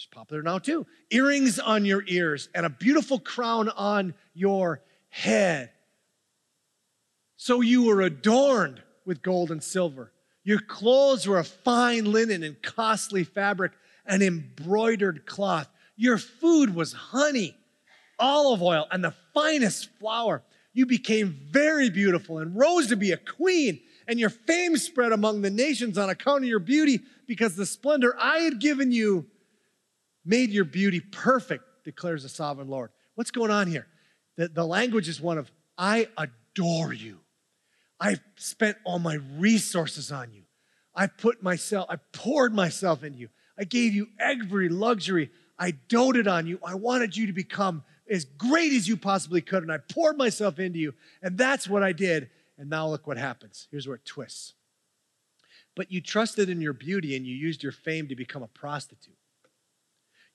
is 0.03 0.07
popular 0.07 0.43
now 0.43 0.59
too, 0.59 0.85
earrings 1.11 1.59
on 1.59 1.85
your 1.85 2.03
ears, 2.07 2.49
and 2.53 2.65
a 2.65 2.69
beautiful 2.69 3.19
crown 3.19 3.69
on 3.69 4.13
your 4.33 4.81
head. 5.09 5.71
So 7.37 7.61
you 7.61 7.83
were 7.83 8.01
adorned 8.01 8.81
with 9.05 9.21
gold 9.21 9.49
and 9.51 9.63
silver. 9.63 10.11
Your 10.43 10.59
clothes 10.59 11.25
were 11.25 11.39
of 11.39 11.47
fine 11.47 12.11
linen 12.11 12.43
and 12.43 12.61
costly 12.61 13.23
fabric 13.23 13.71
and 14.05 14.21
embroidered 14.21 15.25
cloth. 15.25 15.69
Your 15.95 16.17
food 16.17 16.75
was 16.75 16.91
honey, 16.91 17.55
olive 18.19 18.61
oil, 18.61 18.87
and 18.91 19.03
the 19.03 19.13
finest 19.33 19.89
flour. 19.99 20.43
You 20.73 20.85
became 20.85 21.47
very 21.49 21.89
beautiful 21.89 22.39
and 22.39 22.57
rose 22.57 22.87
to 22.87 22.97
be 22.97 23.11
a 23.11 23.17
queen, 23.17 23.79
and 24.07 24.19
your 24.19 24.31
fame 24.31 24.75
spread 24.75 25.13
among 25.13 25.41
the 25.41 25.49
nations 25.49 25.97
on 25.97 26.09
account 26.09 26.43
of 26.43 26.49
your 26.49 26.59
beauty 26.59 27.01
because 27.25 27.55
the 27.55 27.65
splendor 27.65 28.15
I 28.19 28.39
had 28.39 28.59
given 28.59 28.91
you 28.91 29.27
made 30.25 30.49
your 30.49 30.65
beauty 30.65 30.99
perfect, 30.99 31.63
declares 31.83 32.23
the 32.23 32.29
sovereign 32.29 32.67
Lord. 32.67 32.91
What's 33.15 33.31
going 33.31 33.51
on 33.51 33.67
here? 33.67 33.87
The, 34.37 34.47
the 34.47 34.65
language 34.65 35.07
is 35.07 35.21
one 35.21 35.37
of, 35.37 35.51
I 35.77 36.07
adore 36.17 36.93
you. 36.93 37.19
I've 37.99 38.21
spent 38.35 38.77
all 38.83 38.99
my 38.99 39.19
resources 39.37 40.11
on 40.11 40.31
you. 40.33 40.43
I 40.95 41.07
put 41.07 41.41
myself, 41.41 41.87
I 41.89 41.97
poured 42.11 42.53
myself 42.53 43.03
into 43.03 43.19
you. 43.19 43.29
I 43.57 43.63
gave 43.63 43.93
you 43.93 44.07
every 44.19 44.69
luxury. 44.69 45.29
I 45.57 45.71
doted 45.71 46.27
on 46.27 46.47
you. 46.47 46.59
I 46.65 46.75
wanted 46.75 47.15
you 47.15 47.27
to 47.27 47.33
become 47.33 47.83
as 48.09 48.25
great 48.25 48.73
as 48.73 48.87
you 48.87 48.97
possibly 48.97 49.41
could. 49.41 49.63
And 49.63 49.71
I 49.71 49.77
poured 49.77 50.17
myself 50.17 50.59
into 50.59 50.79
you. 50.79 50.93
And 51.21 51.37
that's 51.37 51.67
what 51.67 51.83
I 51.83 51.93
did. 51.93 52.29
And 52.57 52.69
now 52.69 52.87
look 52.87 53.07
what 53.07 53.17
happens. 53.17 53.67
Here's 53.71 53.87
where 53.87 53.95
it 53.95 54.05
twists. 54.05 54.53
But 55.75 55.91
you 55.91 56.01
trusted 56.01 56.49
in 56.49 56.61
your 56.61 56.73
beauty 56.73 57.15
and 57.15 57.25
you 57.25 57.35
used 57.35 57.63
your 57.63 57.71
fame 57.71 58.07
to 58.07 58.15
become 58.15 58.43
a 58.43 58.47
prostitute. 58.47 59.15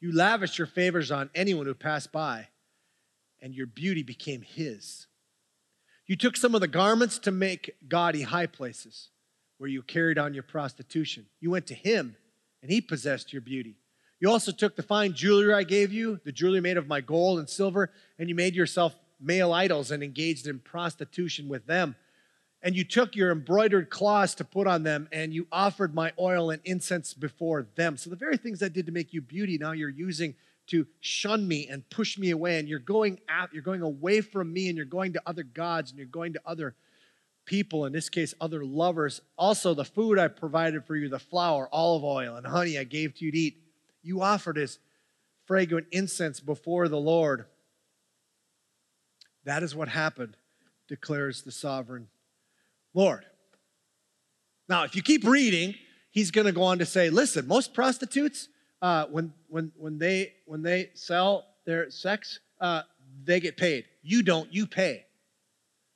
You 0.00 0.14
lavished 0.14 0.58
your 0.58 0.66
favors 0.66 1.10
on 1.10 1.30
anyone 1.34 1.66
who 1.66 1.74
passed 1.74 2.12
by, 2.12 2.48
and 3.40 3.54
your 3.54 3.66
beauty 3.66 4.02
became 4.02 4.42
his. 4.42 5.06
You 6.06 6.16
took 6.16 6.36
some 6.36 6.54
of 6.54 6.60
the 6.60 6.68
garments 6.68 7.18
to 7.20 7.30
make 7.30 7.76
gaudy 7.88 8.22
high 8.22 8.46
places 8.46 9.08
where 9.58 9.68
you 9.68 9.82
carried 9.82 10.18
on 10.18 10.34
your 10.34 10.44
prostitution. 10.44 11.26
You 11.40 11.50
went 11.50 11.66
to 11.66 11.74
him, 11.74 12.16
and 12.62 12.70
he 12.70 12.80
possessed 12.80 13.32
your 13.32 13.42
beauty. 13.42 13.76
You 14.20 14.30
also 14.30 14.52
took 14.52 14.76
the 14.76 14.82
fine 14.82 15.14
jewelry 15.14 15.52
I 15.52 15.64
gave 15.64 15.92
you, 15.92 16.20
the 16.24 16.32
jewelry 16.32 16.60
made 16.60 16.76
of 16.76 16.88
my 16.88 17.00
gold 17.00 17.38
and 17.38 17.48
silver, 17.48 17.90
and 18.18 18.28
you 18.28 18.34
made 18.34 18.54
yourself 18.54 18.94
male 19.20 19.52
idols 19.52 19.90
and 19.90 20.02
engaged 20.02 20.46
in 20.46 20.60
prostitution 20.60 21.48
with 21.48 21.66
them. 21.66 21.96
And 22.62 22.74
you 22.74 22.84
took 22.84 23.14
your 23.14 23.30
embroidered 23.30 23.88
cloths 23.88 24.34
to 24.36 24.44
put 24.44 24.66
on 24.66 24.82
them, 24.82 25.08
and 25.12 25.32
you 25.32 25.46
offered 25.52 25.94
my 25.94 26.12
oil 26.18 26.50
and 26.50 26.60
incense 26.64 27.14
before 27.14 27.68
them. 27.76 27.96
So, 27.96 28.10
the 28.10 28.16
very 28.16 28.36
things 28.36 28.62
I 28.62 28.68
did 28.68 28.86
to 28.86 28.92
make 28.92 29.12
you 29.12 29.20
beauty, 29.20 29.58
now 29.58 29.72
you're 29.72 29.88
using 29.88 30.34
to 30.68 30.86
shun 31.00 31.46
me 31.46 31.68
and 31.68 31.88
push 31.88 32.18
me 32.18 32.30
away. 32.30 32.58
And 32.58 32.68
you're 32.68 32.80
going 32.80 33.20
out, 33.28 33.52
you're 33.52 33.62
going 33.62 33.82
away 33.82 34.20
from 34.20 34.52
me, 34.52 34.68
and 34.68 34.76
you're 34.76 34.86
going 34.86 35.12
to 35.12 35.22
other 35.24 35.44
gods, 35.44 35.90
and 35.90 35.98
you're 35.98 36.08
going 36.08 36.32
to 36.32 36.40
other 36.44 36.74
people, 37.44 37.86
in 37.86 37.92
this 37.92 38.08
case, 38.08 38.34
other 38.40 38.64
lovers. 38.64 39.20
Also, 39.38 39.72
the 39.72 39.84
food 39.84 40.18
I 40.18 40.28
provided 40.28 40.84
for 40.84 40.96
you, 40.96 41.08
the 41.08 41.18
flour, 41.18 41.68
olive 41.72 42.04
oil, 42.04 42.36
and 42.36 42.46
honey 42.46 42.76
I 42.76 42.84
gave 42.84 43.14
to 43.14 43.24
you 43.24 43.32
to 43.32 43.38
eat, 43.38 43.62
you 44.02 44.20
offered 44.20 44.58
as 44.58 44.78
fragrant 45.46 45.86
incense 45.90 46.40
before 46.40 46.88
the 46.88 47.00
Lord. 47.00 47.46
That 49.44 49.62
is 49.62 49.74
what 49.74 49.88
happened, 49.88 50.36
declares 50.88 51.42
the 51.42 51.52
sovereign 51.52 52.08
Lord. 52.98 53.24
Now, 54.68 54.82
if 54.82 54.96
you 54.96 55.02
keep 55.02 55.24
reading, 55.24 55.76
he's 56.10 56.32
going 56.32 56.48
to 56.48 56.52
go 56.52 56.64
on 56.64 56.80
to 56.80 56.84
say, 56.84 57.10
listen, 57.10 57.46
most 57.46 57.72
prostitutes, 57.72 58.48
uh, 58.82 59.06
when, 59.06 59.32
when, 59.46 59.70
when, 59.76 59.98
they, 59.98 60.32
when 60.46 60.62
they 60.62 60.90
sell 60.94 61.46
their 61.64 61.90
sex, 61.90 62.40
uh, 62.60 62.82
they 63.22 63.38
get 63.38 63.56
paid. 63.56 63.84
You 64.02 64.24
don't, 64.24 64.52
you 64.52 64.66
pay. 64.66 65.04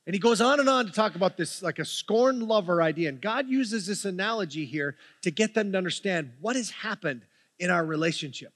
And 0.07 0.15
he 0.15 0.21
goes 0.21 0.41
on 0.41 0.61
and 0.61 0.69
on 0.69 0.87
to 0.87 0.93
talk 0.93 1.17
about 1.17 1.37
this 1.37 1.61
like 1.61 1.81
a 1.81 1.85
scorned 1.85 2.45
lover 2.45 2.81
idea. 2.81 3.09
And 3.09 3.21
God 3.21 3.49
uses 3.49 3.89
this 3.89 4.05
analogy 4.05 4.65
here 4.65 4.95
to 5.23 5.33
get 5.33 5.55
them 5.55 5.73
to 5.73 5.79
understand 5.79 6.31
what 6.41 6.55
has 6.55 6.71
happened 6.71 7.23
in 7.59 7.69
our 7.69 7.85
relationship. 7.85 8.53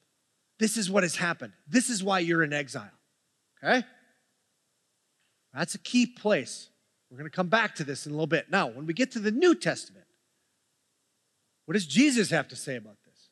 This 0.61 0.77
is 0.77 0.89
what 0.89 1.03
has 1.03 1.17
happened. 1.17 1.53
This 1.67 1.91
is 1.91 2.01
why 2.01 2.21
you're 2.21 2.45
in 2.45 2.53
exile. 2.53 2.93
Okay? 3.61 3.85
That's 5.53 5.75
a 5.75 5.79
key 5.79 6.07
place. 6.07 6.69
We're 7.11 7.19
going 7.19 7.31
to 7.31 7.35
come 7.37 7.49
back 7.49 7.75
to 7.77 7.85
this 7.85 8.07
in 8.07 8.13
a 8.13 8.15
little 8.15 8.27
bit. 8.27 8.51
Now, 8.51 8.67
when 8.67 8.87
we 8.87 8.95
get 8.95 9.13
to 9.13 9.21
the 9.21 9.31
New 9.31 9.55
Testament, 9.55 10.07
what 11.65 11.75
does 11.75 11.87
Jesus 11.87 12.31
have 12.31 12.49
to 12.49 12.57
say 12.57 12.77
about 12.77 12.97
this? 13.05 13.29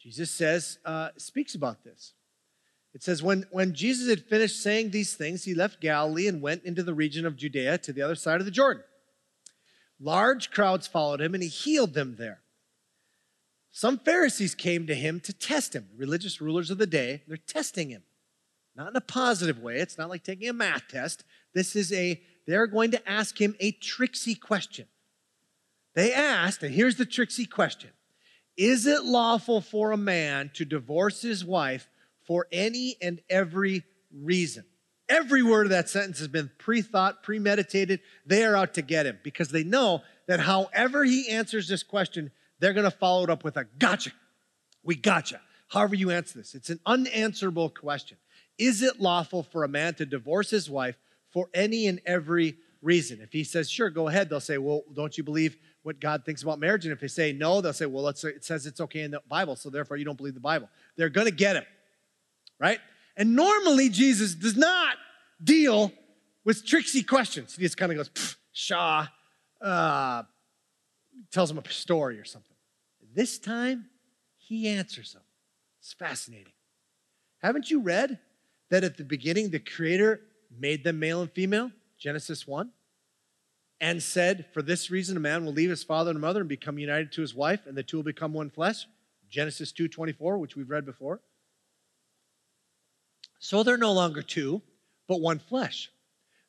Jesus 0.00 0.30
says, 0.30 0.78
uh, 0.84 1.10
speaks 1.16 1.54
about 1.54 1.84
this. 1.84 2.14
It 2.94 3.02
says, 3.02 3.22
when, 3.22 3.46
when 3.50 3.74
Jesus 3.74 4.08
had 4.08 4.26
finished 4.26 4.62
saying 4.62 4.90
these 4.90 5.14
things, 5.14 5.44
he 5.44 5.54
left 5.54 5.80
Galilee 5.80 6.26
and 6.26 6.42
went 6.42 6.64
into 6.64 6.82
the 6.82 6.92
region 6.92 7.24
of 7.24 7.36
Judea 7.36 7.78
to 7.78 7.92
the 7.92 8.02
other 8.02 8.14
side 8.14 8.40
of 8.40 8.44
the 8.44 8.50
Jordan. 8.50 8.82
Large 9.98 10.50
crowds 10.50 10.86
followed 10.86 11.20
him, 11.20 11.32
and 11.32 11.42
he 11.42 11.48
healed 11.48 11.94
them 11.94 12.16
there. 12.18 12.40
Some 13.70 13.98
Pharisees 13.98 14.54
came 14.54 14.86
to 14.88 14.94
him 14.94 15.20
to 15.20 15.32
test 15.32 15.74
him, 15.74 15.88
religious 15.96 16.40
rulers 16.40 16.70
of 16.70 16.76
the 16.76 16.86
day. 16.86 17.22
They're 17.26 17.38
testing 17.38 17.88
him. 17.88 18.02
Not 18.74 18.88
in 18.88 18.96
a 18.96 19.00
positive 19.00 19.60
way. 19.60 19.76
It's 19.76 19.96
not 19.96 20.10
like 20.10 20.24
taking 20.24 20.48
a 20.48 20.52
math 20.52 20.88
test. 20.88 21.24
This 21.54 21.76
is 21.76 21.92
a, 21.92 22.20
they're 22.46 22.66
going 22.66 22.90
to 22.92 23.08
ask 23.08 23.40
him 23.40 23.54
a 23.60 23.72
tricksy 23.72 24.34
question. 24.34 24.86
They 25.94 26.12
asked, 26.12 26.62
and 26.62 26.74
here's 26.74 26.96
the 26.96 27.06
tricksy 27.06 27.46
question 27.46 27.90
Is 28.56 28.86
it 28.86 29.04
lawful 29.04 29.60
for 29.60 29.92
a 29.92 29.96
man 29.96 30.50
to 30.54 30.64
divorce 30.64 31.22
his 31.22 31.44
wife 31.44 31.88
for 32.26 32.46
any 32.50 32.96
and 33.00 33.20
every 33.28 33.84
reason? 34.12 34.64
Every 35.08 35.42
word 35.42 35.66
of 35.66 35.70
that 35.70 35.90
sentence 35.90 36.18
has 36.20 36.28
been 36.28 36.50
pre 36.58 36.80
thought, 36.80 37.22
premeditated. 37.22 38.00
They 38.24 38.44
are 38.44 38.56
out 38.56 38.74
to 38.74 38.82
get 38.82 39.06
him 39.06 39.18
because 39.22 39.48
they 39.48 39.64
know 39.64 40.02
that 40.26 40.40
however 40.40 41.04
he 41.04 41.28
answers 41.28 41.68
this 41.68 41.82
question, 41.82 42.30
they're 42.58 42.72
going 42.72 42.90
to 42.90 42.96
follow 42.96 43.24
it 43.24 43.30
up 43.30 43.44
with 43.44 43.56
a 43.56 43.66
gotcha. 43.78 44.12
We 44.82 44.94
gotcha. 44.94 45.40
However, 45.68 45.94
you 45.94 46.10
answer 46.10 46.38
this, 46.38 46.54
it's 46.54 46.70
an 46.70 46.80
unanswerable 46.86 47.70
question. 47.70 48.16
Is 48.58 48.82
it 48.82 49.00
lawful 49.00 49.42
for 49.42 49.64
a 49.64 49.68
man 49.68 49.94
to 49.94 50.06
divorce 50.06 50.50
his 50.50 50.70
wife 50.70 50.96
for 51.32 51.48
any 51.54 51.86
and 51.86 52.00
every 52.06 52.56
reason? 52.80 53.20
If 53.20 53.32
he 53.32 53.44
says, 53.44 53.70
sure, 53.70 53.90
go 53.90 54.08
ahead, 54.08 54.28
they'll 54.28 54.40
say, 54.40 54.58
well, 54.58 54.82
don't 54.92 55.16
you 55.16 55.24
believe 55.24 55.56
what 55.82 56.00
God 56.00 56.24
thinks 56.24 56.42
about 56.42 56.58
marriage? 56.58 56.84
And 56.84 56.92
if 56.92 57.00
they 57.00 57.08
say 57.08 57.32
no, 57.32 57.60
they'll 57.60 57.72
say, 57.72 57.86
well, 57.86 58.08
it 58.08 58.18
says 58.44 58.66
it's 58.66 58.80
okay 58.80 59.00
in 59.00 59.10
the 59.10 59.22
Bible, 59.28 59.56
so 59.56 59.70
therefore 59.70 59.96
you 59.96 60.04
don't 60.04 60.16
believe 60.16 60.34
the 60.34 60.40
Bible. 60.40 60.68
They're 60.96 61.08
going 61.08 61.26
to 61.26 61.32
get 61.32 61.56
him, 61.56 61.64
right? 62.58 62.78
And 63.16 63.34
normally 63.34 63.88
Jesus 63.88 64.34
does 64.34 64.56
not 64.56 64.96
deal 65.42 65.92
with 66.44 66.66
tricksy 66.66 67.02
questions. 67.02 67.56
He 67.56 67.62
just 67.62 67.76
kind 67.76 67.92
of 67.92 67.98
goes, 67.98 68.36
Shaw, 68.52 69.06
uh, 69.60 70.22
tells 71.30 71.50
him 71.50 71.58
a 71.58 71.70
story 71.70 72.18
or 72.18 72.24
something. 72.24 72.56
This 73.14 73.38
time, 73.38 73.86
he 74.36 74.68
answers 74.68 75.12
them. 75.12 75.22
It's 75.78 75.92
fascinating. 75.92 76.52
Haven't 77.42 77.70
you 77.70 77.80
read 77.80 78.18
that 78.70 78.84
at 78.84 78.96
the 78.96 79.04
beginning 79.04 79.50
the 79.50 79.58
Creator 79.58 80.20
made 80.58 80.84
them 80.84 80.98
male 80.98 81.20
and 81.20 81.30
female? 81.30 81.70
Genesis 81.98 82.46
1. 82.46 82.70
And 83.80 84.02
said, 84.02 84.46
For 84.52 84.62
this 84.62 84.90
reason, 84.90 85.16
a 85.16 85.20
man 85.20 85.44
will 85.44 85.52
leave 85.52 85.70
his 85.70 85.82
father 85.82 86.10
and 86.10 86.20
mother 86.20 86.40
and 86.40 86.48
become 86.48 86.78
united 86.78 87.12
to 87.12 87.20
his 87.20 87.34
wife, 87.34 87.66
and 87.66 87.76
the 87.76 87.82
two 87.82 87.98
will 87.98 88.04
become 88.04 88.32
one 88.32 88.50
flesh. 88.50 88.86
Genesis 89.28 89.72
2:24, 89.72 90.38
which 90.38 90.54
we've 90.54 90.70
read 90.70 90.84
before. 90.84 91.20
So 93.38 93.62
they're 93.62 93.78
no 93.78 93.92
longer 93.92 94.22
two, 94.22 94.62
but 95.08 95.20
one 95.20 95.40
flesh. 95.40 95.90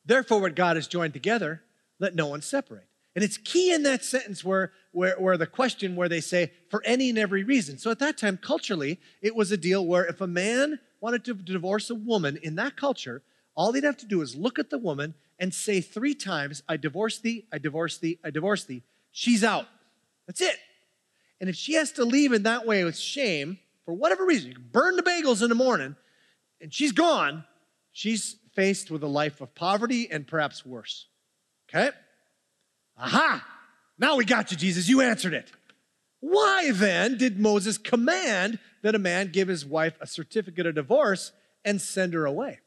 Therefore, 0.04 0.40
what 0.40 0.54
God 0.54 0.76
has 0.76 0.86
joined 0.86 1.14
together, 1.14 1.62
let 1.98 2.14
no 2.14 2.26
one 2.26 2.42
separate. 2.42 2.86
And 3.14 3.24
it's 3.24 3.38
key 3.38 3.72
in 3.72 3.84
that 3.84 4.04
sentence 4.04 4.44
where, 4.44 4.72
where, 4.92 5.18
where 5.18 5.36
the 5.36 5.46
question 5.46 5.96
where 5.96 6.08
they 6.08 6.20
say, 6.20 6.52
for 6.68 6.82
any 6.84 7.08
and 7.08 7.18
every 7.18 7.44
reason. 7.44 7.78
So 7.78 7.90
at 7.90 8.00
that 8.00 8.18
time, 8.18 8.36
culturally, 8.36 9.00
it 9.22 9.34
was 9.34 9.50
a 9.50 9.56
deal 9.56 9.86
where 9.86 10.04
if 10.04 10.20
a 10.20 10.26
man 10.26 10.80
wanted 11.00 11.24
to 11.24 11.34
divorce 11.34 11.90
a 11.90 11.94
woman 11.94 12.38
in 12.42 12.56
that 12.56 12.76
culture, 12.76 13.22
all 13.54 13.72
they'd 13.72 13.84
have 13.84 13.96
to 13.98 14.06
do 14.06 14.20
is 14.20 14.34
look 14.34 14.58
at 14.58 14.70
the 14.70 14.78
woman 14.78 15.14
and 15.38 15.52
say 15.52 15.80
three 15.80 16.14
times, 16.14 16.62
I 16.68 16.76
divorce 16.76 17.18
thee, 17.18 17.46
I 17.52 17.58
divorce 17.58 17.98
thee, 17.98 18.18
I 18.24 18.30
divorce 18.30 18.64
thee. 18.64 18.82
She's 19.12 19.44
out. 19.44 19.66
That's 20.26 20.40
it. 20.40 20.56
And 21.40 21.48
if 21.50 21.56
she 21.56 21.74
has 21.74 21.92
to 21.92 22.04
leave 22.04 22.32
in 22.32 22.44
that 22.44 22.66
way 22.66 22.84
with 22.84 22.96
shame, 22.96 23.58
for 23.84 23.94
whatever 23.94 24.24
reason, 24.24 24.52
you 24.52 24.58
burn 24.58 24.96
the 24.96 25.02
bagels 25.02 25.42
in 25.42 25.48
the 25.48 25.54
morning, 25.54 25.96
and 26.60 26.72
she's 26.72 26.92
gone, 26.92 27.44
she's 27.92 28.36
faced 28.54 28.90
with 28.90 29.02
a 29.02 29.08
life 29.08 29.40
of 29.40 29.54
poverty 29.54 30.08
and 30.10 30.26
perhaps 30.26 30.64
worse. 30.64 31.06
Okay? 31.68 31.90
Aha! 32.96 33.44
Now 33.98 34.16
we 34.16 34.24
got 34.24 34.50
you, 34.50 34.56
Jesus. 34.56 34.88
You 34.88 35.00
answered 35.00 35.34
it. 35.34 35.50
Why 36.20 36.70
then 36.72 37.18
did 37.18 37.38
Moses 37.38 37.76
command 37.76 38.58
that 38.82 38.94
a 38.94 38.98
man 38.98 39.30
give 39.30 39.48
his 39.48 39.66
wife 39.66 39.96
a 40.00 40.06
certificate 40.06 40.66
of 40.66 40.74
divorce 40.74 41.32
and 41.64 41.80
send 41.80 42.14
her 42.14 42.24
away? 42.24 42.60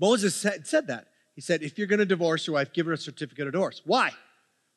Moses 0.00 0.34
said, 0.34 0.66
said 0.66 0.86
that. 0.86 1.08
He 1.34 1.40
said, 1.40 1.62
if 1.62 1.78
you're 1.78 1.86
going 1.86 2.00
to 2.00 2.06
divorce 2.06 2.46
your 2.46 2.54
wife, 2.54 2.72
give 2.72 2.86
her 2.86 2.92
a 2.92 2.98
certificate 2.98 3.46
of 3.46 3.52
divorce. 3.52 3.82
Why? 3.84 4.10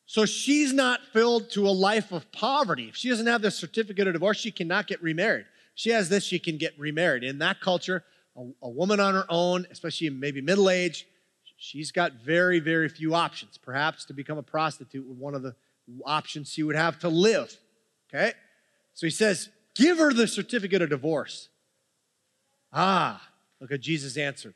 So 0.05 0.25
she's 0.25 0.73
not 0.73 0.99
filled 1.13 1.49
to 1.51 1.67
a 1.67 1.71
life 1.71 2.11
of 2.11 2.29
poverty. 2.31 2.89
If 2.89 2.95
she 2.95 3.09
doesn't 3.09 3.27
have 3.27 3.41
the 3.41 3.51
certificate 3.51 4.07
of 4.07 4.13
divorce, 4.13 4.37
she 4.37 4.51
cannot 4.51 4.87
get 4.87 5.01
remarried. 5.01 5.45
If 5.45 5.71
she 5.75 5.89
has 5.91 6.09
this, 6.09 6.23
she 6.23 6.39
can 6.39 6.57
get 6.57 6.77
remarried. 6.77 7.23
In 7.23 7.39
that 7.39 7.61
culture, 7.61 8.03
a, 8.35 8.45
a 8.61 8.69
woman 8.69 8.99
on 8.99 9.13
her 9.13 9.25
own, 9.29 9.65
especially 9.71 10.09
maybe 10.09 10.41
middle 10.41 10.69
age, 10.69 11.07
she's 11.57 11.91
got 11.91 12.13
very, 12.13 12.59
very 12.59 12.89
few 12.89 13.15
options. 13.15 13.57
Perhaps 13.57 14.05
to 14.05 14.13
become 14.13 14.37
a 14.37 14.43
prostitute 14.43 15.07
would 15.07 15.17
one 15.17 15.35
of 15.35 15.41
the 15.41 15.55
options 16.05 16.51
she 16.51 16.63
would 16.63 16.75
have 16.75 16.99
to 16.99 17.09
live. 17.09 17.57
Okay? 18.13 18.33
So 18.93 19.07
he 19.07 19.11
says, 19.11 19.49
give 19.73 19.97
her 19.97 20.13
the 20.13 20.27
certificate 20.27 20.81
of 20.81 20.89
divorce. 20.89 21.49
Ah, 22.71 23.21
look 23.59 23.71
at 23.71 23.81
Jesus 23.81 24.17
answered. 24.17 24.55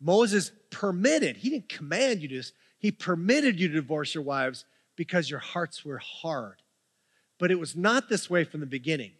Moses 0.00 0.52
permitted, 0.70 1.38
he 1.38 1.50
didn't 1.50 1.68
command 1.68 2.22
you 2.22 2.28
to 2.28 2.42
he 2.78 2.92
permitted 2.92 3.58
you 3.58 3.68
to 3.68 3.74
divorce 3.74 4.14
your 4.14 4.22
wives 4.22 4.64
because 4.94 5.28
your 5.28 5.40
hearts 5.40 5.84
were 5.84 5.98
hard. 5.98 6.62
But 7.38 7.50
it 7.50 7.58
was 7.58 7.74
not 7.76 8.08
this 8.08 8.30
way 8.30 8.44
from 8.44 8.60
the 8.60 8.66
beginning. 8.66 9.12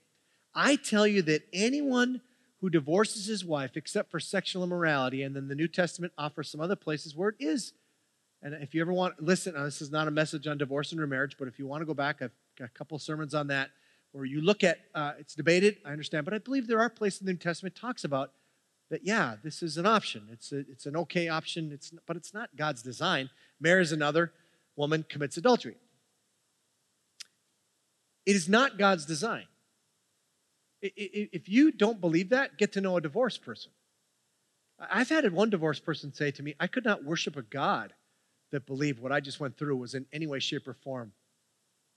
I 0.55 0.77
tell 0.77 1.07
you 1.07 1.23
that 1.23 1.43
anyone 1.53 2.21
who 2.61 2.71
divorces 2.71 3.27
his 3.27 3.45
wife 3.45 3.77
except 3.77 4.11
for 4.11 4.21
sexual 4.21 4.65
immorality, 4.65 5.23
and 5.23 5.35
then 5.35 5.49
the 5.49 5.55
New 5.55 5.69
Testament 5.69 6.13
offers 6.19 6.51
some 6.51 6.61
other 6.61 6.77
places 6.77 7.17
where 7.17 7.31
it 7.31 7.37
is 7.39 7.73
And 8.43 8.55
if 8.55 8.75
you 8.75 8.81
ever 8.81 8.93
want, 8.93 9.21
listen, 9.23 9.55
this 9.55 9.83
is 9.83 9.91
not 9.91 10.07
a 10.07 10.11
message 10.11 10.47
on 10.47 10.59
divorce 10.59 10.93
and 10.93 11.01
remarriage, 11.01 11.37
but 11.39 11.49
if 11.49 11.59
you 11.59 11.67
want 11.67 11.81
to 11.83 11.87
go 11.87 11.95
back, 11.95 12.23
I've 12.23 12.33
got 12.57 12.67
a 12.67 12.69
couple 12.69 12.99
sermons 12.99 13.35
on 13.35 13.49
that 13.49 13.71
where 14.13 14.25
you 14.25 14.41
look 14.41 14.65
at, 14.65 14.79
uh, 14.95 15.13
it's 15.19 15.35
debated, 15.35 15.79
I 15.85 15.91
understand, 15.91 16.25
but 16.25 16.35
I 16.35 16.39
believe 16.39 16.67
there 16.67 16.81
are 16.81 16.89
places 16.89 17.21
in 17.21 17.27
the 17.27 17.33
New 17.33 17.39
Testament 17.39 17.75
talks 17.75 18.05
about 18.05 18.33
that, 18.91 19.05
yeah, 19.05 19.37
this 19.43 19.63
is 19.63 19.77
an 19.77 19.87
option. 19.87 20.29
It's, 20.33 20.53
a, 20.53 20.59
it's 20.59 20.87
an 20.87 20.97
okay 20.97 21.29
option, 21.29 21.71
it's, 21.73 21.93
but 22.07 22.17
it's 22.17 22.33
not 22.33 22.51
God's 22.57 22.83
design. 22.83 23.31
Marries 23.61 23.93
another 23.93 24.33
woman, 24.77 25.05
commits 25.09 25.37
adultery. 25.37 25.77
It 28.25 28.37
is 28.37 28.49
not 28.49 28.79
God's 28.79 29.05
design. 29.05 29.47
If 30.81 31.49
you 31.49 31.73
don't 31.73 32.01
believe 32.01 32.29
that, 32.29 32.57
get 32.57 32.73
to 32.75 32.81
know 32.81 32.97
a 32.97 33.01
divorced 33.01 33.43
person. 33.43 33.73
I've 34.79 35.09
had 35.09 35.31
one 35.33 35.51
divorced 35.51 35.85
person 35.85 36.13
say 36.13 36.31
to 36.31 36.43
me, 36.43 36.55
I 36.61 36.69
could 36.69 36.85
not 36.85 37.05
worship 37.05 37.37
a 37.37 37.43
God 37.43 37.93
that 38.53 38.67
believed 38.67 39.01
what 39.01 39.11
I 39.11 39.21
just 39.21 39.41
went 39.41 39.59
through 39.59 39.77
was 39.77 39.95
in 39.95 40.07
any 40.13 40.27
way, 40.27 40.39
shape, 40.39 40.69
or 40.69 40.75
form 40.75 41.13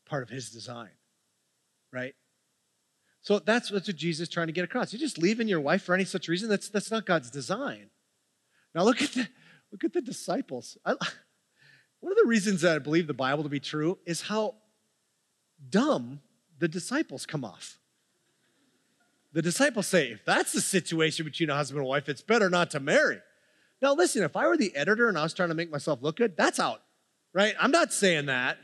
part 0.07 0.23
of 0.23 0.29
his 0.29 0.49
design. 0.49 0.89
Right? 1.93 2.15
So 3.21 3.39
that's, 3.39 3.71
what 3.71 3.83
Jesus 3.83 4.27
is 4.27 4.29
trying 4.29 4.47
to 4.47 4.53
get 4.53 4.63
across. 4.63 4.91
You're 4.91 4.99
just 4.99 5.17
leaving 5.17 5.47
your 5.47 5.59
wife 5.59 5.83
for 5.83 5.93
any 5.93 6.05
such 6.05 6.27
reason, 6.27 6.49
that's, 6.49 6.69
that's 6.69 6.91
not 6.91 7.05
God's 7.05 7.29
design. 7.29 7.89
Now 8.73 8.83
look 8.83 9.01
at 9.01 9.11
the, 9.11 9.27
look 9.71 9.83
at 9.83 9.93
the 9.93 10.01
disciples. 10.01 10.77
I, 10.85 10.95
one 11.99 12.11
of 12.11 12.17
the 12.17 12.27
reasons 12.27 12.61
that 12.61 12.75
I 12.75 12.79
believe 12.79 13.07
the 13.07 13.13
Bible 13.13 13.43
to 13.43 13.49
be 13.49 13.59
true 13.59 13.99
is 14.05 14.23
how 14.23 14.55
dumb 15.69 16.21
the 16.57 16.67
disciples 16.67 17.25
come 17.25 17.45
off. 17.45 17.77
The 19.33 19.41
disciples 19.41 19.87
say, 19.87 20.11
if 20.11 20.25
that's 20.25 20.51
the 20.51 20.61
situation 20.61 21.25
between 21.25 21.49
a 21.49 21.55
husband 21.55 21.79
and 21.79 21.87
wife, 21.87 22.09
it's 22.09 22.21
better 22.21 22.49
not 22.49 22.71
to 22.71 22.79
marry. 22.79 23.19
Now, 23.81 23.93
listen, 23.93 24.23
if 24.23 24.35
I 24.35 24.47
were 24.47 24.57
the 24.57 24.75
editor 24.75 25.07
and 25.07 25.17
I 25.17 25.23
was 25.23 25.33
trying 25.33 25.49
to 25.49 25.55
make 25.55 25.71
myself 25.71 25.99
look 26.01 26.17
good, 26.17 26.35
that's 26.35 26.59
out, 26.59 26.81
right? 27.33 27.55
I'm 27.59 27.71
not 27.71 27.93
saying 27.93 28.25
that. 28.25 28.57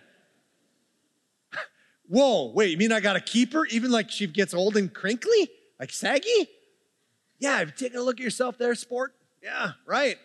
Whoa, 2.08 2.51
wait, 2.53 2.72
you 2.72 2.78
mean 2.78 2.91
I 2.91 2.99
got 2.99 3.14
to 3.14 3.20
keep 3.20 3.53
her 3.53 3.66
even 3.66 3.91
like 3.91 4.10
she 4.10 4.28
gets 4.28 4.53
old 4.53 4.78
and 4.78 4.93
crinkly? 4.93 5.49
Like 5.80 5.91
saggy? 5.91 6.47
Yeah, 7.39 7.60
have 7.60 7.68
you 7.70 7.74
taken 7.74 7.99
a 7.99 8.01
look 8.01 8.20
at 8.20 8.24
yourself 8.24 8.58
there, 8.58 8.74
sport? 8.76 9.14
Yeah, 9.43 9.72
right. 9.86 10.18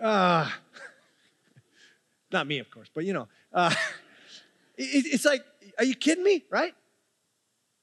Uh, 0.00 0.50
not 2.32 2.46
me, 2.46 2.58
of 2.58 2.70
course, 2.70 2.88
but 2.92 3.04
you 3.04 3.12
know, 3.12 3.28
uh, 3.52 3.74
it, 4.76 5.06
it's 5.06 5.24
like, 5.24 5.44
are 5.78 5.84
you 5.84 5.94
kidding 5.94 6.24
me, 6.24 6.44
right? 6.50 6.74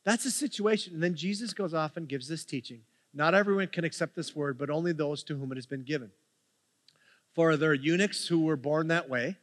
That's 0.03 0.23
the 0.23 0.31
situation. 0.31 0.93
And 0.93 1.03
then 1.03 1.15
Jesus 1.15 1.53
goes 1.53 1.73
off 1.73 1.97
and 1.97 2.07
gives 2.07 2.27
this 2.27 2.45
teaching. 2.45 2.81
Not 3.13 3.33
everyone 3.33 3.67
can 3.67 3.85
accept 3.85 4.15
this 4.15 4.35
word, 4.35 4.57
but 4.57 4.69
only 4.69 4.91
those 4.91 5.23
to 5.23 5.35
whom 5.35 5.51
it 5.51 5.55
has 5.55 5.65
been 5.65 5.83
given. 5.83 6.11
For 7.33 7.57
there 7.57 7.71
are 7.71 7.73
eunuchs 7.73 8.27
who 8.27 8.41
were 8.41 8.55
born 8.55 8.89
that 8.89 9.09
way, 9.09 9.37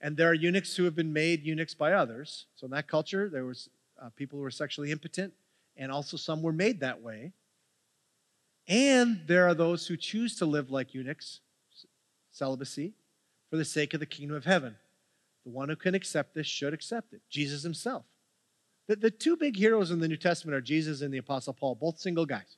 and 0.00 0.16
there 0.16 0.28
are 0.28 0.34
eunuchs 0.34 0.76
who 0.76 0.84
have 0.84 0.94
been 0.94 1.12
made 1.12 1.44
eunuchs 1.44 1.74
by 1.74 1.92
others. 1.92 2.46
So 2.56 2.64
in 2.64 2.70
that 2.70 2.88
culture, 2.88 3.28
there 3.28 3.44
was 3.44 3.68
uh, 4.00 4.08
people 4.16 4.38
who 4.38 4.42
were 4.42 4.50
sexually 4.50 4.90
impotent, 4.90 5.34
and 5.76 5.92
also 5.92 6.16
some 6.16 6.42
were 6.42 6.52
made 6.52 6.80
that 6.80 7.02
way. 7.02 7.32
And 8.66 9.22
there 9.26 9.46
are 9.46 9.54
those 9.54 9.86
who 9.86 9.96
choose 9.96 10.36
to 10.36 10.46
live 10.46 10.70
like 10.70 10.94
eunuchs, 10.94 11.40
celibacy, 12.30 12.94
for 13.50 13.56
the 13.56 13.64
sake 13.64 13.94
of 13.94 14.00
the 14.00 14.06
kingdom 14.06 14.36
of 14.36 14.44
heaven. 14.44 14.76
The 15.44 15.50
one 15.50 15.68
who 15.68 15.76
can 15.76 15.94
accept 15.94 16.34
this 16.34 16.46
should 16.46 16.72
accept 16.72 17.12
it. 17.12 17.20
Jesus 17.28 17.62
himself. 17.62 18.04
The, 18.86 18.96
the 18.96 19.10
two 19.10 19.36
big 19.36 19.56
heroes 19.56 19.90
in 19.90 20.00
the 20.00 20.08
New 20.08 20.16
Testament 20.16 20.54
are 20.54 20.60
Jesus 20.60 21.02
and 21.02 21.12
the 21.12 21.18
Apostle 21.18 21.52
Paul, 21.52 21.74
both 21.74 21.98
single 21.98 22.26
guys. 22.26 22.56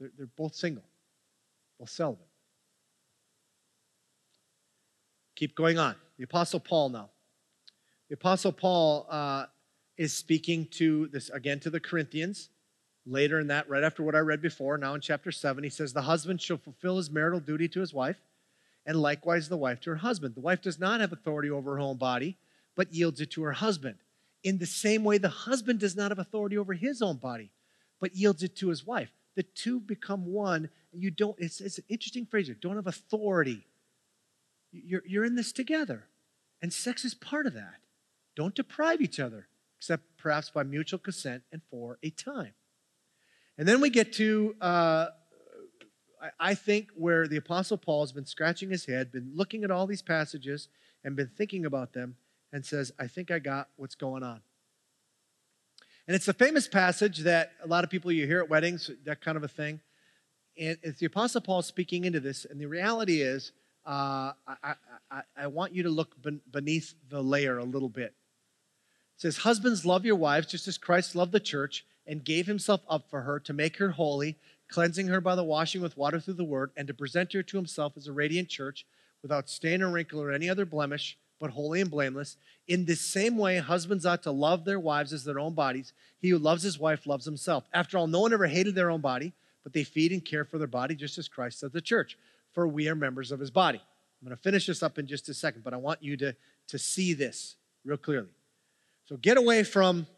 They're, 0.00 0.10
they're 0.16 0.28
both 0.36 0.54
single, 0.54 0.84
both 1.78 1.90
celibate. 1.90 2.26
Keep 5.34 5.54
going 5.54 5.78
on. 5.78 5.94
The 6.18 6.24
Apostle 6.24 6.60
Paul 6.60 6.90
now. 6.90 7.10
The 8.08 8.14
Apostle 8.14 8.52
Paul 8.52 9.06
uh, 9.10 9.46
is 9.96 10.14
speaking 10.14 10.66
to 10.72 11.08
this 11.08 11.28
again 11.30 11.60
to 11.60 11.70
the 11.70 11.80
Corinthians. 11.80 12.50
Later 13.04 13.38
in 13.38 13.48
that, 13.48 13.68
right 13.68 13.84
after 13.84 14.02
what 14.02 14.16
I 14.16 14.20
read 14.20 14.42
before, 14.42 14.78
now 14.78 14.94
in 14.94 15.00
chapter 15.00 15.30
7, 15.30 15.62
he 15.62 15.70
says, 15.70 15.92
The 15.92 16.02
husband 16.02 16.40
shall 16.40 16.56
fulfill 16.56 16.96
his 16.96 17.10
marital 17.10 17.38
duty 17.38 17.68
to 17.68 17.80
his 17.80 17.94
wife, 17.94 18.16
and 18.84 19.00
likewise 19.00 19.48
the 19.48 19.56
wife 19.56 19.80
to 19.82 19.90
her 19.90 19.96
husband. 19.96 20.34
The 20.34 20.40
wife 20.40 20.60
does 20.60 20.80
not 20.80 21.00
have 21.00 21.12
authority 21.12 21.48
over 21.48 21.74
her 21.74 21.80
own 21.80 21.98
body, 21.98 22.36
but 22.74 22.92
yields 22.92 23.20
it 23.20 23.30
to 23.32 23.42
her 23.44 23.52
husband. 23.52 23.96
In 24.42 24.58
the 24.58 24.66
same 24.66 25.04
way, 25.04 25.18
the 25.18 25.28
husband 25.28 25.78
does 25.80 25.96
not 25.96 26.10
have 26.10 26.18
authority 26.18 26.58
over 26.58 26.72
his 26.72 27.00
own 27.00 27.16
body, 27.16 27.50
but 28.00 28.16
yields 28.16 28.42
it 28.42 28.56
to 28.56 28.68
his 28.68 28.84
wife. 28.84 29.10
The 29.36 29.44
two 29.44 29.78
become 29.78 30.26
one. 30.26 30.68
You 30.92 31.10
don't, 31.10 31.36
it's, 31.38 31.60
it's 31.60 31.78
an 31.78 31.84
interesting 31.88 32.26
phrase. 32.26 32.48
You 32.48 32.54
don't 32.54 32.76
have 32.76 32.86
authority. 32.86 33.64
You're, 34.84 35.02
you're 35.06 35.24
in 35.24 35.34
this 35.34 35.52
together. 35.52 36.06
And 36.62 36.72
sex 36.72 37.04
is 37.04 37.14
part 37.14 37.46
of 37.46 37.54
that. 37.54 37.76
Don't 38.34 38.54
deprive 38.54 39.00
each 39.00 39.20
other, 39.20 39.48
except 39.78 40.04
perhaps 40.18 40.50
by 40.50 40.62
mutual 40.62 40.98
consent 40.98 41.42
and 41.52 41.62
for 41.70 41.98
a 42.02 42.10
time. 42.10 42.54
And 43.58 43.66
then 43.66 43.80
we 43.80 43.90
get 43.90 44.12
to, 44.14 44.54
uh, 44.60 45.06
I 46.38 46.54
think, 46.54 46.90
where 46.94 47.26
the 47.26 47.36
Apostle 47.36 47.78
Paul 47.78 48.02
has 48.02 48.12
been 48.12 48.26
scratching 48.26 48.70
his 48.70 48.86
head, 48.86 49.12
been 49.12 49.32
looking 49.34 49.64
at 49.64 49.70
all 49.70 49.86
these 49.86 50.02
passages, 50.02 50.68
and 51.04 51.16
been 51.16 51.30
thinking 51.36 51.64
about 51.64 51.92
them 51.92 52.16
and 52.52 52.64
says, 52.64 52.92
I 52.98 53.06
think 53.06 53.30
I 53.30 53.38
got 53.38 53.68
what's 53.76 53.94
going 53.94 54.22
on. 54.22 54.40
And 56.06 56.14
it's 56.14 56.28
a 56.28 56.32
famous 56.32 56.68
passage 56.68 57.18
that 57.20 57.52
a 57.62 57.66
lot 57.66 57.84
of 57.84 57.90
people 57.90 58.12
you 58.12 58.26
hear 58.26 58.40
at 58.40 58.48
weddings, 58.48 58.90
that 59.04 59.20
kind 59.20 59.36
of 59.36 59.42
a 59.42 59.48
thing. 59.48 59.80
And 60.58 60.78
it's 60.82 61.00
the 61.00 61.06
Apostle 61.06 61.40
Paul 61.40 61.62
speaking 61.62 62.04
into 62.04 62.20
this. 62.20 62.44
And 62.44 62.60
the 62.60 62.66
reality 62.66 63.22
is, 63.22 63.52
uh, 63.86 64.32
I, 64.46 64.74
I, 65.10 65.22
I, 65.36 65.46
want 65.46 65.72
you 65.72 65.84
to 65.84 65.90
look 65.90 66.16
beneath 66.50 66.94
the 67.08 67.22
layer 67.22 67.58
a 67.58 67.64
little 67.64 67.88
bit. 67.88 68.14
It 69.14 69.20
says, 69.20 69.38
Husbands, 69.38 69.86
love 69.86 70.04
your 70.04 70.16
wives 70.16 70.48
just 70.48 70.66
as 70.66 70.76
Christ 70.76 71.14
loved 71.14 71.30
the 71.30 71.38
church 71.38 71.86
and 72.04 72.24
gave 72.24 72.46
himself 72.46 72.80
up 72.88 73.08
for 73.08 73.22
her 73.22 73.38
to 73.40 73.52
make 73.52 73.76
her 73.76 73.90
holy, 73.90 74.38
cleansing 74.68 75.06
her 75.06 75.20
by 75.20 75.36
the 75.36 75.44
washing 75.44 75.82
with 75.82 75.96
water 75.96 76.18
through 76.18 76.34
the 76.34 76.44
word, 76.44 76.72
and 76.76 76.88
to 76.88 76.94
present 76.94 77.32
her 77.32 77.44
to 77.44 77.56
himself 77.56 77.92
as 77.96 78.08
a 78.08 78.12
radiant 78.12 78.48
church 78.48 78.84
without 79.22 79.48
stain 79.48 79.82
or 79.82 79.90
wrinkle 79.90 80.20
or 80.20 80.32
any 80.32 80.48
other 80.48 80.66
blemish 80.66 81.16
but 81.38 81.50
holy 81.50 81.80
and 81.80 81.90
blameless. 81.90 82.36
In 82.66 82.86
this 82.86 83.00
same 83.00 83.36
way, 83.36 83.58
husbands 83.58 84.06
ought 84.06 84.22
to 84.24 84.30
love 84.30 84.64
their 84.64 84.80
wives 84.80 85.12
as 85.12 85.24
their 85.24 85.38
own 85.38 85.54
bodies. 85.54 85.92
He 86.18 86.30
who 86.30 86.38
loves 86.38 86.62
his 86.62 86.78
wife 86.78 87.06
loves 87.06 87.24
himself. 87.24 87.68
After 87.72 87.98
all, 87.98 88.06
no 88.06 88.20
one 88.20 88.32
ever 88.32 88.46
hated 88.46 88.74
their 88.74 88.90
own 88.90 89.00
body, 89.00 89.32
but 89.62 89.72
they 89.72 89.84
feed 89.84 90.12
and 90.12 90.24
care 90.24 90.44
for 90.44 90.58
their 90.58 90.66
body 90.66 90.94
just 90.94 91.18
as 91.18 91.28
Christ 91.28 91.60
does 91.60 91.72
the 91.72 91.80
church, 91.80 92.16
for 92.56 92.66
we 92.66 92.88
are 92.88 92.96
members 92.96 93.30
of 93.30 93.38
his 93.38 93.52
body. 93.52 93.78
I'm 93.78 94.26
going 94.26 94.36
to 94.36 94.42
finish 94.42 94.66
this 94.66 94.82
up 94.82 94.98
in 94.98 95.06
just 95.06 95.28
a 95.28 95.34
second, 95.34 95.62
but 95.62 95.72
I 95.72 95.76
want 95.76 96.02
you 96.02 96.16
to, 96.16 96.34
to 96.68 96.78
see 96.78 97.12
this 97.12 97.54
real 97.84 97.96
clearly. 97.96 98.34
So 99.04 99.16
get 99.16 99.36
away 99.36 99.62
from 99.62 100.08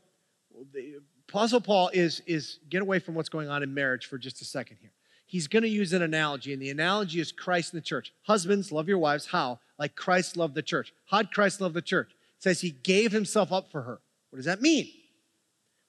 the 0.72 1.00
Apostle 1.28 1.60
Paul 1.60 1.90
is, 1.92 2.22
is 2.26 2.60
get 2.70 2.80
away 2.80 3.00
from 3.00 3.14
what's 3.14 3.28
going 3.28 3.50
on 3.50 3.62
in 3.62 3.74
marriage 3.74 4.06
for 4.06 4.16
just 4.16 4.40
a 4.40 4.46
second 4.46 4.78
here 4.80 4.92
he's 5.28 5.46
going 5.46 5.62
to 5.62 5.68
use 5.68 5.92
an 5.92 6.02
analogy, 6.02 6.52
and 6.52 6.60
the 6.60 6.70
analogy 6.70 7.20
is 7.20 7.30
Christ 7.30 7.72
and 7.72 7.80
the 7.80 7.86
church. 7.86 8.12
Husbands, 8.22 8.72
love 8.72 8.88
your 8.88 8.98
wives. 8.98 9.26
How? 9.26 9.60
Like 9.78 9.94
Christ 9.94 10.36
loved 10.36 10.56
the 10.56 10.62
church. 10.62 10.92
How'd 11.06 11.30
Christ 11.30 11.60
love 11.60 11.74
the 11.74 11.82
church? 11.82 12.10
It 12.38 12.42
says 12.42 12.60
he 12.60 12.70
gave 12.70 13.12
himself 13.12 13.52
up 13.52 13.70
for 13.70 13.82
her. 13.82 14.00
What 14.30 14.38
does 14.38 14.46
that 14.46 14.60
mean? 14.60 14.88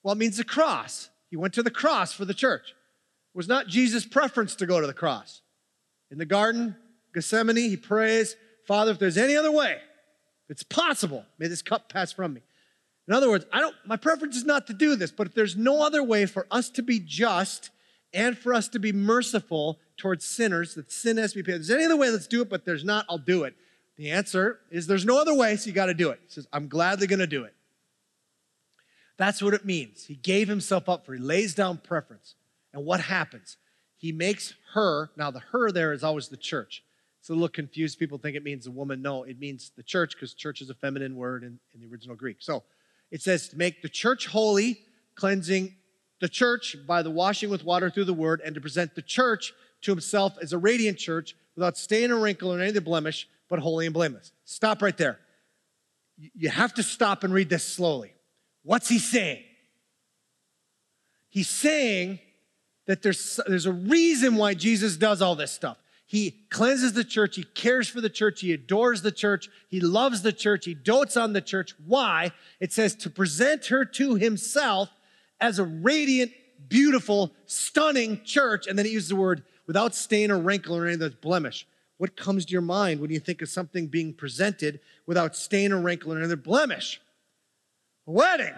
Well, 0.04 0.14
it 0.14 0.18
means 0.18 0.38
the 0.38 0.44
cross. 0.44 1.10
He 1.30 1.38
went 1.38 1.54
to 1.56 1.64
the 1.64 1.72
cross 1.72 2.14
for 2.14 2.26
the 2.26 2.34
church. 2.34 2.70
It 2.70 3.38
was 3.38 3.48
not 3.48 3.68
Jesus' 3.68 4.06
preference 4.06 4.56
to 4.56 4.66
go 4.66 4.80
to 4.82 4.88
the 4.88 4.94
cross. 4.94 5.42
In 6.12 6.18
the 6.18 6.26
garden, 6.26 6.76
Gethsemane, 7.14 7.56
he 7.58 7.78
prays, 7.78 8.36
Father, 8.66 8.92
if 8.92 9.00
there's 9.00 9.18
any 9.18 9.36
other 9.36 9.52
way, 9.52 9.74
if 10.46 10.52
it's 10.52 10.64
possible, 10.64 11.26
may 11.38 11.48
this 11.48 11.62
cup 11.62 11.90
pass 11.90 12.12
from 12.12 12.34
me. 12.34 12.42
In 13.08 13.14
other 13.14 13.30
words, 13.30 13.46
I 13.52 13.60
don't, 13.60 13.76
my 13.86 13.96
preference 13.96 14.36
is 14.36 14.46
not 14.46 14.68
to 14.68 14.74
do 14.74 14.96
this, 14.96 15.12
but 15.12 15.28
if 15.28 15.34
there's 15.34 15.56
no 15.56 15.84
other 15.84 16.04
way 16.04 16.26
for 16.26 16.46
us 16.52 16.70
to 16.72 16.84
be 16.84 17.00
just 17.00 17.72
and 18.14 18.38
for 18.38 18.54
us 18.54 18.68
to 18.70 18.80
be 18.80 18.92
merciful 18.92 19.80
towards 19.98 20.26
sinners, 20.26 20.76
that 20.76 20.92
sin 20.92 21.18
has 21.18 21.32
to 21.34 21.40
be 21.40 21.44
paid. 21.44 21.54
If 21.54 21.68
there's 21.68 21.72
any 21.72 21.86
other 21.86 21.98
way, 21.98 22.10
let's 22.10 22.28
do 22.28 22.42
it, 22.42 22.50
but 22.50 22.66
there's 22.66 22.84
not, 22.84 23.06
I'll 23.10 23.18
do 23.18 23.44
it. 23.44 23.56
The 23.98 24.12
answer 24.12 24.60
is 24.72 24.88
there's 24.88 25.06
no 25.06 25.20
other 25.20 25.34
way, 25.34 25.56
so 25.56 25.68
you 25.68 25.74
got 25.74 25.88
to 25.88 25.94
do 25.94 26.10
it. 26.10 26.20
He 26.24 26.32
says, 26.34 26.48
I'm 26.54 26.68
gladly 26.68 27.08
going 27.08 27.20
to 27.20 27.28
do 27.28 27.44
it. 27.44 27.54
That's 29.18 29.42
what 29.42 29.54
it 29.54 29.66
means. 29.66 30.06
He 30.06 30.16
gave 30.16 30.48
himself 30.48 30.88
up 30.88 31.06
for, 31.06 31.14
he 31.14 31.20
lays 31.20 31.54
down 31.54 31.80
preference. 31.80 32.36
And 32.74 32.86
what 32.86 33.02
happens? 33.02 33.58
He 34.00 34.14
makes 34.14 34.54
her, 34.74 35.12
now 35.18 35.30
the 35.30 35.42
her 35.52 35.72
there 35.72 35.92
is 35.92 36.06
always 36.06 36.30
the 36.30 36.38
church. 36.38 36.84
It's 37.20 37.30
a 37.30 37.34
little 37.34 37.50
confused. 37.50 38.00
People 38.00 38.18
think 38.18 38.38
it 38.38 38.44
means 38.44 38.66
a 38.66 38.72
woman. 38.72 39.02
No, 39.02 39.24
it 39.24 39.38
means 39.40 39.74
the 39.76 39.84
church 39.84 40.16
because 40.16 40.34
church 40.34 40.62
is 40.62 40.70
a 40.70 40.74
feminine 40.74 41.18
word 41.18 41.44
in, 41.44 41.60
in 41.74 41.82
the 41.82 41.88
original 41.88 42.16
Greek. 42.16 42.38
So 42.40 42.64
it 43.12 43.22
says 43.22 43.50
to 43.50 43.58
make 43.58 43.82
the 43.82 43.90
church 43.90 44.28
holy, 44.28 44.80
cleansing 45.16 45.76
the 46.22 46.30
church 46.30 46.78
by 46.88 47.02
the 47.02 47.12
washing 47.12 47.50
with 47.50 47.66
water 47.66 47.90
through 47.90 48.06
the 48.06 48.14
word 48.14 48.42
and 48.44 48.56
to 48.56 48.62
present 48.62 48.96
the 48.96 49.02
church 49.02 49.54
to 49.82 49.92
himself 49.92 50.38
as 50.42 50.54
a 50.54 50.58
radiant 50.58 50.98
church 50.98 51.36
without 51.56 51.78
stain 51.78 52.10
or 52.10 52.20
wrinkle 52.20 52.54
or 52.54 52.60
any 52.60 52.70
of 52.70 52.74
the 52.74 52.82
blemish, 52.82 53.28
but 53.50 53.60
holy 53.60 53.86
and 53.86 53.94
blameless. 53.94 54.32
Stop 54.46 54.82
right 54.82 54.98
there. 54.98 55.20
You 56.18 56.50
have 56.50 56.74
to 56.76 56.84
stop 56.84 57.26
and 57.26 57.34
read 57.34 57.50
this 57.50 57.66
slowly. 57.66 58.14
What's 58.64 58.88
he 58.88 58.98
saying? 58.98 59.44
He's 61.28 61.50
saying 61.50 62.20
that 62.90 63.04
there's, 63.04 63.40
there's 63.46 63.68
a 63.68 63.72
reason 63.72 64.36
why 64.36 64.56
Jesus 64.56 64.98
does 64.98 65.22
all 65.22 65.36
this 65.36 65.52
stuff. 65.52 65.78
He 66.08 66.32
cleanses 66.50 66.94
the 66.94 67.04
church. 67.04 67.36
He 67.36 67.44
cares 67.44 67.88
for 67.88 68.02
the 68.02 68.10
church. 68.10 68.42
He 68.42 68.52
adores 68.52 69.04
the 69.04 69.12
church. 69.12 69.48
He 69.70 69.80
loves 69.80 70.24
the 70.24 70.34
church. 70.34 70.66
He 70.66 70.74
dotes 70.74 71.16
on 71.16 71.34
the 71.34 71.40
church. 71.42 71.76
Why? 71.86 72.32
It 72.60 72.74
says 72.74 72.96
to 72.96 73.12
present 73.12 73.68
her 73.68 73.86
to 73.86 74.16
himself 74.16 74.90
as 75.40 75.60
a 75.60 75.66
radiant, 75.66 76.32
beautiful, 76.68 77.32
stunning 77.46 78.24
church. 78.24 78.66
And 78.66 78.76
then 78.76 78.88
he 78.88 78.94
uses 78.94 79.10
the 79.10 79.18
word 79.18 79.44
without 79.68 79.94
stain 79.94 80.32
or 80.32 80.40
wrinkle 80.40 80.76
or 80.76 80.86
any 80.86 80.96
of 80.96 81.00
that 81.02 81.22
blemish. 81.22 81.68
What 81.98 82.18
comes 82.18 82.44
to 82.46 82.52
your 82.52 82.64
mind 82.64 83.02
when 83.02 83.12
you 83.12 83.20
think 83.20 83.44
of 83.44 83.50
something 83.50 83.86
being 83.86 84.16
presented 84.16 84.80
without 85.06 85.36
stain 85.36 85.72
or 85.74 85.80
wrinkle 85.80 86.12
or 86.12 86.20
any 86.20 86.36
blemish? 86.36 87.00
A 88.08 88.12
wedding, 88.12 88.56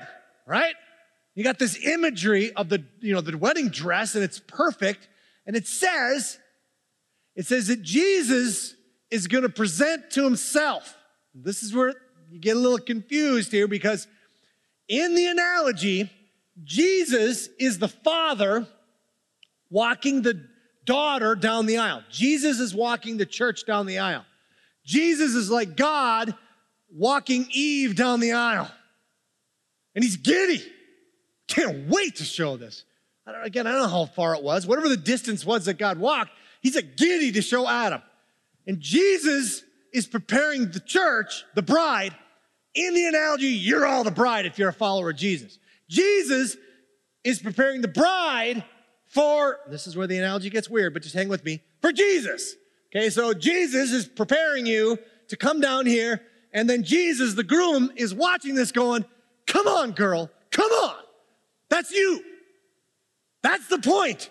right? 0.47 0.75
You 1.35 1.43
got 1.43 1.59
this 1.59 1.77
imagery 1.85 2.51
of 2.53 2.69
the, 2.69 2.83
you 2.99 3.13
know, 3.13 3.21
the 3.21 3.37
wedding 3.37 3.69
dress 3.69 4.15
and 4.15 4.23
it's 4.23 4.39
perfect. 4.39 5.07
And 5.45 5.55
it 5.55 5.67
says, 5.67 6.37
it 7.35 7.45
says 7.45 7.67
that 7.67 7.81
Jesus 7.81 8.75
is 9.09 9.27
going 9.27 9.43
to 9.43 9.49
present 9.49 10.11
to 10.11 10.23
himself. 10.23 10.95
This 11.33 11.63
is 11.63 11.73
where 11.73 11.93
you 12.29 12.39
get 12.39 12.57
a 12.57 12.59
little 12.59 12.79
confused 12.79 13.51
here 13.51 13.67
because 13.67 14.07
in 14.87 15.15
the 15.15 15.27
analogy, 15.27 16.09
Jesus 16.63 17.47
is 17.59 17.79
the 17.79 17.87
father 17.87 18.67
walking 19.69 20.21
the 20.21 20.45
daughter 20.85 21.35
down 21.35 21.65
the 21.65 21.77
aisle. 21.77 22.03
Jesus 22.09 22.59
is 22.59 22.75
walking 22.75 23.17
the 23.17 23.25
church 23.25 23.65
down 23.65 23.85
the 23.85 23.99
aisle. 23.99 24.25
Jesus 24.85 25.33
is 25.33 25.49
like 25.49 25.77
God 25.77 26.35
walking 26.93 27.47
Eve 27.51 27.95
down 27.95 28.19
the 28.19 28.33
aisle. 28.33 28.69
And 29.95 30.03
he's 30.03 30.17
giddy. 30.17 30.61
Can't 31.51 31.89
wait 31.89 32.15
to 32.17 32.23
show 32.23 32.57
this. 32.57 32.85
I 33.27 33.45
again, 33.45 33.67
I 33.67 33.71
don't 33.71 33.81
know 33.81 33.87
how 33.87 34.05
far 34.05 34.35
it 34.35 34.43
was. 34.43 34.65
Whatever 34.65 34.89
the 34.89 34.97
distance 34.97 35.45
was 35.45 35.65
that 35.65 35.77
God 35.77 35.99
walked, 35.99 36.31
he's 36.61 36.75
a 36.75 36.81
giddy 36.81 37.31
to 37.33 37.41
show 37.41 37.67
Adam. 37.67 38.01
And 38.65 38.79
Jesus 38.79 39.63
is 39.93 40.07
preparing 40.07 40.71
the 40.71 40.79
church, 40.79 41.43
the 41.53 41.61
bride. 41.61 42.15
In 42.73 42.93
the 42.93 43.05
analogy, 43.05 43.47
you're 43.47 43.85
all 43.85 44.03
the 44.03 44.11
bride 44.11 44.45
if 44.45 44.57
you're 44.57 44.69
a 44.69 44.73
follower 44.73 45.09
of 45.09 45.17
Jesus. 45.17 45.59
Jesus 45.89 46.55
is 47.23 47.39
preparing 47.39 47.81
the 47.81 47.89
bride 47.89 48.63
for, 49.07 49.59
this 49.69 49.87
is 49.87 49.97
where 49.97 50.07
the 50.07 50.17
analogy 50.17 50.49
gets 50.49 50.69
weird, 50.69 50.93
but 50.93 51.03
just 51.03 51.13
hang 51.13 51.27
with 51.27 51.43
me, 51.43 51.61
for 51.81 51.91
Jesus. 51.91 52.55
Okay, 52.95 53.09
so 53.09 53.33
Jesus 53.33 53.91
is 53.91 54.07
preparing 54.07 54.65
you 54.65 54.97
to 55.27 55.35
come 55.35 55.59
down 55.59 55.85
here, 55.85 56.21
and 56.53 56.69
then 56.69 56.83
Jesus, 56.83 57.33
the 57.33 57.43
groom, 57.43 57.91
is 57.97 58.13
watching 58.13 58.55
this 58.55 58.71
going, 58.71 59.03
Come 59.47 59.67
on, 59.67 59.91
girl, 59.91 60.29
come 60.49 60.71
on. 60.71 60.95
That's 61.71 61.91
you. 61.91 62.21
That's 63.41 63.67
the 63.67 63.79
point. 63.79 64.29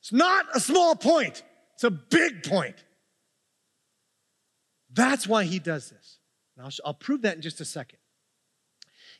It's 0.00 0.12
not 0.12 0.46
a 0.54 0.58
small 0.58 0.96
point, 0.96 1.42
it's 1.74 1.84
a 1.84 1.90
big 1.90 2.42
point. 2.42 2.76
That's 4.92 5.26
why 5.26 5.44
he 5.44 5.58
does 5.58 5.90
this. 5.90 6.18
And 6.56 6.64
I'll, 6.64 6.72
I'll 6.84 6.94
prove 6.94 7.22
that 7.22 7.36
in 7.36 7.42
just 7.42 7.60
a 7.60 7.64
second. 7.64 7.98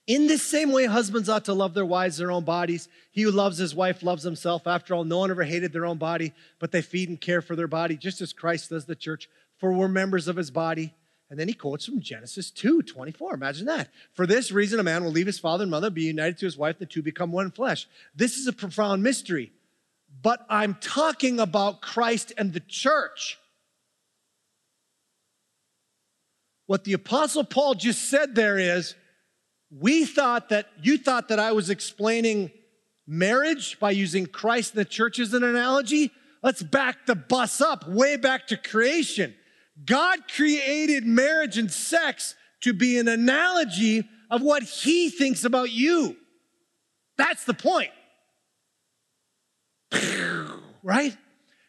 In 0.07 0.27
this 0.27 0.43
same 0.43 0.71
way, 0.71 0.85
husbands 0.87 1.29
ought 1.29 1.47
to 1.47 1.55
love 1.55 1.75
their 1.75 1.87
wives, 1.87 2.19
their 2.19 2.31
own 2.31 2.45
bodies. 2.45 2.89
He 3.11 3.23
who 3.23 3.31
loves 3.31 3.59
his 3.59 3.75
wife 3.75 4.03
loves 4.03 4.23
himself. 4.23 4.67
After 4.67 4.95
all, 4.95 5.05
no 5.05 5.19
one 5.19 5.31
ever 5.31 5.45
hated 5.45 5.73
their 5.73 5.87
own 5.87 5.99
body, 5.99 6.33
but 6.59 6.73
they 6.73 6.83
feed 6.83 7.09
and 7.09 7.21
care 7.21 7.43
for 7.43 7.57
their 7.57 7.67
body, 7.67 7.97
just 7.97 8.21
as 8.21 8.33
Christ 8.33 8.71
does 8.71 8.85
the 8.85 8.95
church, 8.95 9.29
for 9.59 9.73
we're 9.73 9.89
members 9.89 10.29
of 10.29 10.37
his 10.37 10.51
body. 10.51 10.95
And 11.35 11.41
then 11.41 11.49
he 11.49 11.55
quotes 11.55 11.85
from 11.85 11.99
Genesis 11.99 12.49
2 12.53 12.83
24. 12.83 13.35
Imagine 13.35 13.67
that. 13.67 13.89
For 14.13 14.25
this 14.25 14.53
reason, 14.53 14.79
a 14.79 14.85
man 14.85 15.03
will 15.03 15.11
leave 15.11 15.27
his 15.27 15.41
father 15.41 15.65
and 15.65 15.71
mother, 15.73 15.91
be 15.91 16.05
united 16.05 16.39
to 16.39 16.47
his 16.47 16.57
wife, 16.57 16.79
the 16.79 16.87
two 16.87 17.03
become 17.03 17.33
one 17.33 17.51
flesh. 17.51 17.89
This 18.15 18.37
is 18.37 18.47
a 18.47 18.53
profound 18.53 19.03
mystery, 19.03 19.51
but 20.23 20.47
I'm 20.49 20.77
talking 20.81 21.41
about 21.41 21.83
Christ 21.83 22.33
and 22.39 22.53
the 22.53 22.61
church. 22.61 23.37
What 26.67 26.85
the 26.85 26.93
Apostle 26.93 27.43
Paul 27.43 27.75
just 27.75 28.09
said 28.09 28.37
there 28.37 28.57
is, 28.57 28.95
we 29.77 30.05
thought 30.05 30.51
that 30.51 30.69
you 30.81 30.99
thought 30.99 31.27
that 31.31 31.41
I 31.41 31.51
was 31.51 31.69
explaining 31.69 32.53
marriage 33.09 33.81
by 33.81 33.91
using 33.91 34.27
Christ 34.27 34.75
and 34.75 34.81
the 34.83 34.89
church 34.89 35.19
as 35.19 35.35
an 35.35 35.43
analogy. 35.43 36.13
Let's 36.45 36.63
back 36.63 37.07
the 37.07 37.17
bus 37.17 37.61
up 37.61 37.89
way 37.89 38.17
back 38.17 38.47
to 38.47 38.57
creation. 38.57 39.35
God 39.83 40.29
created 40.35 41.05
marriage 41.05 41.59
and 41.59 41.71
sex 41.71 42.35
to 42.61 42.73
be 42.73 42.99
an 42.99 43.09
analogy 43.09 44.09
of 44.31 44.43
what 44.43 44.63
he 44.63 45.11
thinks 45.11 45.45
about 45.45 45.71
you. 45.71 46.17
That's 47.17 47.45
the 47.45 47.55
point. 47.55 47.91
right? 50.83 51.17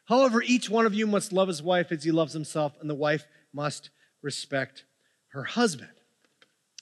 However, 0.06 0.41
each 0.41 0.70
one 0.70 0.86
of 0.86 0.93
you 0.93 1.08
must 1.08 1.34
love 1.34 1.47
his 1.47 1.64
wife 1.64 1.91
as 1.91 2.03
he 2.03 2.12
loves 2.12 2.34
himself, 2.34 2.74
and 2.80 2.89
the 2.89 2.95
wife 2.95 3.26
must 3.53 3.89
respect 4.22 4.86
her 5.30 5.43
husband. 5.43 5.89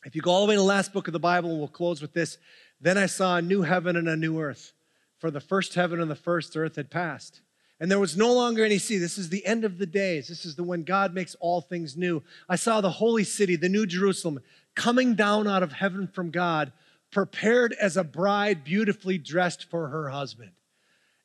If 0.05 0.15
you 0.15 0.21
go 0.21 0.31
all 0.31 0.45
the 0.45 0.49
way 0.49 0.55
to 0.55 0.59
the 0.59 0.65
last 0.65 0.91
book 0.93 1.07
of 1.07 1.13
the 1.13 1.19
Bible, 1.19 1.49
and 1.51 1.59
we'll 1.59 1.67
close 1.69 2.01
with 2.01 2.13
this. 2.13 2.37
Then 2.81 2.97
I 2.97 3.05
saw 3.05 3.37
a 3.37 3.41
new 3.41 3.61
heaven 3.61 3.95
and 3.95 4.09
a 4.09 4.17
new 4.17 4.39
earth, 4.39 4.73
for 5.19 5.31
the 5.31 5.39
first 5.39 5.73
heaven 5.75 6.01
and 6.01 6.11
the 6.11 6.15
first 6.15 6.57
earth 6.57 6.75
had 6.75 6.91
passed. 6.91 7.41
And 7.83 7.91
there 7.91 7.99
was 7.99 8.15
no 8.15 8.31
longer 8.31 8.63
any 8.63 8.77
sea. 8.77 8.97
This 8.97 9.17
is 9.17 9.27
the 9.27 9.45
end 9.45 9.65
of 9.65 9.77
the 9.77 9.85
days. 9.85 10.29
This 10.29 10.45
is 10.45 10.55
the 10.55 10.63
when 10.63 10.83
God 10.83 11.13
makes 11.13 11.35
all 11.41 11.59
things 11.59 11.97
new. 11.97 12.23
I 12.47 12.55
saw 12.55 12.79
the 12.79 12.89
holy 12.89 13.25
city, 13.25 13.57
the 13.57 13.67
new 13.67 13.85
Jerusalem, 13.85 14.39
coming 14.73 15.15
down 15.15 15.49
out 15.49 15.63
of 15.63 15.73
heaven 15.73 16.07
from 16.07 16.31
God, 16.31 16.71
prepared 17.11 17.73
as 17.73 17.97
a 17.97 18.05
bride 18.05 18.63
beautifully 18.63 19.17
dressed 19.17 19.69
for 19.69 19.89
her 19.89 20.07
husband. 20.07 20.51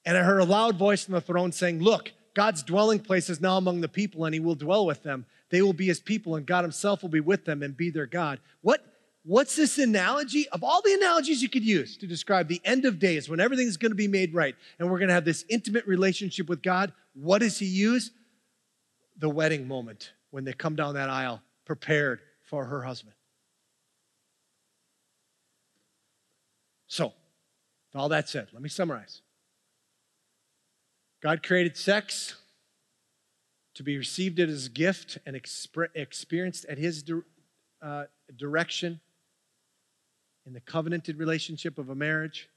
And 0.04 0.18
I 0.18 0.24
heard 0.24 0.40
a 0.40 0.44
loud 0.44 0.74
voice 0.74 1.04
from 1.04 1.14
the 1.14 1.20
throne 1.20 1.52
saying, 1.52 1.78
Look, 1.80 2.10
God's 2.34 2.64
dwelling 2.64 2.98
place 2.98 3.30
is 3.30 3.40
now 3.40 3.56
among 3.56 3.80
the 3.80 3.88
people, 3.88 4.24
and 4.24 4.34
he 4.34 4.40
will 4.40 4.56
dwell 4.56 4.84
with 4.84 5.04
them. 5.04 5.26
They 5.50 5.62
will 5.62 5.72
be 5.72 5.86
his 5.86 6.00
people, 6.00 6.34
and 6.34 6.44
God 6.44 6.64
himself 6.64 7.02
will 7.02 7.08
be 7.08 7.20
with 7.20 7.44
them 7.44 7.62
and 7.62 7.76
be 7.76 7.90
their 7.90 8.06
God. 8.06 8.40
What, 8.62 8.84
what's 9.28 9.56
this 9.56 9.76
analogy? 9.76 10.48
Of 10.48 10.64
all 10.64 10.80
the 10.80 10.94
analogies 10.94 11.42
you 11.42 11.50
could 11.50 11.62
use 11.62 11.98
to 11.98 12.06
describe 12.06 12.48
the 12.48 12.62
end 12.64 12.86
of 12.86 12.98
days 12.98 13.28
when 13.28 13.40
everything's 13.40 13.76
going 13.76 13.90
to 13.90 13.96
be 13.96 14.08
made 14.08 14.32
right 14.32 14.56
and 14.78 14.90
we're 14.90 14.98
going 14.98 15.08
to 15.08 15.14
have 15.14 15.26
this 15.26 15.44
intimate 15.50 15.86
relationship 15.86 16.48
with 16.48 16.62
God, 16.62 16.92
what 17.12 17.40
does 17.40 17.58
he 17.58 17.66
use? 17.66 18.10
The 19.18 19.28
wedding 19.28 19.68
moment 19.68 20.12
when 20.30 20.44
they 20.44 20.54
come 20.54 20.76
down 20.76 20.94
that 20.94 21.10
aisle 21.10 21.42
prepared 21.66 22.20
for 22.42 22.64
her 22.64 22.82
husband. 22.82 23.14
So, 26.86 27.12
all 27.94 28.08
that 28.08 28.30
said, 28.30 28.48
let 28.54 28.62
me 28.62 28.70
summarize. 28.70 29.20
God 31.22 31.42
created 31.42 31.76
sex 31.76 32.36
to 33.74 33.82
be 33.82 33.98
received 33.98 34.40
as 34.40 34.66
a 34.66 34.70
gift 34.70 35.18
and 35.26 35.36
exp- 35.36 35.88
experienced 35.94 36.64
at 36.66 36.78
His 36.78 37.04
uh, 37.82 38.04
direction 38.34 39.00
in 40.48 40.54
the 40.54 40.60
covenanted 40.60 41.18
relationship 41.18 41.78
of 41.78 41.88
a 41.88 41.94
marriage. 41.94 42.48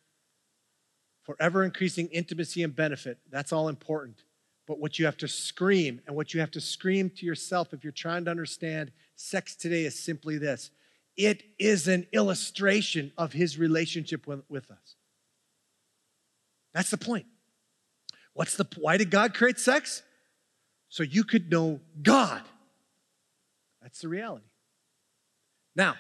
Forever 1.21 1.63
increasing 1.63 2.07
intimacy 2.07 2.63
and 2.63 2.75
benefit. 2.75 3.19
That's 3.29 3.53
all 3.53 3.69
important. 3.69 4.23
But 4.65 4.79
what 4.79 4.97
you 4.97 5.05
have 5.05 5.17
to 5.17 5.27
scream, 5.27 6.01
and 6.07 6.15
what 6.15 6.33
you 6.33 6.39
have 6.39 6.51
to 6.51 6.61
scream 6.61 7.11
to 7.17 7.25
yourself 7.25 7.73
if 7.73 7.83
you're 7.83 7.91
trying 7.91 8.25
to 8.25 8.31
understand 8.31 8.91
sex 9.15 9.55
today 9.55 9.85
is 9.85 9.99
simply 9.99 10.37
this 10.39 10.71
it 11.17 11.43
is 11.59 11.87
an 11.87 12.07
illustration 12.13 13.11
of 13.17 13.33
his 13.33 13.59
relationship 13.59 14.25
with, 14.25 14.41
with 14.49 14.71
us. 14.71 14.95
That's 16.73 16.89
the 16.89 16.97
point. 16.97 17.25
What's 18.33 18.55
the 18.55 18.65
why 18.77 18.97
did 18.97 19.11
God 19.11 19.35
create 19.35 19.59
sex? 19.59 20.01
so 20.91 21.03
you 21.03 21.23
could 21.23 21.49
know 21.49 21.79
God. 22.03 22.41
That's 23.81 24.01
the 24.01 24.09
reality. 24.09 24.45
Now, 25.73 25.95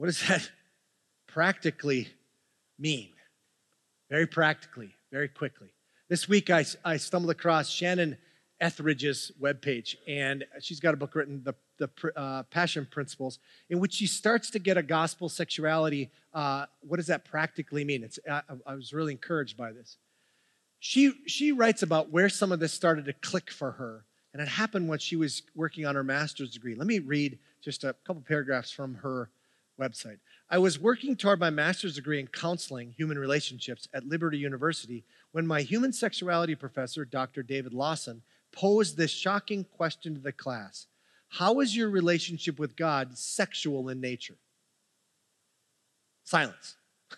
what 0.00 0.06
does 0.06 0.26
that 0.28 0.50
practically 1.28 2.08
mean? 2.78 3.10
Very 4.08 4.26
practically, 4.26 4.94
very 5.12 5.28
quickly. 5.28 5.68
This 6.08 6.28
week 6.28 6.48
I, 6.48 6.64
I 6.84 6.96
stumbled 6.96 7.30
across 7.30 7.68
Shannon 7.68 8.16
Ethridge's 8.60 9.30
webpage, 9.40 9.96
and 10.08 10.44
she's 10.60 10.80
got 10.80 10.94
a 10.94 10.96
book 10.96 11.14
written, 11.14 11.42
The, 11.44 11.54
the 11.78 12.12
uh, 12.16 12.44
Passion 12.44 12.86
Principles, 12.90 13.38
in 13.68 13.78
which 13.78 13.92
she 13.92 14.06
starts 14.06 14.48
to 14.50 14.58
get 14.58 14.78
a 14.78 14.82
gospel 14.82 15.28
sexuality. 15.28 16.10
Uh, 16.32 16.64
what 16.80 16.96
does 16.96 17.08
that 17.08 17.26
practically 17.26 17.84
mean? 17.84 18.02
It's, 18.02 18.18
I, 18.28 18.40
I 18.66 18.74
was 18.74 18.94
really 18.94 19.12
encouraged 19.12 19.58
by 19.58 19.72
this 19.72 19.98
she, 20.80 21.12
she 21.26 21.52
writes 21.52 21.82
about 21.82 22.10
where 22.10 22.28
some 22.28 22.50
of 22.50 22.58
this 22.58 22.72
started 22.72 23.04
to 23.04 23.12
click 23.12 23.50
for 23.50 23.72
her. 23.72 24.04
And 24.32 24.40
it 24.40 24.48
happened 24.48 24.88
when 24.88 24.98
she 24.98 25.16
was 25.16 25.42
working 25.54 25.84
on 25.86 25.94
her 25.94 26.02
master's 26.02 26.52
degree. 26.52 26.74
Let 26.74 26.86
me 26.86 26.98
read 27.00 27.38
just 27.62 27.84
a 27.84 27.94
couple 28.04 28.22
paragraphs 28.22 28.70
from 28.70 28.94
her 28.96 29.28
website. 29.80 30.18
I 30.50 30.58
was 30.58 30.78
working 30.78 31.16
toward 31.16 31.40
my 31.40 31.50
master's 31.50 31.94
degree 31.94 32.20
in 32.20 32.26
counseling 32.26 32.92
human 32.96 33.18
relationships 33.18 33.88
at 33.94 34.06
Liberty 34.06 34.38
University 34.38 35.04
when 35.32 35.46
my 35.46 35.62
human 35.62 35.92
sexuality 35.92 36.54
professor, 36.54 37.04
Dr. 37.04 37.42
David 37.42 37.72
Lawson, 37.72 38.22
posed 38.52 38.96
this 38.96 39.10
shocking 39.10 39.64
question 39.64 40.14
to 40.14 40.20
the 40.20 40.32
class 40.32 40.86
How 41.28 41.60
is 41.60 41.76
your 41.76 41.88
relationship 41.88 42.58
with 42.58 42.76
God 42.76 43.16
sexual 43.16 43.88
in 43.88 44.00
nature? 44.00 44.36
Silence. 46.24 46.76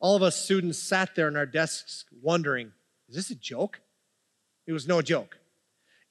All 0.00 0.16
of 0.16 0.22
us 0.22 0.36
students 0.36 0.78
sat 0.78 1.14
there 1.14 1.28
in 1.28 1.36
our 1.36 1.46
desks 1.46 2.04
wondering 2.22 2.72
is 3.08 3.16
this 3.16 3.30
a 3.30 3.34
joke? 3.34 3.80
It 4.66 4.72
was 4.72 4.86
no 4.86 5.02
joke. 5.02 5.38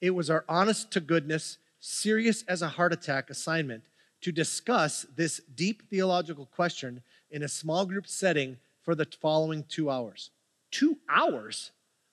It 0.02 0.10
was 0.10 0.28
our 0.28 0.44
honest 0.48 0.90
to 0.92 1.00
goodness, 1.00 1.56
serious 1.78 2.44
as 2.46 2.60
a 2.60 2.68
heart 2.68 2.92
attack 2.92 3.30
assignment 3.30 3.84
to 4.22 4.32
discuss 4.32 5.06
this 5.16 5.40
deep 5.54 5.88
theological 5.88 6.46
question 6.46 7.02
in 7.30 7.42
a 7.42 7.48
small 7.48 7.86
group 7.86 8.06
setting 8.06 8.58
for 8.82 8.94
the 8.94 9.06
following 9.20 9.64
two 9.68 9.90
hours. 9.90 10.30
Two 10.70 10.98
hours? 11.08 11.70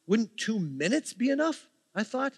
Wouldn't 0.07 0.37
two 0.37 0.59
minutes 0.59 1.13
be 1.13 1.29
enough? 1.29 1.67
I 1.93 2.03
thought. 2.03 2.33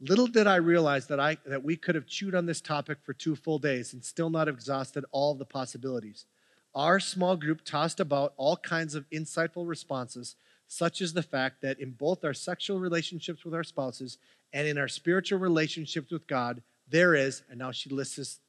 Little 0.00 0.26
did 0.26 0.46
I 0.46 0.56
realize 0.56 1.06
that, 1.06 1.20
I, 1.20 1.38
that 1.46 1.64
we 1.64 1.76
could 1.76 1.94
have 1.94 2.06
chewed 2.06 2.34
on 2.34 2.46
this 2.46 2.60
topic 2.60 2.98
for 3.02 3.14
two 3.14 3.34
full 3.34 3.58
days 3.58 3.92
and 3.92 4.04
still 4.04 4.28
not 4.28 4.46
have 4.46 4.56
exhausted 4.56 5.04
all 5.10 5.32
of 5.32 5.38
the 5.38 5.46
possibilities. 5.46 6.26
Our 6.74 7.00
small 7.00 7.36
group 7.36 7.64
tossed 7.64 8.00
about 8.00 8.34
all 8.36 8.58
kinds 8.58 8.94
of 8.94 9.08
insightful 9.08 9.66
responses, 9.66 10.36
such 10.68 11.00
as 11.00 11.14
the 11.14 11.22
fact 11.22 11.62
that 11.62 11.80
in 11.80 11.92
both 11.92 12.24
our 12.24 12.34
sexual 12.34 12.78
relationships 12.78 13.44
with 13.44 13.54
our 13.54 13.64
spouses 13.64 14.18
and 14.52 14.68
in 14.68 14.76
our 14.76 14.88
spiritual 14.88 15.38
relationships 15.38 16.10
with 16.10 16.26
God, 16.26 16.62
there 16.88 17.14
is, 17.14 17.42
and 17.48 17.58
now 17.58 17.72
she 17.72 17.88
lists 17.88 18.40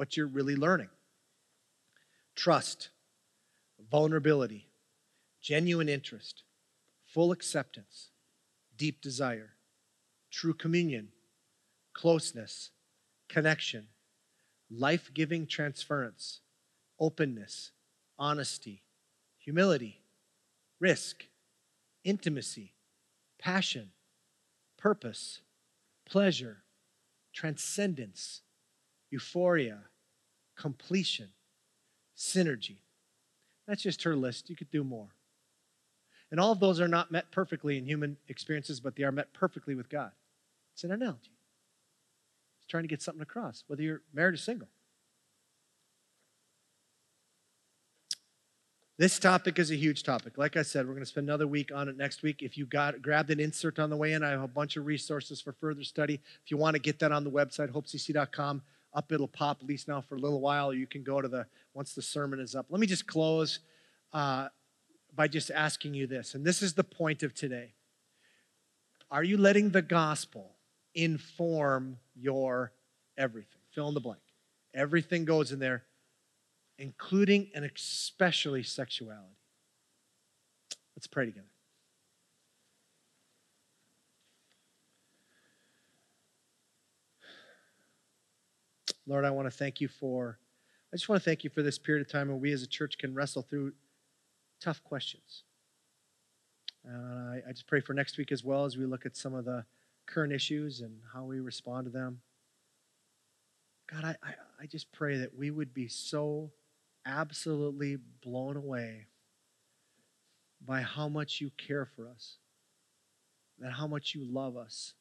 what 0.00 0.16
you're 0.16 0.26
really 0.26 0.56
learning. 0.56 0.88
Trust, 2.34 2.88
vulnerability, 3.90 4.66
genuine 5.42 5.90
interest, 5.90 6.42
full 7.04 7.32
acceptance, 7.32 8.08
deep 8.78 9.02
desire, 9.02 9.50
true 10.30 10.54
communion, 10.54 11.08
closeness, 11.92 12.70
connection, 13.28 13.88
life 14.70 15.10
giving 15.12 15.46
transference, 15.46 16.40
openness, 16.98 17.72
honesty, 18.18 18.82
humility, 19.36 20.00
risk, 20.80 21.24
intimacy, 22.04 22.72
passion, 23.38 23.90
purpose, 24.78 25.42
pleasure, 26.06 26.62
transcendence, 27.34 28.40
euphoria, 29.10 29.80
completion, 30.60 31.28
synergy. 32.16 32.76
That's 33.66 33.82
just 33.82 34.02
her 34.02 34.14
list. 34.14 34.50
You 34.50 34.56
could 34.56 34.70
do 34.70 34.84
more. 34.84 35.08
And 36.30 36.38
all 36.38 36.52
of 36.52 36.60
those 36.60 36.80
are 36.80 36.88
not 36.88 37.10
met 37.10 37.30
perfectly 37.30 37.78
in 37.78 37.86
human 37.86 38.18
experiences, 38.28 38.78
but 38.78 38.94
they 38.94 39.04
are 39.04 39.12
met 39.12 39.32
perfectly 39.32 39.74
with 39.74 39.88
God. 39.88 40.12
It's 40.74 40.84
an 40.84 40.92
analogy. 40.92 41.32
It's 42.58 42.66
trying 42.68 42.84
to 42.84 42.88
get 42.88 43.00
something 43.00 43.22
across, 43.22 43.64
whether 43.66 43.82
you're 43.82 44.02
married 44.12 44.34
or 44.34 44.36
single. 44.36 44.68
This 48.98 49.18
topic 49.18 49.58
is 49.58 49.70
a 49.70 49.76
huge 49.76 50.02
topic. 50.02 50.36
Like 50.36 50.58
I 50.58 50.62
said, 50.62 50.86
we're 50.86 50.92
going 50.92 51.02
to 51.02 51.10
spend 51.10 51.26
another 51.26 51.46
week 51.46 51.70
on 51.74 51.88
it 51.88 51.96
next 51.96 52.22
week. 52.22 52.42
If 52.42 52.58
you 52.58 52.66
got 52.66 53.00
grabbed 53.00 53.30
an 53.30 53.40
insert 53.40 53.78
on 53.78 53.88
the 53.88 53.96
way 53.96 54.12
in, 54.12 54.22
I 54.22 54.28
have 54.28 54.42
a 54.42 54.48
bunch 54.48 54.76
of 54.76 54.84
resources 54.84 55.40
for 55.40 55.52
further 55.52 55.84
study. 55.84 56.20
If 56.44 56.50
you 56.50 56.58
want 56.58 56.74
to 56.74 56.82
get 56.82 56.98
that 56.98 57.10
on 57.10 57.24
the 57.24 57.30
website, 57.30 57.72
hopecc.com, 57.72 58.60
up 58.92 59.12
it'll 59.12 59.28
pop 59.28 59.58
at 59.62 59.66
least 59.66 59.88
now 59.88 60.00
for 60.00 60.16
a 60.16 60.18
little 60.18 60.40
while. 60.40 60.72
You 60.74 60.86
can 60.86 61.02
go 61.02 61.20
to 61.20 61.28
the 61.28 61.46
once 61.74 61.94
the 61.94 62.02
sermon 62.02 62.40
is 62.40 62.54
up. 62.54 62.66
Let 62.70 62.80
me 62.80 62.86
just 62.86 63.06
close 63.06 63.60
uh, 64.12 64.48
by 65.14 65.28
just 65.28 65.50
asking 65.50 65.94
you 65.94 66.06
this, 66.06 66.34
and 66.34 66.44
this 66.44 66.62
is 66.62 66.74
the 66.74 66.84
point 66.84 67.22
of 67.22 67.34
today. 67.34 67.74
Are 69.10 69.24
you 69.24 69.36
letting 69.36 69.70
the 69.70 69.82
gospel 69.82 70.56
inform 70.94 71.98
your 72.14 72.72
everything? 73.18 73.60
Fill 73.70 73.88
in 73.88 73.94
the 73.94 74.00
blank. 74.00 74.20
Everything 74.74 75.24
goes 75.24 75.50
in 75.52 75.58
there 75.58 75.84
including 76.80 77.50
and 77.54 77.64
especially 77.64 78.62
sexuality. 78.62 79.36
Let's 80.96 81.06
pray 81.06 81.26
together. 81.26 81.49
Lord, 89.10 89.24
I 89.24 89.30
want 89.30 89.46
to 89.46 89.50
thank 89.50 89.80
you 89.80 89.88
for, 89.88 90.38
I 90.92 90.96
just 90.96 91.08
want 91.08 91.20
to 91.20 91.28
thank 91.28 91.42
you 91.42 91.50
for 91.50 91.62
this 91.62 91.78
period 91.78 92.06
of 92.06 92.12
time 92.12 92.28
where 92.28 92.36
we 92.36 92.52
as 92.52 92.62
a 92.62 92.66
church 92.68 92.96
can 92.96 93.12
wrestle 93.12 93.42
through 93.42 93.72
tough 94.60 94.84
questions. 94.84 95.42
Uh, 96.88 96.92
I, 96.94 97.42
I 97.48 97.50
just 97.50 97.66
pray 97.66 97.80
for 97.80 97.92
next 97.92 98.18
week 98.18 98.30
as 98.30 98.44
well 98.44 98.64
as 98.64 98.76
we 98.76 98.86
look 98.86 99.04
at 99.04 99.16
some 99.16 99.34
of 99.34 99.44
the 99.44 99.64
current 100.06 100.32
issues 100.32 100.80
and 100.80 101.00
how 101.12 101.24
we 101.24 101.40
respond 101.40 101.86
to 101.86 101.90
them. 101.90 102.20
God, 103.92 104.04
I, 104.04 104.10
I, 104.22 104.34
I 104.62 104.66
just 104.66 104.92
pray 104.92 105.18
that 105.18 105.36
we 105.36 105.50
would 105.50 105.74
be 105.74 105.88
so 105.88 106.52
absolutely 107.04 107.98
blown 108.22 108.56
away 108.56 109.06
by 110.64 110.82
how 110.82 111.08
much 111.08 111.40
you 111.40 111.50
care 111.58 111.84
for 111.96 112.06
us, 112.06 112.36
that 113.58 113.72
how 113.72 113.88
much 113.88 114.14
you 114.14 114.24
love 114.24 114.56
us, 114.56 114.94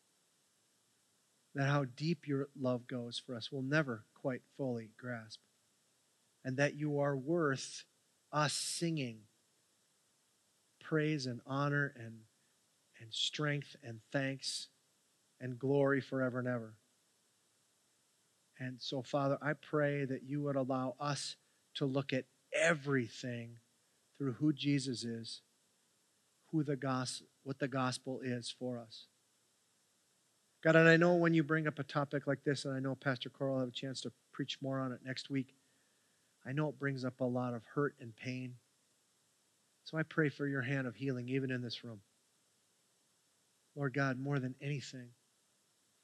that 1.60 1.68
how 1.68 1.84
deep 1.98 2.26
your 2.26 2.48
love 2.58 2.88
goes 2.88 3.22
for 3.24 3.36
us, 3.36 3.52
we'll 3.52 3.62
never 3.62 4.06
quite 4.22 4.42
fully 4.56 4.92
grasp. 4.98 5.42
And 6.46 6.56
that 6.56 6.76
you 6.76 7.02
are 7.02 7.18
worth 7.18 7.84
us 8.32 8.54
singing 8.54 9.18
praise 10.82 11.26
and 11.26 11.42
honor 11.46 11.94
and, 11.98 12.20
and 13.02 13.14
strength 13.14 13.76
and 13.84 14.00
thanks 14.10 14.70
and 15.42 15.60
glory 15.60 16.00
forever 16.00 16.40
and 16.40 16.48
ever. 16.48 16.76
And 18.58 18.78
so, 18.80 19.02
Father, 19.02 19.38
I 19.42 19.52
pray 19.52 20.06
that 20.06 20.24
you 20.24 20.42
would 20.44 20.56
allow 20.56 20.96
us 20.98 21.36
to 21.76 21.86
look 21.86 22.14
at 22.14 22.24
everything 22.54 23.58
through 24.18 24.34
who 24.34 24.54
Jesus 24.54 25.04
is, 25.04 25.42
who 26.52 26.64
the 26.64 26.78
gospel, 26.78 27.28
what 27.44 27.60
the 27.60 27.68
gospel 27.68 28.22
is 28.24 28.50
for 28.58 28.80
us. 28.80 29.08
God, 30.62 30.76
and 30.76 30.90
I 30.90 30.98
know 30.98 31.14
when 31.16 31.34
you 31.34 31.44
bring 31.44 31.68
up 31.68 31.80
a 31.80 31.84
topic 31.84 32.28
like 32.28 32.44
this, 32.44 32.66
and 32.66 32.74
I 32.74 32.80
know 32.80 32.96
Pastor 32.96 33.30
Coral 33.30 33.54
will 33.54 33.62
have 33.62 33.70
a 33.70 33.74
chance 33.74 34.02
to 34.02 34.12
preach 34.34 34.58
more 34.62 34.80
on 34.80 34.92
it 34.92 35.00
next 35.06 35.30
week, 35.30 35.56
I 36.46 36.52
know 36.52 36.70
it 36.70 36.80
brings 36.80 37.06
up 37.06 37.22
a 37.22 37.26
lot 37.26 37.54
of 37.54 37.64
hurt 37.76 37.96
and 38.00 38.16
pain. 38.16 38.56
So 39.84 39.98
I 39.98 40.04
pray 40.04 40.30
for 40.30 40.48
your 40.48 40.62
hand 40.62 40.88
of 40.88 40.96
healing 40.96 41.30
even 41.30 41.52
in 41.52 41.62
this 41.62 41.84
room. 41.84 42.02
Lord 43.76 43.94
God, 43.94 44.20
more 44.20 44.40
than 44.40 44.56
anything, 44.62 45.10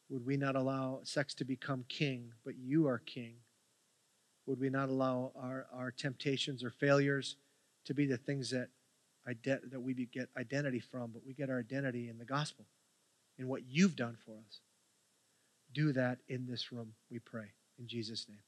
would 0.09 0.25
we 0.25 0.37
not 0.37 0.55
allow 0.55 0.99
sex 1.03 1.33
to 1.35 1.45
become 1.45 1.83
king, 1.89 2.31
but 2.43 2.55
you 2.57 2.87
are 2.87 2.99
king 2.99 3.35
would 4.45 4.59
we 4.59 4.69
not 4.69 4.89
allow 4.89 5.31
our, 5.35 5.65
our 5.73 5.91
temptations 5.91 6.63
or 6.63 6.69
failures 6.69 7.35
to 7.85 7.93
be 7.93 8.05
the 8.05 8.17
things 8.17 8.51
that, 8.51 8.69
that 9.25 9.81
we 9.81 9.93
get 9.93 10.29
identity 10.37 10.79
from, 10.79 11.11
but 11.11 11.25
we 11.25 11.33
get 11.33 11.49
our 11.49 11.59
identity 11.59 12.09
in 12.09 12.17
the 12.17 12.25
gospel, 12.25 12.65
in 13.37 13.47
what 13.47 13.63
you've 13.67 13.95
done 13.95 14.17
for 14.25 14.31
us? 14.31 14.59
Do 15.73 15.91
that 15.93 16.19
in 16.27 16.47
this 16.47 16.71
room, 16.71 16.93
we 17.11 17.19
pray. 17.19 17.47
In 17.79 17.87
Jesus' 17.87 18.27
name. 18.29 18.39